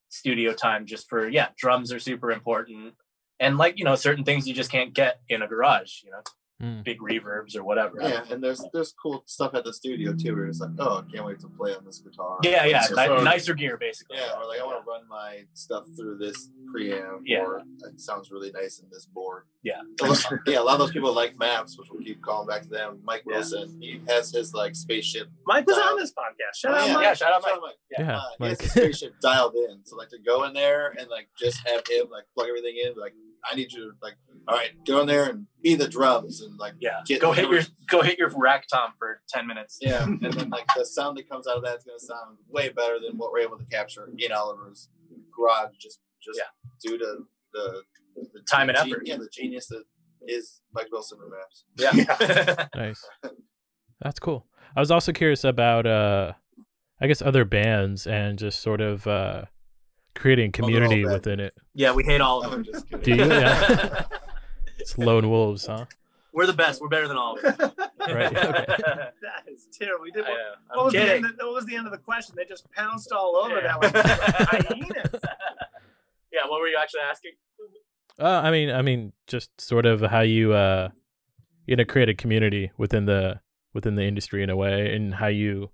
studio 0.10 0.54
time 0.54 0.86
just 0.86 1.08
for 1.08 1.28
yeah, 1.28 1.50
drums 1.58 1.92
are 1.92 2.00
super 2.00 2.32
important. 2.32 2.96
And 3.40 3.58
like, 3.58 3.78
you 3.78 3.86
know, 3.86 3.96
certain 3.96 4.26
things 4.26 4.48
you 4.48 4.54
just 4.54 4.72
can't 4.72 4.94
get 4.94 5.22
in 5.30 5.42
a 5.42 5.48
garage, 5.48 6.04
you 6.04 6.12
know. 6.12 6.22
Mm. 6.62 6.84
big 6.84 7.00
reverbs 7.00 7.56
or 7.56 7.64
whatever. 7.64 7.96
Yeah, 8.02 8.26
and 8.30 8.44
there's 8.44 8.62
there's 8.74 8.92
cool 9.02 9.24
stuff 9.26 9.54
at 9.56 9.64
the 9.64 9.72
studio 9.74 10.14
too. 10.14 10.36
Where 10.36 10.46
it's 10.46 10.60
like, 10.60 10.72
oh, 10.80 10.98
I 11.08 11.12
can't 11.12 11.26
wait 11.26 11.40
to 11.40 11.48
play 11.48 11.74
on 11.74 11.86
this 11.86 12.00
guitar. 12.00 12.38
Yeah, 12.44 12.66
yeah, 12.66 12.82
So- 12.82 12.96
ni- 13.18 13.24
nicer 13.24 13.54
gear 13.54 13.78
basically. 13.78 14.18
Yeah, 14.18 14.34
or 14.38 14.46
like 14.46 14.60
I 14.60 14.66
want 14.66 14.84
to 14.84 14.90
run 14.90 15.08
my 15.08 15.46
stuff 15.54 15.86
through 15.98 16.18
this 16.18 16.50
preamp, 16.76 17.22
Yeah. 17.26 17.44
or 17.46 17.60
it 17.86 18.02
sounds 18.02 18.30
really 18.30 18.52
nice 18.52 18.80
in 18.80 18.88
this 18.92 19.06
board. 19.06 19.44
Yeah. 19.64 19.82
A 20.02 20.06
lot- 20.06 20.26
yeah, 20.48 20.60
a 20.60 20.62
lot 20.64 20.74
of 20.74 20.80
those 20.80 20.92
people 20.92 21.14
like 21.14 21.38
maps, 21.40 21.78
which 21.78 21.88
we'll 21.92 22.04
keep 22.04 22.22
calling 22.22 22.48
back 22.48 22.64
to 22.64 22.70
them. 22.70 23.00
Mike 23.06 23.24
Yeah. 23.26 23.36
Wilson, 23.38 23.78
he 23.82 24.02
has 24.10 24.30
his 24.32 24.54
like 24.54 24.76
spaceship. 24.76 25.28
Mike 25.46 25.66
was 25.66 25.78
dialed- 25.78 25.92
on 25.94 26.00
this 26.00 26.12
podcast. 26.12 26.56
Shout 26.56 26.74
Oh, 26.74 26.76
out, 26.76 26.88
yeah. 26.88 26.94
Mike. 26.94 27.04
Yeah, 27.04 27.14
shout 27.14 27.32
out 27.34 27.42
Mike. 27.42 27.74
Yeah, 27.92 28.02
Yeah, 28.02 28.18
uh, 28.18 28.22
he 28.40 28.46
has 28.50 28.60
his 28.62 28.72
spaceship 28.74 29.14
dialed 29.22 29.56
in. 29.56 29.80
So 29.86 29.96
like 29.96 30.10
to 30.10 30.20
go 30.20 30.44
in 30.44 30.54
there 30.54 30.90
and 31.00 31.10
like 31.10 31.30
just 31.38 31.66
have 31.68 31.84
him 31.88 32.08
like 32.12 32.26
plug 32.36 32.48
everything 32.50 32.76
in. 32.86 32.96
Like 33.00 33.14
I 33.50 33.56
need 33.56 33.72
you 33.72 33.86
to 33.86 33.92
like, 34.02 34.16
all 34.48 34.56
right, 34.56 34.72
go 34.86 35.02
in 35.02 35.08
there 35.08 35.26
and 35.30 35.46
be 35.62 35.76
the 35.76 35.88
drums 35.88 36.42
and 36.42 36.58
like 36.58 36.74
Yeah. 36.80 37.02
Get- 37.06 37.22
go 37.22 37.32
hit 37.32 37.50
your 37.50 37.62
go 37.88 38.02
hit 38.02 38.18
your 38.18 38.30
rack 38.36 38.66
tom 38.72 38.94
for 38.98 39.22
ten 39.30 39.46
minutes. 39.48 39.78
Yeah, 39.82 40.04
and 40.22 40.22
then 40.22 40.50
like 40.50 40.66
the 40.76 40.86
sound 40.86 41.18
that 41.18 41.30
comes 41.30 41.48
out 41.48 41.58
of 41.58 41.64
that 41.64 41.78
is 41.78 41.84
gonna 41.84 42.00
sound 42.00 42.38
way 42.48 42.70
better 42.70 43.00
than 43.00 43.18
what 43.18 43.32
we're 43.32 43.40
able 43.40 43.58
to 43.58 43.66
capture 43.66 44.10
in 44.18 44.32
Oliver's 44.32 44.90
garage, 45.36 45.76
just 45.80 46.00
just 46.22 46.38
Yeah. 46.40 46.50
due 46.90 46.98
to 46.98 47.26
the, 47.54 47.82
the 48.16 48.42
Time 48.50 48.70
and 48.70 48.78
ge- 48.78 48.82
effort. 48.92 49.04
Yeah, 49.06 49.18
the 49.18 49.30
genius 49.32 49.68
that 49.68 49.84
is 50.28 50.62
Mike 50.74 50.88
Wilson 50.92 51.20
and 51.22 51.32
Maps. 51.32 51.66
Yeah. 51.78 52.68
Nice. 52.76 53.06
That's 54.02 54.20
cool. 54.20 54.46
I 54.76 54.80
was 54.80 54.92
also 54.92 55.12
curious 55.14 55.44
about 55.44 55.86
uh 55.88 56.34
I 57.02 57.08
guess 57.08 57.22
other 57.22 57.46
bands 57.46 58.06
and 58.08 58.38
just 58.38 58.60
sort 58.62 58.82
of 58.82 59.08
uh 59.08 59.44
creating 60.16 60.48
all 60.50 60.52
community 60.68 61.06
within 61.06 61.40
it. 61.40 61.54
yeah, 61.74 61.92
we 61.94 62.04
hate 62.04 62.22
all 62.22 62.44
of 62.44 62.52
I'm 62.54 62.64
them. 62.64 62.74
just 62.74 62.88
kidding. 62.90 63.18
Do 63.18 63.24
you? 63.24 63.30
Yeah. 63.30 64.04
It's 64.82 64.98
lone 64.98 65.30
wolves, 65.30 65.66
huh? 65.66 65.86
We're 66.32 66.46
the 66.46 66.54
best. 66.54 66.82
We're 66.82 66.88
better 66.88 67.10
than 67.10 67.18
all 67.18 67.38
of 67.38 67.42
them. 67.58 67.72
Right, 68.00 68.26
okay. 68.36 68.38
that 69.22 69.44
is 69.46 69.68
terrible. 69.78 70.04
We 70.04 70.12
did, 70.12 70.24
I 70.26 70.30
what, 70.30 70.38
know. 70.38 70.76
what 70.76 70.86
was 70.86 70.94
the 70.94 71.00
end 71.14 71.26
of, 71.26 71.32
what 71.38 71.54
was 71.54 71.66
the 71.66 71.76
end 71.76 71.86
of 71.86 71.92
the 71.92 71.98
question? 71.98 72.34
They 72.38 72.46
just 72.46 72.72
pounced 72.72 73.12
all 73.12 73.36
over 73.36 73.56
Yeah. 73.62 73.78
that 73.78 73.82
one. 73.82 73.92
hyenas. 74.48 75.22
yeah, 76.32 76.40
what 76.48 76.62
were 76.62 76.68
you 76.68 76.78
actually 76.82 77.02
asking? 77.02 77.32
Uh, 78.18 78.42
I 78.44 78.52
mean, 78.52 78.72
I 78.72 78.82
mean, 78.82 79.12
just 79.28 79.50
sort 79.60 79.86
of 79.86 80.02
how 80.02 80.22
you, 80.22 80.54
uh, 80.54 80.90
you 81.68 81.76
know, 81.76 81.84
create 81.86 82.08
a 82.10 82.14
community 82.16 82.72
within 82.78 83.06
the 83.06 83.42
within 83.74 83.96
the 83.96 84.04
industry 84.04 84.42
in 84.42 84.50
a 84.50 84.56
way, 84.56 84.96
and 84.96 85.14
how 85.16 85.28
you, 85.28 85.70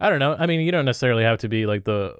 I 0.00 0.08
don't 0.10 0.20
know. 0.20 0.36
I 0.38 0.46
mean, 0.46 0.60
you 0.60 0.70
don't 0.72 0.84
necessarily 0.86 1.24
have 1.24 1.38
to 1.40 1.48
be 1.48 1.66
like 1.66 1.84
the 1.84 2.16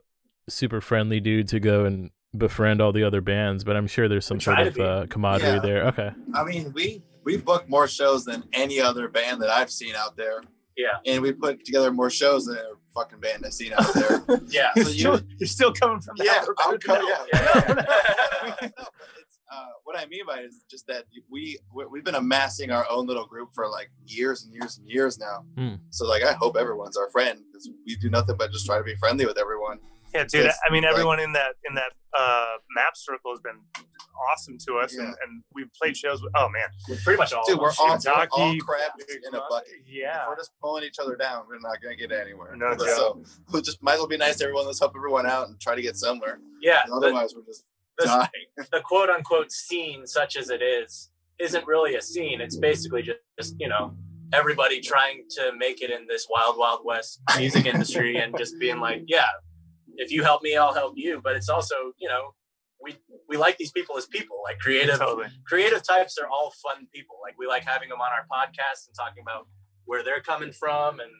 super 0.48 0.80
friendly 0.80 1.20
dude 1.20 1.48
to 1.48 1.60
go 1.60 1.84
and 1.84 2.10
befriend 2.36 2.80
all 2.80 2.92
the 2.92 3.02
other 3.04 3.20
bands, 3.20 3.64
but 3.64 3.76
I'm 3.76 3.86
sure 3.86 4.08
there's 4.08 4.26
some 4.26 4.40
sort 4.40 4.58
of 4.60 4.78
uh, 4.78 5.06
camaraderie 5.08 5.54
Yeah. 5.54 5.58
there. 5.60 5.84
Okay, 5.86 6.10
I 6.34 6.44
mean, 6.44 6.72
we 6.72 7.02
we 7.24 7.36
book 7.36 7.68
more 7.68 7.88
shows 7.88 8.24
than 8.24 8.44
any 8.52 8.80
other 8.80 9.08
band 9.08 9.42
that 9.42 9.50
I've 9.50 9.70
seen 9.70 9.94
out 9.96 10.16
there, 10.16 10.42
Yeah. 10.76 10.98
and 11.06 11.22
we 11.22 11.32
put 11.32 11.64
together 11.64 11.90
more 11.90 12.10
shows 12.10 12.46
than 12.46 12.58
every 12.58 12.70
fucking 12.94 13.18
band 13.20 13.44
I've 13.44 13.52
seen 13.52 13.72
out 13.72 13.92
there. 13.94 14.22
Yeah. 14.48 14.70
You're, 14.76 14.84
So 14.84 14.90
you- 14.90 14.98
still, 14.98 15.20
you're 15.38 15.48
still 15.48 15.72
coming 15.72 16.00
from 16.00 16.16
yeah. 16.18 16.44
I'm 16.64 16.78
co- 16.78 16.94
No. 17.00 17.08
yeah. 17.08 17.24
Yeah. 17.32 17.64
No, 17.68 17.74
no, 18.62 18.68
uh, 19.52 19.66
what 19.84 19.96
I 19.98 20.06
mean 20.06 20.26
by 20.26 20.40
it 20.40 20.46
is 20.46 20.64
just 20.70 20.86
that 20.88 21.04
we 21.30 21.58
we- 21.74 21.86
we've 21.86 22.04
been 22.04 22.14
amassing 22.16 22.70
our 22.70 22.86
own 22.90 23.06
little 23.06 23.26
group 23.26 23.50
for 23.54 23.68
like 23.68 23.90
years 24.06 24.44
and 24.44 24.52
years 24.52 24.78
and 24.78 24.88
years 24.88 25.18
now. 25.18 25.44
Hmm. 25.56 25.74
So 25.90 26.06
like, 26.06 26.22
I 26.22 26.32
hope 26.32 26.56
everyone's 26.56 26.96
our 26.96 27.08
friend 27.10 27.40
because 27.50 27.68
we 27.86 27.96
do 27.96 28.08
nothing 28.10 28.36
but 28.36 28.52
just 28.52 28.66
try 28.66 28.78
to 28.78 28.84
be 28.84 28.94
friendly 28.96 29.26
with 29.26 29.38
everyone. 29.38 29.78
Yeah, 30.16 30.24
dude. 30.24 30.46
It's 30.46 30.58
I 30.68 30.72
mean, 30.72 30.82
like- 30.82 30.92
everyone 30.92 31.20
in 31.20 31.32
that 31.32 31.54
in 31.68 31.74
that 31.74 31.92
uh, 32.16 32.56
map 32.74 32.96
circle 32.96 33.32
has 33.32 33.40
been 33.40 33.60
awesome 34.32 34.56
to 34.66 34.78
us, 34.78 34.94
and, 34.94 35.08
Yeah. 35.08 35.14
and 35.26 35.42
we've 35.54 35.70
played 35.80 35.96
shows. 35.96 36.22
With, 36.22 36.32
oh 36.36 36.48
man, 36.48 36.68
We're 36.88 36.96
pretty 36.96 37.18
much 37.18 37.32
all. 37.32 37.44
Dude, 37.46 37.58
we're 37.58 37.70
them. 37.70 37.76
all, 37.80 37.88
we're 37.88 37.92
all 37.92 37.98
Shiitake, 38.54 38.60
crabs 38.60 39.04
Big 39.06 39.18
in 39.28 39.34
a 39.34 39.42
bucket. 39.50 39.68
Yeah. 39.86 40.22
If 40.22 40.28
we're 40.28 40.36
just 40.36 40.52
pulling 40.62 40.84
each 40.84 40.98
other 40.98 41.16
down, 41.16 41.44
we're 41.48 41.58
not 41.60 41.80
gonna 41.82 41.96
get 41.96 42.12
anywhere. 42.12 42.56
No 42.56 42.76
so 42.78 43.22
we 43.52 43.60
just 43.62 43.82
might 43.82 43.94
as 43.94 43.98
well 43.98 44.08
be 44.08 44.16
nice 44.16 44.36
to 44.38 44.44
everyone. 44.44 44.66
Let's 44.66 44.78
help 44.80 44.92
everyone 44.96 45.26
out 45.26 45.48
and 45.48 45.60
try 45.60 45.74
to 45.74 45.82
get 45.82 45.96
somewhere. 45.96 46.40
Yeah. 46.62 46.82
the- 46.86 46.94
Otherwise, 46.94 47.34
we're 47.36 47.44
just 47.44 47.64
the- 47.98 48.06
dying. 48.06 48.28
the 48.72 48.80
quote 48.80 49.10
unquote 49.10 49.52
scene, 49.52 50.06
such 50.06 50.36
as 50.36 50.48
it 50.50 50.62
is, 50.62 51.10
isn't 51.38 51.66
really 51.66 51.94
a 51.96 52.02
scene. 52.02 52.40
It's 52.40 52.56
basically 52.56 53.02
just, 53.02 53.18
just 53.38 53.54
you 53.58 53.68
know, 53.68 53.94
everybody 54.32 54.80
trying 54.80 55.24
to 55.30 55.52
make 55.56 55.82
it 55.82 55.90
in 55.90 56.06
this 56.06 56.26
wild, 56.30 56.56
wild 56.58 56.80
west 56.84 57.20
music 57.36 57.66
industry 57.66 58.16
and 58.16 58.36
just 58.38 58.58
being 58.58 58.80
like, 58.80 59.02
yeah, 59.06 59.26
if 59.96 60.10
you 60.10 60.22
help 60.22 60.42
me, 60.42 60.56
I'll 60.56 60.74
help 60.74 60.94
you. 60.96 61.20
But 61.22 61.36
it's 61.36 61.48
also, 61.48 61.92
you 61.98 62.08
know, 62.08 62.34
we 62.82 62.96
we 63.28 63.36
like 63.36 63.58
these 63.58 63.72
people 63.72 63.96
as 63.96 64.06
people, 64.06 64.40
like 64.44 64.58
creative 64.58 64.98
totally. 64.98 65.28
creative 65.46 65.82
types 65.82 66.18
are 66.18 66.28
all 66.28 66.52
fun 66.62 66.86
people. 66.94 67.16
Like 67.22 67.34
we 67.38 67.46
like 67.46 67.64
having 67.64 67.88
them 67.88 68.00
on 68.00 68.10
our 68.12 68.26
podcast 68.30 68.86
and 68.86 68.94
talking 68.96 69.22
about 69.22 69.46
where 69.84 70.02
they're 70.02 70.20
coming 70.20 70.52
from 70.52 71.00
and 71.00 71.10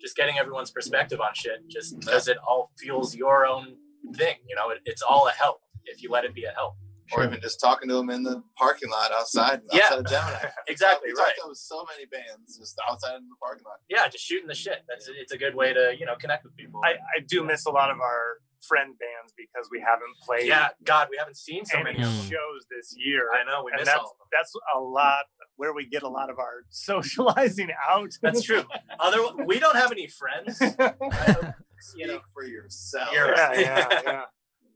just 0.00 0.16
getting 0.16 0.38
everyone's 0.38 0.70
perspective 0.70 1.20
on 1.20 1.30
shit. 1.34 1.68
Just 1.68 1.98
because 1.98 2.28
it 2.28 2.38
all 2.46 2.70
feels 2.78 3.14
your 3.14 3.46
own 3.46 3.76
thing, 4.14 4.36
you 4.48 4.56
know, 4.56 4.70
it, 4.70 4.78
it's 4.84 5.02
all 5.02 5.28
a 5.28 5.32
help 5.32 5.60
if 5.84 6.02
you 6.02 6.10
let 6.10 6.24
it 6.24 6.34
be 6.34 6.44
a 6.44 6.52
help. 6.52 6.74
Or 7.12 7.24
even 7.24 7.40
just 7.40 7.60
talking 7.60 7.88
to 7.88 7.94
them 7.96 8.10
in 8.10 8.22
the 8.22 8.42
parking 8.56 8.90
lot 8.90 9.10
outside, 9.12 9.60
Yeah. 9.72 9.82
outside 9.84 9.98
of 10.00 10.06
Gemini. 10.06 10.48
Exactly 10.68 11.12
We 11.12 11.20
right. 11.20 11.32
talked 11.40 11.50
to 11.50 11.54
so 11.56 11.84
many 11.94 12.06
bands 12.06 12.56
just 12.58 12.78
outside 12.88 13.16
in 13.16 13.28
the 13.28 13.36
parking 13.42 13.64
lot. 13.64 13.78
Yeah, 13.88 14.06
just 14.08 14.24
shooting 14.24 14.46
the 14.46 14.54
shit. 14.54 14.84
That's 14.88 15.08
it's 15.08 15.32
a 15.32 15.38
good 15.38 15.54
way 15.54 15.72
to 15.72 15.94
you 15.98 16.06
know 16.06 16.14
connect 16.16 16.44
with 16.44 16.54
people. 16.56 16.80
I, 16.84 16.92
I 17.16 17.20
do 17.26 17.42
miss 17.44 17.66
a 17.66 17.70
lot 17.70 17.90
of 17.90 18.00
our 18.00 18.38
friend 18.68 18.94
bands 18.98 19.32
because 19.36 19.68
we 19.72 19.80
haven't 19.80 20.14
played 20.22 20.46
yeah, 20.46 20.68
God, 20.84 21.08
we 21.10 21.16
haven't 21.16 21.38
seen 21.38 21.64
so 21.64 21.82
many. 21.82 21.98
Mm. 21.98 22.28
shows 22.28 22.66
this 22.70 22.94
year. 22.96 23.28
I 23.32 23.42
know 23.50 23.64
we 23.64 23.72
and 23.72 23.80
miss 23.80 23.88
that's 23.88 23.98
all. 23.98 24.04
of 24.12 24.18
them. 24.18 24.28
that's 24.32 24.52
a 24.76 24.78
lot 24.80 25.24
where 25.56 25.72
we 25.74 25.86
get 25.86 26.02
a 26.02 26.08
lot 26.08 26.30
of 26.30 26.38
our 26.38 26.64
socializing 26.70 27.70
out. 27.90 28.10
That's 28.22 28.42
true. 28.42 28.62
Other 28.98 29.44
we 29.46 29.58
don't 29.58 29.76
have 29.76 29.90
any 29.92 30.06
friends. 30.08 30.58
Speak 31.82 31.96
You 31.96 32.06
know, 32.08 32.20
for 32.34 32.44
yourself. 32.44 33.08
You're 33.12 33.34
yeah, 33.34 33.46
right. 33.48 33.60
yeah, 33.60 34.00
yeah. 34.04 34.22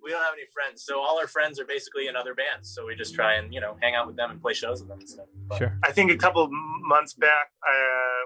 We 0.05 0.11
don't 0.11 0.23
have 0.23 0.35
any 0.35 0.47
friends, 0.53 0.85
so 0.85 1.01
all 1.01 1.19
our 1.19 1.27
friends 1.27 1.59
are 1.59 1.65
basically 1.65 2.07
in 2.09 2.15
other 2.17 2.35
bands. 2.35 2.69
So 2.75 2.87
we 2.87 2.95
just 2.95 3.15
try 3.15 3.35
and 3.35 3.53
you 3.55 3.61
know 3.61 3.77
hang 3.81 3.95
out 3.95 4.07
with 4.07 4.17
them 4.17 4.31
and 4.31 4.41
play 4.41 4.53
shows 4.55 4.81
with 4.81 4.89
them 4.91 4.99
and 5.01 5.09
stuff. 5.09 5.27
But- 5.49 5.59
sure. 5.59 5.79
I 5.85 5.93
think 5.93 6.11
a 6.13 6.17
couple 6.17 6.43
of 6.43 6.51
months 6.53 7.15
back, 7.15 7.47
uh, 7.67 7.73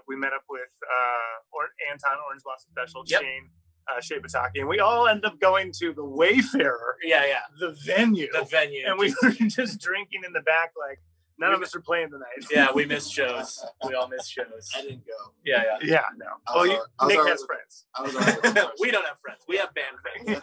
we 0.08 0.16
met 0.16 0.32
up 0.32 0.42
with 0.50 0.68
uh, 0.82 1.56
or- 1.56 1.70
Anton 1.90 2.18
Orange 2.26 2.42
Blossom 2.42 2.70
Special, 2.72 3.02
Yep. 3.06 3.20
Shane, 3.22 3.50
uh, 3.90 4.00
Shea 4.00 4.18
Bataki, 4.18 4.58
and 4.60 4.68
we 4.68 4.80
all 4.80 5.06
end 5.08 5.24
up 5.24 5.38
going 5.40 5.72
to 5.78 5.92
the 5.94 6.04
Wayfarer, 6.04 6.96
Yeah, 7.02 7.24
yeah. 7.26 7.40
the 7.60 7.76
venue, 7.86 8.28
The 8.32 8.44
venue. 8.44 8.84
and 8.86 8.98
we 8.98 9.14
were 9.22 9.30
just 9.30 9.80
drinking 9.80 10.22
in 10.26 10.32
the 10.32 10.40
back 10.42 10.72
like 10.78 11.00
none 11.40 11.52
of 11.52 11.62
us 11.62 11.72
are 11.76 11.80
playing 11.80 12.10
tonight. 12.10 12.44
yeah, 12.50 12.68
we 12.74 12.84
miss 12.84 13.08
shows. 13.18 13.64
We 13.86 13.94
all 13.94 14.08
miss 14.08 14.26
shows. 14.28 14.68
I 14.76 14.82
didn't 14.82 15.06
go. 15.06 15.32
Yeah, 15.44 15.62
yeah. 15.64 15.78
Yeah, 15.94 16.04
no. 16.16 16.26
I 16.48 16.52
Oh, 16.54 16.60
was 16.62 16.70
you, 16.70 16.76
al- 16.76 16.86
I 16.98 17.04
was 17.06 17.14
Nick 17.14 17.26
has 17.28 17.44
friends. 17.44 17.86
I 17.94 18.02
was 18.02 18.14
already 18.16 18.40
with 18.42 18.54
the 18.54 18.70
we 18.80 18.90
don't 18.90 19.06
have 19.06 19.20
friends. 19.20 19.42
We 19.48 19.56
have 19.58 19.70
band 19.72 19.96
friends. 20.02 20.40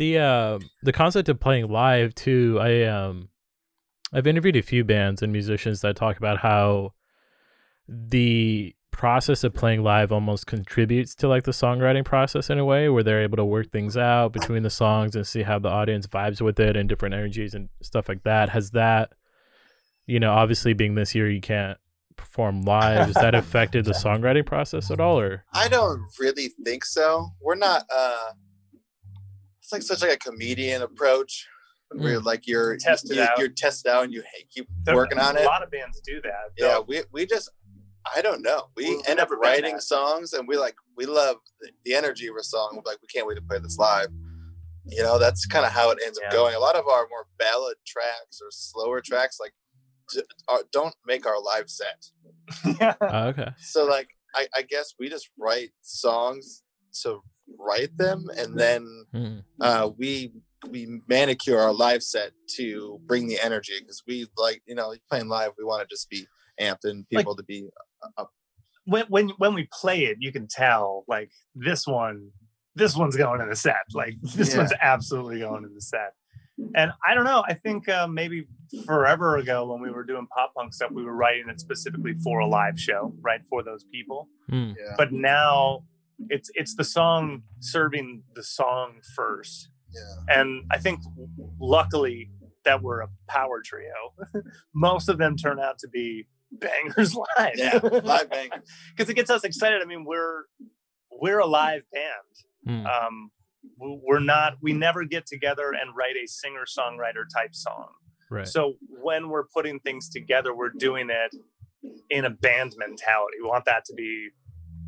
The 0.00 0.16
uh, 0.16 0.58
the 0.82 0.94
concept 0.94 1.28
of 1.28 1.38
playing 1.38 1.68
live 1.68 2.14
too. 2.14 2.56
I 2.58 2.84
um, 2.84 3.28
I've 4.14 4.26
interviewed 4.26 4.56
a 4.56 4.62
few 4.62 4.82
bands 4.82 5.20
and 5.20 5.30
musicians 5.30 5.82
that 5.82 5.94
talk 5.94 6.16
about 6.16 6.38
how 6.38 6.94
the 7.86 8.74
process 8.92 9.44
of 9.44 9.52
playing 9.52 9.82
live 9.82 10.10
almost 10.10 10.46
contributes 10.46 11.14
to 11.16 11.28
like 11.28 11.42
the 11.42 11.50
songwriting 11.50 12.02
process 12.02 12.48
in 12.48 12.58
a 12.58 12.64
way 12.64 12.88
where 12.88 13.02
they're 13.02 13.20
able 13.20 13.36
to 13.36 13.44
work 13.44 13.72
things 13.72 13.94
out 13.94 14.32
between 14.32 14.62
the 14.62 14.70
songs 14.70 15.14
and 15.14 15.26
see 15.26 15.42
how 15.42 15.58
the 15.58 15.68
audience 15.68 16.06
vibes 16.06 16.40
with 16.40 16.58
it 16.58 16.78
and 16.78 16.88
different 16.88 17.14
energies 17.14 17.52
and 17.52 17.68
stuff 17.82 18.08
like 18.08 18.22
that. 18.22 18.48
Has 18.48 18.70
that, 18.70 19.12
you 20.06 20.18
know, 20.18 20.32
obviously 20.32 20.72
being 20.72 20.94
this 20.94 21.14
year 21.14 21.28
you 21.28 21.42
can't 21.42 21.76
perform 22.16 22.62
live, 22.62 23.08
has 23.08 23.16
that 23.16 23.34
affected 23.42 23.84
the 23.84 23.92
songwriting 23.92 24.46
process 24.46 24.90
at 24.90 24.98
all 24.98 25.20
or? 25.20 25.44
I 25.52 25.68
don't 25.68 26.00
really 26.18 26.48
think 26.64 26.86
so. 26.86 27.32
We're 27.42 27.54
not. 27.54 27.84
uh 27.94 28.30
It's 29.72 29.88
like 29.90 29.98
such 29.98 30.02
like 30.02 30.16
a 30.16 30.18
comedian 30.18 30.82
approach, 30.82 31.46
hmm. 31.92 32.02
where 32.02 32.20
like 32.20 32.46
you're 32.46 32.76
Test 32.76 33.08
you, 33.14 33.22
out. 33.22 33.38
You're 33.38 33.48
tested 33.48 33.90
out 33.92 34.04
and 34.04 34.12
you 34.12 34.22
hey, 34.22 34.44
keep 34.50 34.68
There- 34.84 34.96
working 34.96 35.18
on 35.18 35.36
it. 35.36 35.42
A 35.42 35.46
lot 35.46 35.62
of 35.62 35.70
bands 35.70 36.00
do 36.00 36.20
that. 36.22 36.50
Yeah, 36.58 36.80
we 36.86 37.02
we 37.12 37.26
just 37.26 37.50
I 38.16 38.22
don't 38.22 38.42
know. 38.42 38.68
We 38.76 38.96
We've 38.96 39.06
end 39.06 39.20
up 39.20 39.30
writing 39.30 39.74
that. 39.74 39.82
songs 39.82 40.32
and 40.32 40.48
we 40.48 40.56
like 40.56 40.74
we 40.96 41.06
love 41.06 41.36
the, 41.60 41.70
the 41.84 41.94
energy 41.94 42.26
of 42.26 42.34
a 42.36 42.42
song. 42.42 42.70
We're 42.72 42.90
like 42.90 43.00
we 43.02 43.06
can't 43.06 43.26
wait 43.26 43.36
to 43.36 43.42
play 43.42 43.58
this 43.58 43.78
live. 43.78 44.08
You 44.86 45.02
know, 45.02 45.18
that's 45.18 45.46
kind 45.46 45.64
of 45.64 45.70
how 45.72 45.90
it 45.90 45.98
ends 46.04 46.18
Yeah. 46.20 46.28
up 46.28 46.32
going. 46.32 46.54
A 46.54 46.58
lot 46.58 46.74
of 46.74 46.86
our 46.88 47.06
more 47.10 47.26
ballad 47.38 47.76
tracks 47.86 48.40
or 48.42 48.48
slower 48.50 49.00
tracks 49.00 49.38
like 49.38 49.52
don't 50.72 50.94
make 51.06 51.26
our 51.26 51.40
live 51.40 51.70
set. 51.70 52.06
yeah. 52.80 52.94
Oh, 53.00 53.28
okay. 53.28 53.50
So 53.58 53.84
like 53.86 54.08
I, 54.34 54.46
I 54.56 54.62
guess 54.62 54.94
we 54.98 55.08
just 55.08 55.30
write 55.38 55.70
songs 55.82 56.62
to 57.02 57.20
write 57.58 57.96
them 57.96 58.26
and 58.36 58.58
then 58.58 59.04
Mm. 59.14 59.44
uh, 59.60 59.90
we 59.98 60.32
we 60.70 61.00
manicure 61.08 61.58
our 61.58 61.72
live 61.72 62.02
set 62.02 62.32
to 62.56 63.00
bring 63.06 63.26
the 63.28 63.38
energy 63.42 63.74
because 63.80 64.02
we 64.06 64.26
like 64.36 64.62
you 64.66 64.74
know 64.74 64.94
playing 65.08 65.28
live 65.28 65.52
we 65.58 65.64
want 65.64 65.80
to 65.82 65.92
just 65.92 66.08
be 66.10 66.26
amped 66.60 66.84
and 66.84 67.06
Like- 67.10 67.20
people 67.24 67.36
to 67.36 67.42
be 67.42 67.68
up 68.16 68.30
when 68.84 69.04
when 69.08 69.28
when 69.38 69.54
we 69.54 69.68
play 69.72 70.04
it, 70.04 70.16
you 70.20 70.32
can 70.32 70.46
tell 70.48 71.04
like 71.06 71.30
this 71.54 71.86
one, 71.86 72.30
this 72.74 72.96
one's 72.96 73.14
going 73.16 73.40
in 73.40 73.48
the 73.48 73.54
set. 73.56 73.84
Like 73.92 74.14
this 74.22 74.52
Yeah. 74.52 74.58
one's 74.58 74.72
absolutely 74.80 75.40
going 75.40 75.64
in 75.64 75.74
the 75.74 75.80
set. 75.80 76.12
And 76.74 76.90
I 77.06 77.14
don't 77.14 77.24
know. 77.24 77.42
I 77.46 77.54
think 77.54 77.88
uh, 77.88 78.06
maybe 78.06 78.46
forever 78.86 79.36
ago 79.38 79.70
when 79.70 79.80
we 79.80 79.90
were 79.90 80.04
doing 80.04 80.26
pop 80.34 80.52
punk 80.56 80.74
stuff, 80.74 80.90
we 80.92 81.02
were 81.04 81.14
writing 81.14 81.48
it 81.48 81.58
specifically 81.60 82.14
for 82.24 82.40
a 82.40 82.46
live 82.46 82.78
show, 82.80 83.14
right? 83.20 83.40
For 83.48 83.62
those 83.62 83.84
people. 83.84 84.28
Mm. 84.50 84.74
Yeah. 84.78 84.94
But 84.96 85.12
now 85.12 85.84
it's 86.28 86.50
it's 86.54 86.74
the 86.74 86.84
song 86.84 87.42
serving 87.60 88.22
the 88.34 88.42
song 88.42 89.00
first. 89.16 89.68
Yeah. 89.92 90.40
And 90.40 90.64
I 90.70 90.78
think 90.78 91.00
luckily 91.58 92.30
that 92.64 92.82
we're 92.82 93.00
a 93.00 93.08
power 93.28 93.62
trio. 93.64 93.92
Most 94.74 95.08
of 95.08 95.18
them 95.18 95.36
turn 95.36 95.58
out 95.58 95.78
to 95.78 95.88
be 95.88 96.26
bangers 96.52 97.14
live. 97.14 97.52
Yeah. 97.56 97.80
Live 97.82 98.30
bangers. 98.36 98.60
Because 98.96 99.08
it 99.10 99.14
gets 99.14 99.30
us 99.30 99.44
excited. 99.44 99.80
I 99.82 99.84
mean, 99.86 100.04
we're 100.04 100.44
we're 101.20 101.38
a 101.38 101.46
live 101.46 101.82
band 101.92 102.68
Mm. 102.68 102.84
um, 102.86 103.30
we're 103.78 104.20
not 104.20 104.58
we 104.60 104.74
never 104.74 105.06
get 105.06 105.24
together 105.26 105.70
and 105.72 105.96
write 105.96 106.14
a 106.22 106.26
singer 106.28 106.64
songwriter 106.66 107.24
type 107.34 107.54
song 107.54 107.88
Right. 108.30 108.46
so 108.46 108.74
when 109.02 109.30
we're 109.30 109.46
putting 109.46 109.80
things 109.80 110.10
together 110.10 110.54
we're 110.54 110.68
doing 110.68 111.08
it 111.08 111.34
in 112.10 112.26
a 112.26 112.30
band 112.30 112.74
mentality 112.76 113.38
we 113.42 113.48
want 113.48 113.64
that 113.64 113.86
to 113.86 113.94
be 113.94 114.28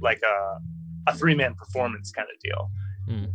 like 0.03 0.21
a, 0.23 0.59
a 1.07 1.15
three-man 1.15 1.55
performance 1.55 2.11
kind 2.11 2.29
of 2.33 2.41
deal. 2.41 2.71
Mm. 3.09 3.33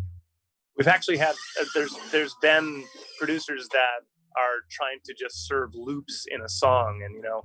we've 0.78 0.88
actually 0.88 1.18
had 1.18 1.36
uh, 1.60 1.66
there's 1.76 1.96
there's 2.12 2.36
been 2.42 2.86
producers 3.20 3.68
that 3.74 4.00
are 4.38 4.60
trying 4.72 5.00
to 5.04 5.14
just 5.14 5.46
serve 5.46 5.72
loops 5.74 6.26
in 6.32 6.42
a 6.42 6.48
song 6.48 7.02
and 7.04 7.16
you 7.16 7.22
know 7.22 7.44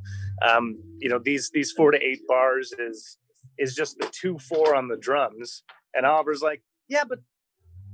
um, 0.49 0.81
you 0.99 1.09
know 1.09 1.19
these 1.19 1.51
these 1.53 1.73
four 1.73 1.91
to 1.91 1.99
eight 2.01 2.21
bars 2.29 2.73
is 2.79 3.19
is 3.59 3.75
just 3.75 3.99
the 3.99 4.09
two 4.13 4.39
four 4.39 4.75
on 4.75 4.89
the 4.89 4.97
drums. 4.97 5.63
And 5.95 6.07
oliver's 6.07 6.43
like 6.43 6.63
yeah 6.89 7.05
but 7.09 7.19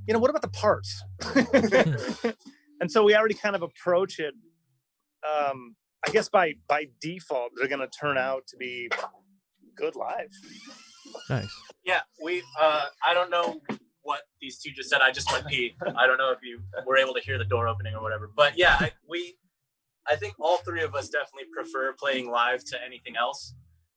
you 0.07 0.13
know 0.13 0.19
what 0.19 0.29
about 0.29 0.41
the 0.41 0.49
parts? 0.49 1.03
And 2.81 2.89
so 2.91 3.03
we 3.03 3.15
already 3.15 3.35
kind 3.35 3.55
of 3.55 3.61
approach 3.61 4.19
it 4.19 4.33
um 5.27 5.75
i 6.07 6.11
guess 6.11 6.29
by 6.29 6.53
by 6.67 6.85
default 7.01 7.51
they're 7.55 7.67
going 7.67 7.81
to 7.81 7.89
turn 7.89 8.17
out 8.17 8.47
to 8.47 8.57
be 8.57 8.89
good 9.75 9.95
live 9.95 10.29
Nice. 11.29 11.53
Yeah, 11.85 12.01
we. 12.23 12.43
Uh, 12.59 12.85
I 13.07 13.13
don't 13.13 13.29
know 13.29 13.61
what 14.01 14.21
these 14.41 14.59
two 14.59 14.71
just 14.71 14.89
said. 14.89 15.01
I 15.01 15.11
just 15.11 15.31
went 15.31 15.47
pee. 15.47 15.75
I 15.97 16.07
don't 16.07 16.17
know 16.17 16.31
if 16.31 16.39
you 16.43 16.61
were 16.85 16.97
able 16.97 17.13
to 17.13 17.21
hear 17.21 17.37
the 17.37 17.45
door 17.45 17.67
opening 17.67 17.93
or 17.95 18.01
whatever. 18.01 18.29
But 18.35 18.57
yeah, 18.57 18.77
I, 18.79 18.91
we. 19.09 19.35
I 20.07 20.15
think 20.15 20.35
all 20.39 20.57
three 20.57 20.81
of 20.83 20.95
us 20.95 21.09
definitely 21.09 21.49
prefer 21.53 21.93
playing 21.93 22.29
live 22.31 22.63
to 22.65 22.77
anything 22.83 23.15
else. 23.15 23.53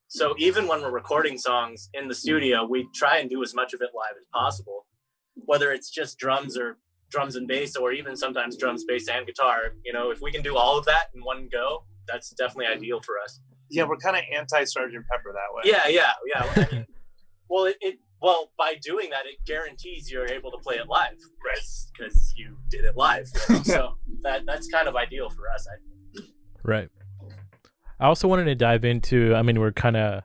So 0.09 0.35
even 0.37 0.69
when 0.69 0.83
we're 0.83 0.91
recording 0.91 1.39
songs 1.39 1.89
in 1.95 2.09
the 2.09 2.15
studio, 2.15 2.67
we 2.67 2.87
try 2.95 3.17
and 3.19 3.31
do 3.31 3.43
as 3.43 3.55
much 3.55 3.73
of 3.73 3.81
it 3.81 3.91
live 3.95 4.17
as 4.21 4.27
possible, 4.33 4.85
whether 5.35 5.73
it's 5.73 5.89
just 5.89 6.19
drums 6.19 6.59
or 6.59 6.77
drums 7.11 7.35
and 7.37 7.49
bass, 7.49 7.77
or 7.77 7.93
even 7.93 8.15
sometimes 8.17 8.57
drums, 8.59 8.85
bass, 8.85 9.09
and 9.09 9.27
guitar. 9.27 9.73
You 9.85 9.93
know, 9.95 10.11
if 10.11 10.21
we 10.21 10.31
can 10.31 10.43
do 10.43 10.57
all 10.57 10.79
of 10.79 10.85
that 10.85 11.07
in 11.15 11.23
one 11.23 11.49
go, 11.51 11.85
that's 12.07 12.31
definitely 12.31 12.67
ideal 12.67 13.01
for 13.01 13.15
us. 13.25 13.41
yeah 13.71 13.85
we're 13.85 13.97
kind 13.97 14.17
of 14.17 14.23
anti 14.37 14.65
sergeant 14.65 15.07
pepper 15.11 15.33
that 15.33 15.55
way 15.55 15.63
Yeah, 15.65 15.89
yeah, 15.89 16.13
yeah. 16.27 16.53
I 16.57 16.75
mean, 16.75 16.87
well, 17.53 17.67
it, 17.67 17.77
it 17.83 17.99
well 18.23 18.51
by 18.57 18.77
doing 18.81 19.11
that, 19.11 19.27
it 19.27 19.37
guarantees 19.47 20.11
you're 20.11 20.27
able 20.27 20.51
to 20.51 20.59
play 20.59 20.77
it 20.77 20.89
live, 20.89 21.19
right? 21.45 21.59
Because 21.97 22.33
you 22.35 22.57
did 22.71 22.85
it 22.85 22.97
live. 22.97 23.29
so 23.65 23.99
that 24.23 24.47
that's 24.47 24.69
kind 24.69 24.89
of 24.89 24.97
ideal 24.97 25.29
for 25.29 25.51
us. 25.55 25.69
I 25.69 25.77
think. 26.17 26.31
Right. 26.65 26.89
I 28.01 28.07
also 28.07 28.27
wanted 28.27 28.47
to 28.47 28.55
dive 28.55 28.87
into. 28.87 29.35
I 29.35 29.43
mean, 29.43 29.61
we're 29.61 29.73
kind 29.73 29.99
of 29.99 30.23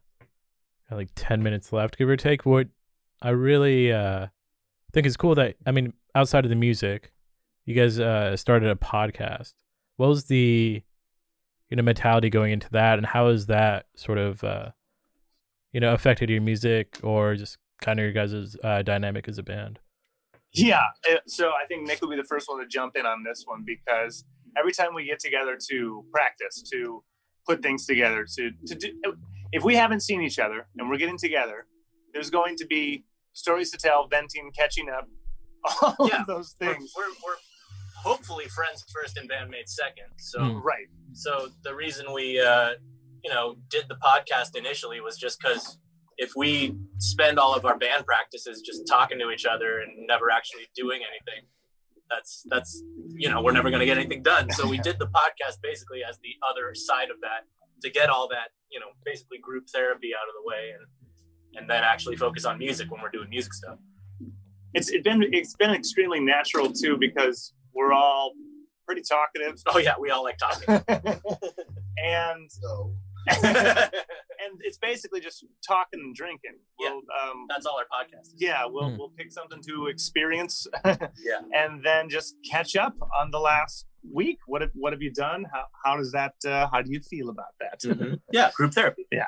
like 0.90 1.10
ten 1.16 1.44
minutes 1.44 1.74
left, 1.74 1.98
give 1.98 2.08
or 2.08 2.16
take. 2.16 2.46
What 2.46 2.68
I 3.22 3.30
really 3.30 3.92
uh, 3.92 4.28
think 4.94 5.06
is 5.06 5.18
cool 5.18 5.36
that 5.36 5.56
I 5.66 5.72
mean, 5.72 5.92
outside 6.16 6.46
of 6.46 6.50
the 6.50 6.56
music, 6.56 7.12
you 7.66 7.76
guys 7.76 8.00
uh, 8.00 8.38
started 8.38 8.70
a 8.70 8.76
podcast. 8.76 9.54
What 9.98 10.08
was 10.08 10.26
the 10.26 10.82
you 11.70 11.76
know 11.76 11.84
mentality 11.84 12.30
going 12.30 12.54
into 12.54 12.70
that, 12.70 12.98
and 12.98 13.06
how 13.06 13.28
has 13.28 13.48
that 13.48 13.88
sort 13.98 14.18
of 14.18 14.42
uh, 14.46 14.70
you 15.74 15.80
know 15.80 15.94
affected 15.94 16.30
your 16.30 16.42
music 16.42 16.98
or 17.04 17.36
just 17.36 17.58
kind 17.82 18.00
of 18.00 18.04
your 18.04 18.14
guys' 18.14 18.56
uh, 18.64 18.82
dynamic 18.82 19.28
as 19.28 19.38
a 19.38 19.44
band? 19.44 19.80
Yeah. 20.54 20.84
So 21.28 21.50
I 21.50 21.66
think 21.68 21.88
Nick 21.88 22.02
will 22.02 22.10
be 22.10 22.16
the 22.16 22.24
first 22.24 22.48
one 22.50 22.60
to 22.60 22.68
jump 22.68 22.96
in 22.96 23.06
on 23.06 23.24
this 23.24 23.44
one 23.46 23.64
because 23.66 24.24
every 24.58 24.72
time 24.72 24.94
we 24.96 25.06
get 25.06 25.20
together 25.20 25.58
to 25.70 26.04
practice, 26.12 26.64
to 26.72 27.04
put 27.46 27.62
things 27.62 27.86
together, 27.86 28.26
to, 28.38 28.52
to 28.66 28.76
do, 28.76 28.94
if 29.52 29.64
we 29.64 29.76
haven't 29.76 30.00
seen 30.02 30.22
each 30.22 30.40
other 30.40 30.68
and 30.78 30.90
we're 30.90 30.98
getting 30.98 31.18
together, 31.18 31.68
there's 32.14 32.30
going 32.30 32.56
to 32.58 32.66
be 32.66 33.06
stories 33.34 33.70
to 33.72 33.78
tell, 33.78 34.08
venting, 34.08 34.50
catching 34.58 34.90
up, 34.90 35.08
all 36.00 36.08
Yeah. 36.08 36.22
of 36.22 36.28
those 36.28 36.56
We're, 36.60 36.74
things. 36.74 36.92
we're, 36.98 37.04
we're 37.26 37.36
hopefully 37.98 38.46
friends 38.46 38.84
first 38.92 39.18
and 39.18 39.30
bandmates 39.30 39.70
second. 39.70 40.08
So 40.18 40.40
Mm. 40.40 40.64
Right. 40.64 40.88
so 41.14 41.50
the 41.64 41.76
reason 41.76 42.12
we 42.14 42.40
uh, 42.40 42.72
you 43.28 43.34
know 43.34 43.58
did 43.70 43.84
the 43.90 43.96
podcast 43.96 44.56
initially 44.56 45.02
was 45.02 45.18
just 45.18 45.38
because 45.40 45.78
if 46.18 46.32
we 46.38 46.78
spend 46.98 47.38
all 47.38 47.54
of 47.54 47.66
our 47.66 47.78
band 47.78 48.06
practices 48.06 48.62
just 48.62 48.88
talking 48.88 49.20
to 49.20 49.30
each 49.32 49.46
other 49.46 49.80
and 49.80 50.08
never 50.08 50.32
actually 50.32 50.66
doing 50.76 51.02
anything 51.02 51.46
that's 52.10 52.44
that's 52.50 52.82
you 53.16 53.30
know 53.30 53.42
we're 53.42 53.52
never 53.52 53.70
going 53.70 53.82
to 53.82 53.86
get 53.86 53.98
anything 53.98 54.24
done. 54.24 54.50
So 54.52 54.66
we 54.66 54.78
did 54.88 54.98
the 54.98 55.08
podcast 55.08 55.58
basically 55.62 56.00
as 56.10 56.18
the 56.20 56.36
other 56.50 56.74
side 56.74 57.10
of 57.10 57.20
that 57.20 57.42
to 57.82 57.90
get 57.90 58.10
all 58.10 58.30
that 58.30 58.52
you 58.72 58.80
know 58.80 58.88
basically 59.04 59.40
group 59.40 59.66
therapy 59.74 60.12
out 60.16 60.30
of 60.30 60.34
the 60.42 60.48
way 60.48 60.72
and 60.72 61.60
and 61.60 61.70
then 61.70 61.84
actually 61.84 62.16
focus 62.16 62.46
on 62.46 62.58
music 62.58 62.90
when 62.90 63.02
we're 63.02 63.12
doing 63.12 63.30
music 63.30 63.54
stuff. 63.54 63.78
It's 64.74 64.90
it 64.90 65.04
been 65.04 65.22
it's 65.34 65.56
been 65.56 65.72
extremely 65.72 66.22
natural 66.22 66.72
too 66.72 66.96
because 66.98 67.54
we're 67.76 67.92
all 67.92 68.32
pretty 68.86 69.02
talkative. 69.02 69.62
Oh 69.68 69.80
yeah 69.80 69.96
we 70.00 70.12
all 70.12 70.24
like 70.24 70.38
talking. 70.38 70.82
And 71.98 72.50
So 72.50 72.94
that's 72.94 73.07
and 73.44 74.54
it's 74.62 74.78
basically 74.78 75.20
just 75.20 75.46
talking 75.68 76.00
and 76.00 76.16
drinking. 76.16 76.56
Yeah. 76.80 76.90
We'll, 76.90 76.98
um, 77.32 77.46
that's 77.50 77.66
all 77.66 77.78
our 77.80 77.86
podcast 77.86 78.22
is. 78.28 78.36
yeah, 78.38 78.66
we'll 78.66 78.90
Hmm. 78.92 78.98
we'll 78.98 79.10
pick 79.18 79.32
something 79.32 79.62
to 79.64 79.88
experience, 79.88 80.68
yeah 80.86 81.42
and 81.54 81.84
then 81.84 82.10
just 82.10 82.36
catch 82.50 82.76
up 82.76 82.96
on 83.20 83.32
the 83.32 83.40
last 83.40 83.86
week. 84.12 84.40
What 84.48 84.62
have 84.62 84.72
what 84.76 84.94
have 84.94 85.02
you 85.02 85.12
done? 85.12 85.46
How 85.52 85.66
how 85.84 85.98
does 85.98 86.12
that? 86.12 86.34
Uh, 86.46 86.68
how 86.72 86.82
do 86.82 86.92
you 86.92 87.00
feel 87.00 87.30
about 87.30 87.54
that? 87.60 87.80
Mhm. 87.82 88.20
yeah 88.32 88.52
group 88.56 88.74
therapy 88.74 89.06
Yeah, 89.12 89.26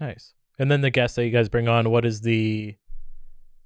Nice. 0.00 0.32
And 0.58 0.70
then 0.70 0.80
the 0.80 0.90
guests 0.90 1.16
that 1.16 1.24
you 1.26 1.30
guys 1.30 1.48
bring 1.50 1.68
on, 1.68 1.90
what 1.90 2.06
is 2.06 2.22
the, 2.22 2.76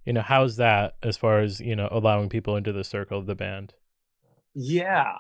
you 0.05 0.13
know, 0.13 0.23
how's 0.23 0.57
that 0.57 0.97
as 1.05 1.17
far 1.17 1.39
as 1.41 1.61
you 1.61 1.77
know 1.77 1.89
allowing 1.91 2.29
people 2.29 2.57
into 2.57 2.73
the 2.73 2.83
circle 2.85 3.19
of 3.19 3.27
the 3.27 3.35
band? 3.37 3.75
Yeah, 4.55 5.19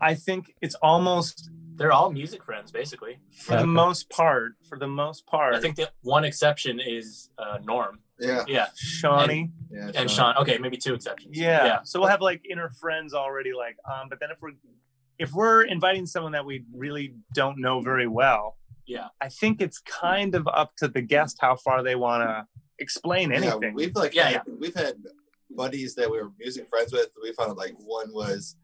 I 0.00 0.14
think 0.14 0.54
it's 0.62 0.74
almost 0.76 1.50
they're 1.76 1.92
all 1.92 2.10
music 2.10 2.42
friends 2.44 2.70
basically 2.70 3.18
for 3.32 3.56
the 3.56 3.66
most 3.66 4.08
part. 4.10 4.52
For 4.68 4.78
the 4.78 4.86
most 4.88 5.26
part, 5.26 5.54
I 5.54 5.60
think 5.60 5.76
the 5.76 5.90
one 6.02 6.24
exception 6.24 6.80
is 6.80 7.30
uh, 7.38 7.58
Norm. 7.64 7.98
yeah, 8.20 8.44
Yeah, 8.46 8.66
Shawnee. 8.76 9.50
yeah. 9.70 9.86
and 9.94 10.08
Sean. 10.10 10.34
Sean. 10.34 10.36
Okay, 10.42 10.58
maybe 10.58 10.76
two 10.76 10.94
exceptions. 10.94 11.36
Yeah. 11.36 11.64
yeah, 11.64 11.78
So 11.84 12.00
we'll 12.00 12.08
have 12.08 12.20
like 12.20 12.42
inner 12.48 12.70
friends 12.80 13.12
already, 13.14 13.52
like 13.52 13.76
um. 13.92 14.08
But 14.08 14.20
then 14.20 14.30
if 14.30 14.40
we're 14.40 14.52
if 15.18 15.32
we're 15.32 15.62
inviting 15.62 16.06
someone 16.06 16.32
that 16.32 16.44
we 16.44 16.64
really 16.74 17.14
don't 17.34 17.58
know 17.60 17.80
very 17.80 18.06
well, 18.08 18.56
yeah. 18.86 19.08
I 19.20 19.28
think 19.28 19.60
it's 19.60 19.78
kind 19.80 20.34
of 20.34 20.46
up 20.48 20.76
to 20.78 20.88
the 20.88 21.00
guest 21.02 21.38
how 21.40 21.56
far 21.56 21.82
they 21.82 21.94
want 21.96 22.22
to 22.24 22.46
explain 22.78 23.30
anything. 23.32 23.48
Yeah, 23.48 23.54
anything. 23.56 23.74
we've 23.74 23.94
like 23.96 24.14
Yeah, 24.14 24.28
had, 24.30 24.42
we've 24.58 24.74
had 24.74 24.94
buddies 25.56 25.94
that 25.96 26.10
we 26.10 26.18
were 26.20 26.30
music 26.38 26.68
friends 26.68 26.92
with. 26.92 27.08
We 27.22 27.32
found 27.32 27.56
like 27.56 27.74
one 27.78 28.12
was 28.12 28.56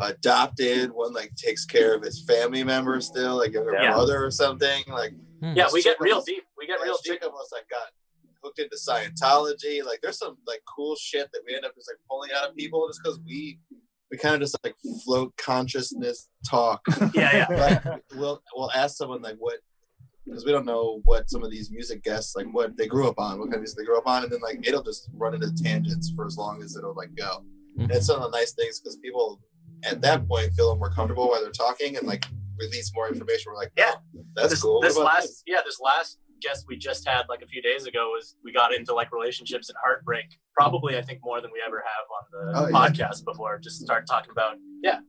adopted, 0.00 0.90
one 0.92 1.12
like 1.12 1.34
takes 1.36 1.64
care 1.64 1.94
of 1.94 2.02
his 2.02 2.22
family 2.22 2.64
member 2.64 3.00
still, 3.00 3.36
like 3.36 3.54
her 3.54 3.72
Yeah. 3.72 3.92
brother 3.92 4.24
or 4.24 4.30
something. 4.30 4.84
Like 4.88 5.14
Hmm. 5.40 5.52
Yeah, 5.56 5.68
we 5.72 5.82
get 5.84 6.00
real 6.00 6.16
was- 6.16 6.24
deep. 6.24 6.44
We 6.58 6.66
get 6.66 6.80
real 6.80 6.96
deep. 7.04 7.22
of 7.22 7.32
us 7.32 7.50
like 7.52 7.68
got 7.68 7.88
hooked 8.42 8.58
into 8.58 8.76
Scientology. 8.76 9.84
Like 9.84 10.00
there's 10.02 10.18
some 10.18 10.36
like 10.48 10.62
cool 10.66 10.96
shit 10.96 11.30
that 11.32 11.42
we 11.46 11.54
end 11.54 11.64
up 11.64 11.74
just 11.76 11.88
like 11.88 11.98
pulling 12.10 12.30
out 12.36 12.48
of 12.50 12.56
people 12.56 12.88
just 12.88 13.00
because 13.02 13.20
we 13.24 13.60
we 14.10 14.16
kind 14.16 14.34
of 14.34 14.40
just 14.40 14.56
like 14.64 14.74
float 15.04 15.36
consciousness 15.36 16.28
talk. 16.48 16.80
Yeah, 17.14 17.46
yeah. 17.48 17.80
like 17.84 18.02
we'll 18.16 18.42
we'll 18.54 18.72
ask 18.72 18.96
someone 18.96 19.22
like 19.22 19.36
what 19.38 19.58
because 20.28 20.44
we 20.44 20.52
don't 20.52 20.66
know 20.66 21.00
what 21.04 21.30
some 21.30 21.42
of 21.42 21.50
these 21.50 21.70
music 21.70 22.02
guests 22.02 22.36
like 22.36 22.46
what 22.52 22.76
they 22.76 22.86
grew 22.86 23.08
up 23.08 23.18
on, 23.18 23.38
what 23.38 23.46
kind 23.46 23.56
of 23.56 23.60
music 23.60 23.78
they 23.78 23.84
grew 23.84 23.98
up 23.98 24.06
on, 24.06 24.22
and 24.24 24.32
then 24.32 24.40
like 24.40 24.66
it'll 24.66 24.82
just 24.82 25.08
run 25.14 25.34
into 25.34 25.52
tangents 25.62 26.12
for 26.14 26.26
as 26.26 26.36
long 26.36 26.62
as 26.62 26.76
it'll 26.76 26.94
like 26.94 27.14
go. 27.16 27.44
And 27.78 27.90
it's 27.90 28.10
mm-hmm. 28.10 28.20
one 28.20 28.26
of 28.26 28.32
the 28.32 28.38
nice 28.38 28.52
things 28.52 28.80
because 28.80 28.96
people 28.96 29.40
at 29.84 30.00
that 30.02 30.26
point 30.28 30.52
feel 30.54 30.76
more 30.76 30.90
comfortable 30.90 31.28
while 31.28 31.40
they're 31.40 31.50
talking 31.50 31.96
and 31.96 32.06
like 32.06 32.26
release 32.58 32.90
more 32.94 33.08
information. 33.08 33.52
We're 33.52 33.56
like, 33.58 33.72
Yeah. 33.76 33.92
oh, 33.94 34.24
that's 34.34 34.50
this, 34.50 34.62
cool. 34.62 34.80
This 34.80 34.96
What 34.96 35.02
about 35.02 35.14
last, 35.14 35.42
yeah, 35.46 35.58
this 35.64 35.78
last 35.80 36.18
guest 36.40 36.66
we 36.68 36.76
just 36.76 37.06
had 37.06 37.22
like 37.28 37.42
a 37.42 37.46
few 37.46 37.62
days 37.62 37.86
ago 37.86 38.10
was 38.10 38.36
we 38.44 38.52
got 38.52 38.74
into 38.74 38.94
like 38.94 39.12
relationships 39.12 39.68
and 39.68 39.76
heartbreak. 39.82 40.26
Probably, 40.54 40.96
I 40.96 41.02
think 41.02 41.20
more 41.22 41.40
than 41.40 41.50
we 41.52 41.62
ever 41.64 41.82
have 41.84 42.04
on 42.10 42.52
the 42.52 42.58
Oh, 42.58 42.66
yeah. 42.68 42.88
podcast 42.88 43.24
before. 43.24 43.58
Just 43.58 43.80
start 43.80 44.06
talking 44.08 44.30
about 44.30 44.56
yeah, 44.82 45.00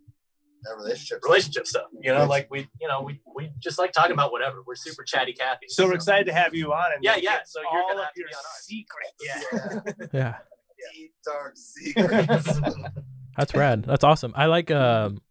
that 0.63 0.75
relationship? 0.77 1.23
relationship 1.23 1.67
stuff. 1.67 1.85
You 2.01 2.13
know, 2.13 2.25
like 2.25 2.47
we, 2.51 2.67
you 2.81 2.87
know, 2.87 3.01
we 3.01 3.21
we 3.35 3.51
just 3.59 3.77
like 3.79 3.91
talking 3.91 4.11
about 4.13 4.31
whatever. 4.31 4.61
We're 4.65 4.75
super 4.75 5.03
chatty 5.03 5.33
Cathy. 5.33 5.67
so 5.69 5.85
we're 5.85 5.93
excited 5.95 6.25
to 6.27 6.33
have 6.33 6.53
you 6.55 6.73
on. 6.73 6.93
And 6.93 7.03
Yeah, 7.03 7.15
yeah, 7.17 7.39
so 7.45 7.59
you're 7.61 7.81
all 7.81 7.87
gonna 7.89 7.99
of 8.01 8.05
have 8.05 8.13
to 8.13 8.23
be 8.23 8.33
on 8.33 8.39
ours. 8.39 8.63
secrets. 8.63 10.13
Yeah. 10.13 10.13
Yeah. 10.19 10.35
Yeah. 10.81 10.87
Deep 10.95 11.13
dark 11.25 11.53
secrets. 11.57 12.59
That's 13.37 13.53
rad. 13.53 13.83
That's 13.83 14.03
awesome. 14.03 14.33
I 14.35 14.45
like 14.47 14.71
um 14.71 15.21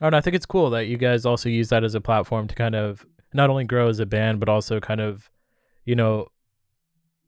I 0.00 0.06
don't 0.06 0.10
know, 0.12 0.18
I 0.18 0.20
think 0.20 0.34
it's 0.36 0.46
cool 0.46 0.70
that 0.70 0.86
you 0.86 0.96
guys 0.96 1.24
also 1.24 1.48
use 1.48 1.68
that 1.68 1.84
as 1.84 1.94
a 1.94 2.00
platform 2.00 2.48
to 2.48 2.54
kind 2.54 2.74
of 2.74 3.06
not 3.32 3.50
only 3.50 3.64
grow 3.64 3.88
as 3.88 4.00
a 4.00 4.06
band 4.06 4.40
but 4.40 4.48
also 4.48 4.80
kind 4.80 5.00
of, 5.00 5.30
you 5.84 5.94
know, 5.94 6.26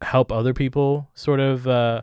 help 0.03 0.31
other 0.33 0.53
people 0.55 1.09
sort 1.15 1.41
of 1.41 1.67
uh 1.69 2.03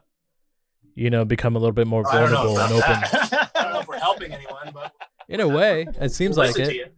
you 0.95 1.09
know, 1.09 1.25
become 1.25 1.55
a 1.55 1.59
little 1.59 1.73
bit 1.73 1.87
more 1.87 2.07
I 2.07 2.19
don't 2.21 2.31
know 2.31 2.53
vulnerable 2.53 2.59
and 2.59 2.73
open. 2.73 3.39
I 3.55 3.63
don't 3.63 3.73
know 3.73 3.79
if 3.79 3.87
we're 3.87 3.97
helping 3.97 4.31
anyone, 4.31 4.69
but 4.73 4.93
In 5.33 5.39
a 5.41 5.47
way, 5.47 5.85
it 5.99 6.11
seems 6.11 6.37
we'll 6.37 6.47
like 6.47 6.57
it. 6.59 6.93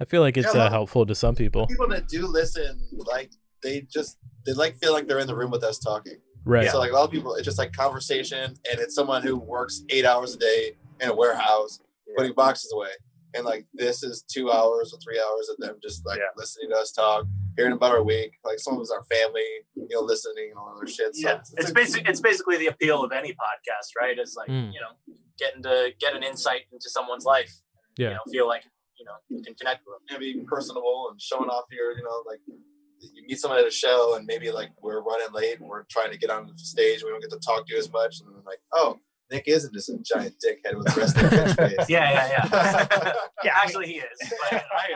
I 0.00 0.04
feel 0.04 0.20
like 0.20 0.36
it's 0.36 0.54
Yeah, 0.54 0.62
uh, 0.64 0.70
helpful 0.70 1.04
to 1.06 1.14
some 1.14 1.34
people. 1.34 1.66
People 1.66 1.88
that 1.88 2.08
do 2.08 2.26
listen, 2.26 2.78
like 2.92 3.30
they 3.62 3.82
just 3.92 4.18
they 4.46 4.52
like 4.52 4.76
feel 4.76 4.92
like 4.92 5.06
they're 5.06 5.18
in 5.18 5.26
the 5.26 5.36
room 5.36 5.50
with 5.50 5.64
us 5.64 5.78
talking. 5.78 6.18
Right. 6.44 6.70
So 6.70 6.78
like 6.78 6.90
a 6.90 6.94
lot 6.94 7.04
of 7.04 7.10
people, 7.10 7.34
it's 7.34 7.44
just 7.44 7.58
like 7.58 7.72
conversation, 7.72 8.54
and 8.70 8.80
it's 8.80 8.94
someone 8.94 9.22
who 9.22 9.36
works 9.36 9.82
eight 9.90 10.04
hours 10.04 10.34
a 10.34 10.38
day 10.38 10.72
in 11.00 11.08
a 11.08 11.14
warehouse 11.14 11.80
putting 12.16 12.32
boxes 12.34 12.72
away, 12.74 12.90
and 13.34 13.44
like 13.44 13.66
this 13.74 14.02
is 14.04 14.22
two 14.22 14.52
hours 14.52 14.92
or 14.94 14.98
three 15.00 15.18
hours 15.20 15.48
of 15.48 15.56
them 15.58 15.76
just 15.82 16.06
like 16.06 16.18
Yeah. 16.18 16.24
listening 16.36 16.70
to 16.70 16.76
us 16.76 16.92
talk, 16.92 17.24
hearing 17.56 17.72
about 17.72 17.90
our 17.92 18.02
week. 18.04 18.32
Like 18.44 18.58
some 18.58 18.74
of 18.74 18.80
us 18.80 18.90
are 18.92 19.02
family, 19.04 19.42
you 19.74 19.88
know, 19.90 20.00
listening 20.00 20.50
and 20.50 20.58
all 20.58 20.76
other 20.76 20.86
shit. 20.86 21.14
So 21.16 21.28
Yeah, 21.28 21.40
it's 21.56 21.70
a- 21.70 21.74
basically 21.74 22.08
it's 22.10 22.20
basically 22.20 22.56
the 22.58 22.66
appeal 22.68 23.02
of 23.02 23.10
any 23.12 23.30
podcast, 23.32 23.88
right? 24.00 24.16
It's 24.18 24.36
like 24.36 24.48
Mm. 24.48 24.72
you 24.74 24.80
know, 24.80 25.14
getting 25.38 25.62
to 25.64 25.90
get 25.98 26.14
an 26.14 26.22
insight 26.22 26.62
into 26.72 26.88
someone's 26.90 27.24
life. 27.24 27.52
Yeah. 27.96 28.08
You 28.08 28.14
know, 28.14 28.20
feel 28.32 28.48
like 28.48 28.64
you 28.98 29.04
know 29.04 29.12
you 29.28 29.42
can 29.42 29.54
connect 29.54 29.82
with 29.86 29.96
them. 30.08 30.16
and 30.16 30.20
being 30.20 30.46
personable 30.46 31.08
and 31.10 31.20
showing 31.20 31.48
off 31.48 31.64
your, 31.70 31.92
you 31.96 32.02
know, 32.04 32.22
like 32.26 32.40
you 32.46 33.22
meet 33.26 33.38
someone 33.38 33.58
at 33.60 33.66
a 33.66 33.70
show 33.70 34.14
and 34.16 34.26
maybe 34.26 34.50
like 34.50 34.70
we're 34.82 35.02
running 35.02 35.32
late 35.32 35.60
and 35.60 35.68
we're 35.68 35.84
trying 35.90 36.10
to 36.10 36.18
get 36.18 36.30
on 36.30 36.46
the 36.46 36.54
stage, 36.56 37.00
and 37.00 37.04
we 37.06 37.10
don't 37.10 37.20
get 37.20 37.30
to 37.30 37.38
talk 37.44 37.66
to 37.66 37.72
you 37.72 37.78
as 37.78 37.90
much, 37.92 38.20
and 38.20 38.34
then 38.34 38.42
like, 38.44 38.60
oh, 38.72 38.98
Nick 39.30 39.44
isn't 39.46 39.72
just 39.74 39.88
a 39.88 39.98
giant 40.04 40.34
dickhead 40.44 40.76
with 40.76 40.86
the 40.94 41.00
rest 41.00 41.16
of 41.16 41.22
the 41.30 41.36
bitch 41.36 41.56
face. 41.76 41.88
Yeah, 41.88 42.10
yeah, 42.10 42.48
yeah. 42.52 43.14
Yeah, 43.44 43.52
actually, 43.62 43.86
he 43.86 43.92
is. 43.94 44.32
but, 44.50 44.62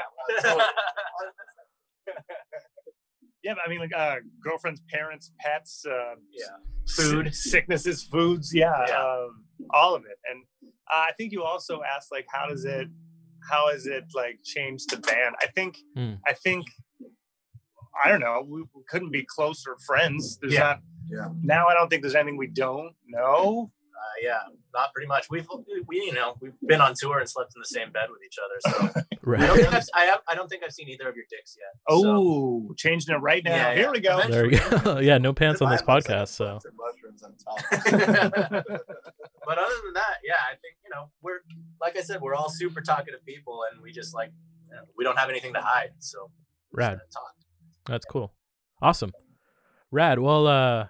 you 0.46 0.52
know. 0.54 0.64
Yeah, 3.44 3.54
but 3.54 3.62
I 3.66 3.68
mean, 3.70 3.78
like 3.80 3.94
uh, 3.96 4.16
girlfriends, 4.42 4.82
parents, 4.92 5.32
pets, 5.38 5.84
uh, 5.88 6.16
yeah. 6.32 6.46
food, 6.96 7.34
sicknesses, 7.34 8.02
foods, 8.02 8.52
yeah, 8.54 8.84
Yeah. 8.88 9.00
Um, 9.00 9.44
all 9.70 9.94
of 9.94 10.02
it. 10.04 10.18
And 10.30 10.42
uh, 10.92 11.04
I 11.08 11.12
think 11.16 11.32
you 11.32 11.42
also 11.44 11.80
asked, 11.82 12.08
like, 12.10 12.26
how 12.32 12.46
does 12.48 12.64
it, 12.64 12.88
how 13.50 13.70
has 13.70 13.86
it 13.86 14.04
like 14.14 14.38
changed 14.44 14.90
the 14.90 14.96
band? 14.98 15.34
I 15.42 15.46
think, 15.54 15.76
Hmm. 15.94 16.14
I 16.26 16.32
think, 16.32 16.66
I 18.04 18.08
don't 18.08 18.20
know. 18.20 18.44
We, 18.46 18.62
we 18.74 18.82
couldn't 18.88 19.10
be 19.12 19.24
closer 19.24 19.76
friends. 19.86 20.38
There's 20.40 20.54
Yeah. 20.54 20.60
not. 20.60 20.80
Yeah. 21.10 21.28
Now 21.42 21.66
I 21.68 21.74
don't 21.74 21.88
think 21.88 22.02
there's 22.02 22.14
anything 22.14 22.36
we 22.36 22.48
don't 22.48 22.94
know. 23.06 23.70
Uh, 23.98 24.14
yeah, 24.22 24.38
not 24.72 24.92
pretty 24.94 25.08
much. 25.08 25.26
We've 25.28 25.46
we 25.88 25.96
you 25.96 26.12
know 26.12 26.36
we've 26.40 26.52
been 26.64 26.80
on 26.80 26.94
tour 26.96 27.18
and 27.18 27.28
slept 27.28 27.52
in 27.56 27.60
the 27.60 27.66
same 27.66 27.90
bed 27.90 28.08
with 28.10 28.20
each 28.24 28.38
other. 28.38 28.58
So 28.60 29.00
I 29.00 29.02
don't 29.02 29.18
Right. 29.22 29.50
think 29.60 29.74
I've, 29.74 29.84
I, 29.94 30.04
have, 30.04 30.20
I 30.28 30.34
don't 30.36 30.48
think 30.48 30.62
I've 30.64 30.72
seen 30.72 30.88
either 30.88 31.08
of 31.08 31.16
your 31.16 31.24
dicks 31.28 31.56
yet. 31.58 31.72
so- 31.90 32.06
Oh, 32.06 32.74
changing 32.76 33.14
it 33.14 33.18
right 33.18 33.42
now. 33.44 33.50
Yeah, 33.56 33.74
Here 33.74 33.82
yeah. 33.84 33.90
we 33.90 34.00
go. 34.00 34.22
There 34.28 34.44
we 34.44 34.50
go. 34.58 34.98
yeah, 35.00 35.18
no 35.18 35.32
pants 35.32 35.60
on 35.60 35.70
this 35.70 35.82
Mine 35.86 35.96
looks 35.96 36.08
like 36.08 36.18
podcast, 36.20 36.28
so 36.28 36.58
mushrooms 36.76 37.22
on 37.22 37.34
top. 37.36 37.58
but 39.46 39.58
other 39.58 39.74
than 39.84 39.94
that, 39.94 40.16
yeah, 40.24 40.34
I 40.46 40.54
think 40.62 40.76
you 40.84 40.90
know 40.92 41.10
we're 41.22 41.40
like 41.80 41.96
I 41.98 42.02
said, 42.02 42.20
we're 42.20 42.34
all 42.34 42.48
super 42.50 42.80
talkative 42.80 43.24
people, 43.26 43.60
and 43.72 43.82
we 43.82 43.92
just 43.92 44.14
like 44.14 44.30
you 44.68 44.76
know, 44.76 44.82
we 44.96 45.04
don't 45.04 45.18
have 45.18 45.28
anything 45.30 45.54
to 45.54 45.60
hide, 45.60 45.90
so 45.98 46.30
Rad. 46.72 46.98
gotta 46.98 47.10
talk. 47.12 47.34
That's 47.86 48.04
cool. 48.06 48.32
Awesome. 48.80 49.12
Rad. 49.90 50.18
Well, 50.18 50.46
uh 50.46 50.86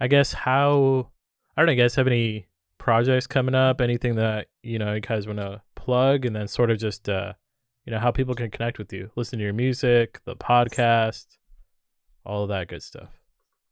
I 0.00 0.08
guess 0.08 0.32
how 0.32 1.10
I 1.56 1.60
don't 1.60 1.66
know, 1.66 1.72
you 1.72 1.82
guys 1.82 1.94
have 1.96 2.06
any 2.06 2.46
projects 2.82 3.28
coming 3.28 3.54
up, 3.54 3.80
anything 3.80 4.16
that, 4.16 4.48
you 4.64 4.76
know, 4.76 4.94
you 4.94 5.00
guys 5.00 5.26
want 5.26 5.38
to 5.38 5.62
plug 5.76 6.24
and 6.24 6.34
then 6.34 6.48
sort 6.48 6.70
of 6.70 6.78
just 6.78 7.08
uh 7.08 7.32
you 7.84 7.92
know, 7.92 7.98
how 7.98 8.10
people 8.10 8.34
can 8.34 8.50
connect 8.50 8.78
with 8.78 8.92
you, 8.92 9.10
listen 9.16 9.38
to 9.38 9.44
your 9.44 9.52
music, 9.52 10.20
the 10.24 10.36
podcast, 10.36 11.26
all 12.24 12.44
of 12.44 12.48
that 12.48 12.68
good 12.68 12.82
stuff. 12.82 13.10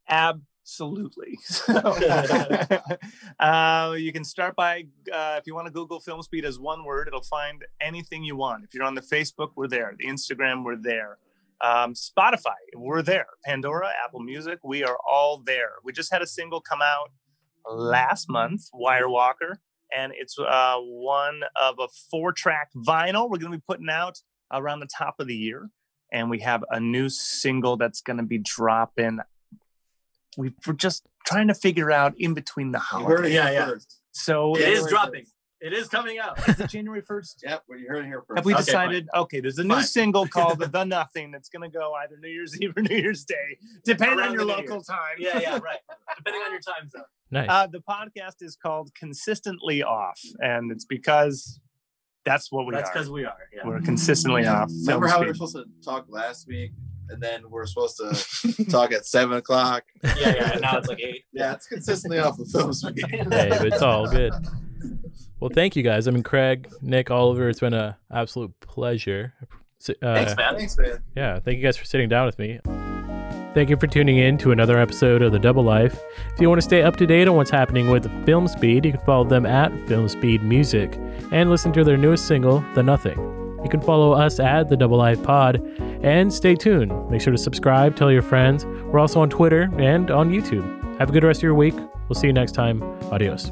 Absolutely. 0.08 1.38
uh, 3.40 3.94
you 3.96 4.12
can 4.12 4.24
start 4.24 4.56
by, 4.56 4.86
uh, 5.12 5.36
if 5.38 5.46
you 5.46 5.54
want 5.54 5.66
to 5.66 5.72
Google 5.72 6.00
Filmspeed 6.00 6.42
as 6.42 6.58
one 6.58 6.84
word, 6.84 7.06
it'll 7.06 7.22
find 7.22 7.64
anything 7.80 8.24
you 8.24 8.34
want. 8.34 8.64
If 8.64 8.74
you're 8.74 8.82
on 8.82 8.96
the 8.96 9.00
Facebook, 9.00 9.52
we're 9.54 9.68
there. 9.68 9.94
The 9.96 10.06
Instagram, 10.06 10.64
we're 10.64 10.74
there. 10.74 11.18
Um, 11.60 11.94
Spotify, 11.94 12.56
we're 12.74 13.02
there. 13.02 13.26
Pandora, 13.44 13.92
Apple 14.04 14.20
Music, 14.20 14.58
we 14.64 14.82
are 14.82 14.96
all 15.08 15.38
there. 15.38 15.74
We 15.84 15.92
just 15.92 16.12
had 16.12 16.22
a 16.22 16.26
single 16.26 16.60
come 16.60 16.82
out 16.82 17.10
last 17.68 18.28
month, 18.28 18.62
Wire 18.72 19.08
Walker, 19.08 19.60
and 19.96 20.12
it's 20.16 20.38
uh, 20.38 20.76
one 20.78 21.40
of 21.60 21.76
a 21.78 21.88
four 22.10 22.32
track 22.32 22.70
vinyl 22.76 23.28
we're 23.28 23.38
going 23.38 23.52
to 23.52 23.58
be 23.58 23.64
putting 23.66 23.90
out 23.90 24.18
around 24.52 24.80
the 24.80 24.88
top 24.96 25.16
of 25.18 25.26
the 25.26 25.34
year. 25.34 25.70
And 26.12 26.28
we 26.28 26.40
have 26.40 26.64
a 26.70 26.80
new 26.80 27.08
single 27.08 27.76
that's 27.76 28.00
going 28.00 28.16
to 28.16 28.24
be 28.24 28.38
dropping 28.38 29.20
we 30.36 30.52
we're 30.66 30.74
just 30.74 31.04
trying 31.26 31.48
to 31.48 31.54
figure 31.54 31.90
out 31.90 32.14
in 32.18 32.34
between 32.34 32.72
the 32.72 32.78
holidays. 32.78 33.32
Yeah, 33.32 33.50
yeah. 33.50 33.72
So 34.12 34.56
It 34.56 34.68
is 34.68 34.86
dropping. 34.86 35.26
1st. 35.62 35.66
It 35.66 35.72
is 35.72 35.88
coming 35.88 36.18
out. 36.18 36.48
is 36.48 36.60
it 36.60 36.70
January 36.70 37.02
first? 37.02 37.42
Yep, 37.46 37.64
well, 37.68 37.78
you 37.78 37.86
heard 37.88 38.04
it 38.04 38.08
here 38.08 38.22
first. 38.26 38.38
Have 38.38 38.44
we 38.44 38.54
Okay, 38.54 38.62
decided? 38.64 39.08
Okay, 39.14 39.40
there's 39.40 39.58
a 39.58 39.64
new 39.64 39.74
Fine. 39.74 39.84
single 39.84 40.26
called 40.28 40.58
"The 40.60 40.84
Nothing" 40.84 41.30
that's 41.30 41.48
going 41.48 41.70
to 41.70 41.78
go 41.78 41.94
either 41.94 42.16
New 42.20 42.28
Year's 42.28 42.60
Eve 42.60 42.72
or 42.76 42.82
New 42.82 42.96
Year's 42.96 43.24
Day, 43.24 43.58
depending 43.84 44.18
Around 44.18 44.28
on 44.28 44.34
your 44.34 44.44
local 44.44 44.74
Year's. 44.76 44.86
time. 44.86 44.98
yeah, 45.18 45.38
yeah, 45.40 45.58
right. 45.62 45.78
Depending 46.16 46.42
on 46.42 46.50
your 46.52 46.60
time 46.60 46.88
zone. 46.88 47.02
Nice. 47.30 47.48
Uh, 47.48 47.66
the 47.66 47.80
podcast 47.80 48.42
is 48.42 48.56
called 48.56 48.90
"Consistently 48.94 49.82
Off," 49.82 50.20
and 50.40 50.70
it's 50.72 50.84
because 50.84 51.60
that's 52.24 52.50
what 52.52 52.66
we 52.66 52.74
That's 52.74 52.90
are. 52.90 52.92
because 52.92 53.10
we 53.10 53.24
are. 53.24 53.36
Yeah. 53.54 53.66
We're 53.66 53.80
consistently 53.80 54.46
off. 54.46 54.68
Remember 54.70 55.06
Film 55.08 55.10
how 55.10 55.20
we 55.20 55.26
were 55.26 55.34
supposed 55.34 55.56
to 55.56 55.64
talk 55.84 56.06
last 56.08 56.46
week, 56.46 56.72
and 57.08 57.22
then 57.22 57.48
we're 57.48 57.64
supposed 57.66 57.96
to 57.98 58.64
talk 58.66 58.92
at 58.92 59.06
seven 59.06 59.38
o'clock? 59.38 59.84
yeah, 60.04 60.14
yeah. 60.18 60.52
And 60.52 60.60
now 60.60 60.78
it's 60.78 60.88
like 60.88 61.00
eight. 61.00 61.24
Yeah, 61.32 61.54
it's 61.54 61.66
consistently 61.66 62.18
off 62.18 62.36
the 62.36 62.44
Filmspeed. 62.44 63.32
hey, 63.32 63.66
it's 63.68 63.82
all 63.82 64.06
good. 64.08 64.32
Well, 65.40 65.50
thank 65.52 65.74
you 65.76 65.82
guys. 65.82 66.06
I 66.06 66.10
mean, 66.10 66.22
Craig, 66.22 66.68
Nick, 66.82 67.10
Oliver, 67.10 67.48
it's 67.48 67.60
been 67.60 67.72
an 67.74 67.94
absolute 68.12 68.52
pleasure. 68.60 69.32
Uh, 69.88 70.14
Thanks, 70.14 70.36
man. 70.36 70.56
Thanks, 70.56 70.76
man. 70.76 71.02
Yeah, 71.16 71.40
thank 71.40 71.56
you 71.56 71.62
guys 71.62 71.76
for 71.76 71.86
sitting 71.86 72.08
down 72.08 72.26
with 72.26 72.38
me. 72.38 72.60
Thank 73.54 73.68
you 73.70 73.76
for 73.76 73.86
tuning 73.86 74.18
in 74.18 74.38
to 74.38 74.52
another 74.52 74.78
episode 74.78 75.22
of 75.22 75.32
The 75.32 75.38
Double 75.38 75.64
Life. 75.64 75.98
If 76.34 76.40
you 76.40 76.48
want 76.48 76.60
to 76.60 76.64
stay 76.64 76.82
up 76.82 76.96
to 76.96 77.06
date 77.06 77.26
on 77.26 77.34
what's 77.34 77.50
happening 77.50 77.90
with 77.90 78.04
Filmspeed, 78.26 78.84
you 78.84 78.92
can 78.92 79.00
follow 79.00 79.24
them 79.24 79.44
at 79.44 79.72
Filmspeed 79.86 80.42
Music 80.42 80.96
and 81.32 81.50
listen 81.50 81.72
to 81.72 81.82
their 81.82 81.96
newest 81.96 82.28
single, 82.28 82.64
The 82.74 82.82
Nothing. 82.82 83.18
You 83.64 83.68
can 83.68 83.80
follow 83.80 84.12
us 84.12 84.38
at 84.38 84.68
The 84.68 84.76
Double 84.76 84.98
Life 84.98 85.22
Pod 85.22 85.56
and 86.02 86.32
stay 86.32 86.54
tuned. 86.54 87.10
Make 87.10 87.22
sure 87.22 87.32
to 87.32 87.38
subscribe, 87.38 87.96
tell 87.96 88.12
your 88.12 88.22
friends. 88.22 88.66
We're 88.66 89.00
also 89.00 89.20
on 89.20 89.30
Twitter 89.30 89.68
and 89.78 90.10
on 90.10 90.30
YouTube. 90.30 90.98
Have 90.98 91.08
a 91.08 91.12
good 91.12 91.24
rest 91.24 91.40
of 91.40 91.44
your 91.44 91.54
week. 91.54 91.74
We'll 92.08 92.14
see 92.20 92.26
you 92.28 92.32
next 92.32 92.52
time. 92.52 92.82
Adios. 93.10 93.50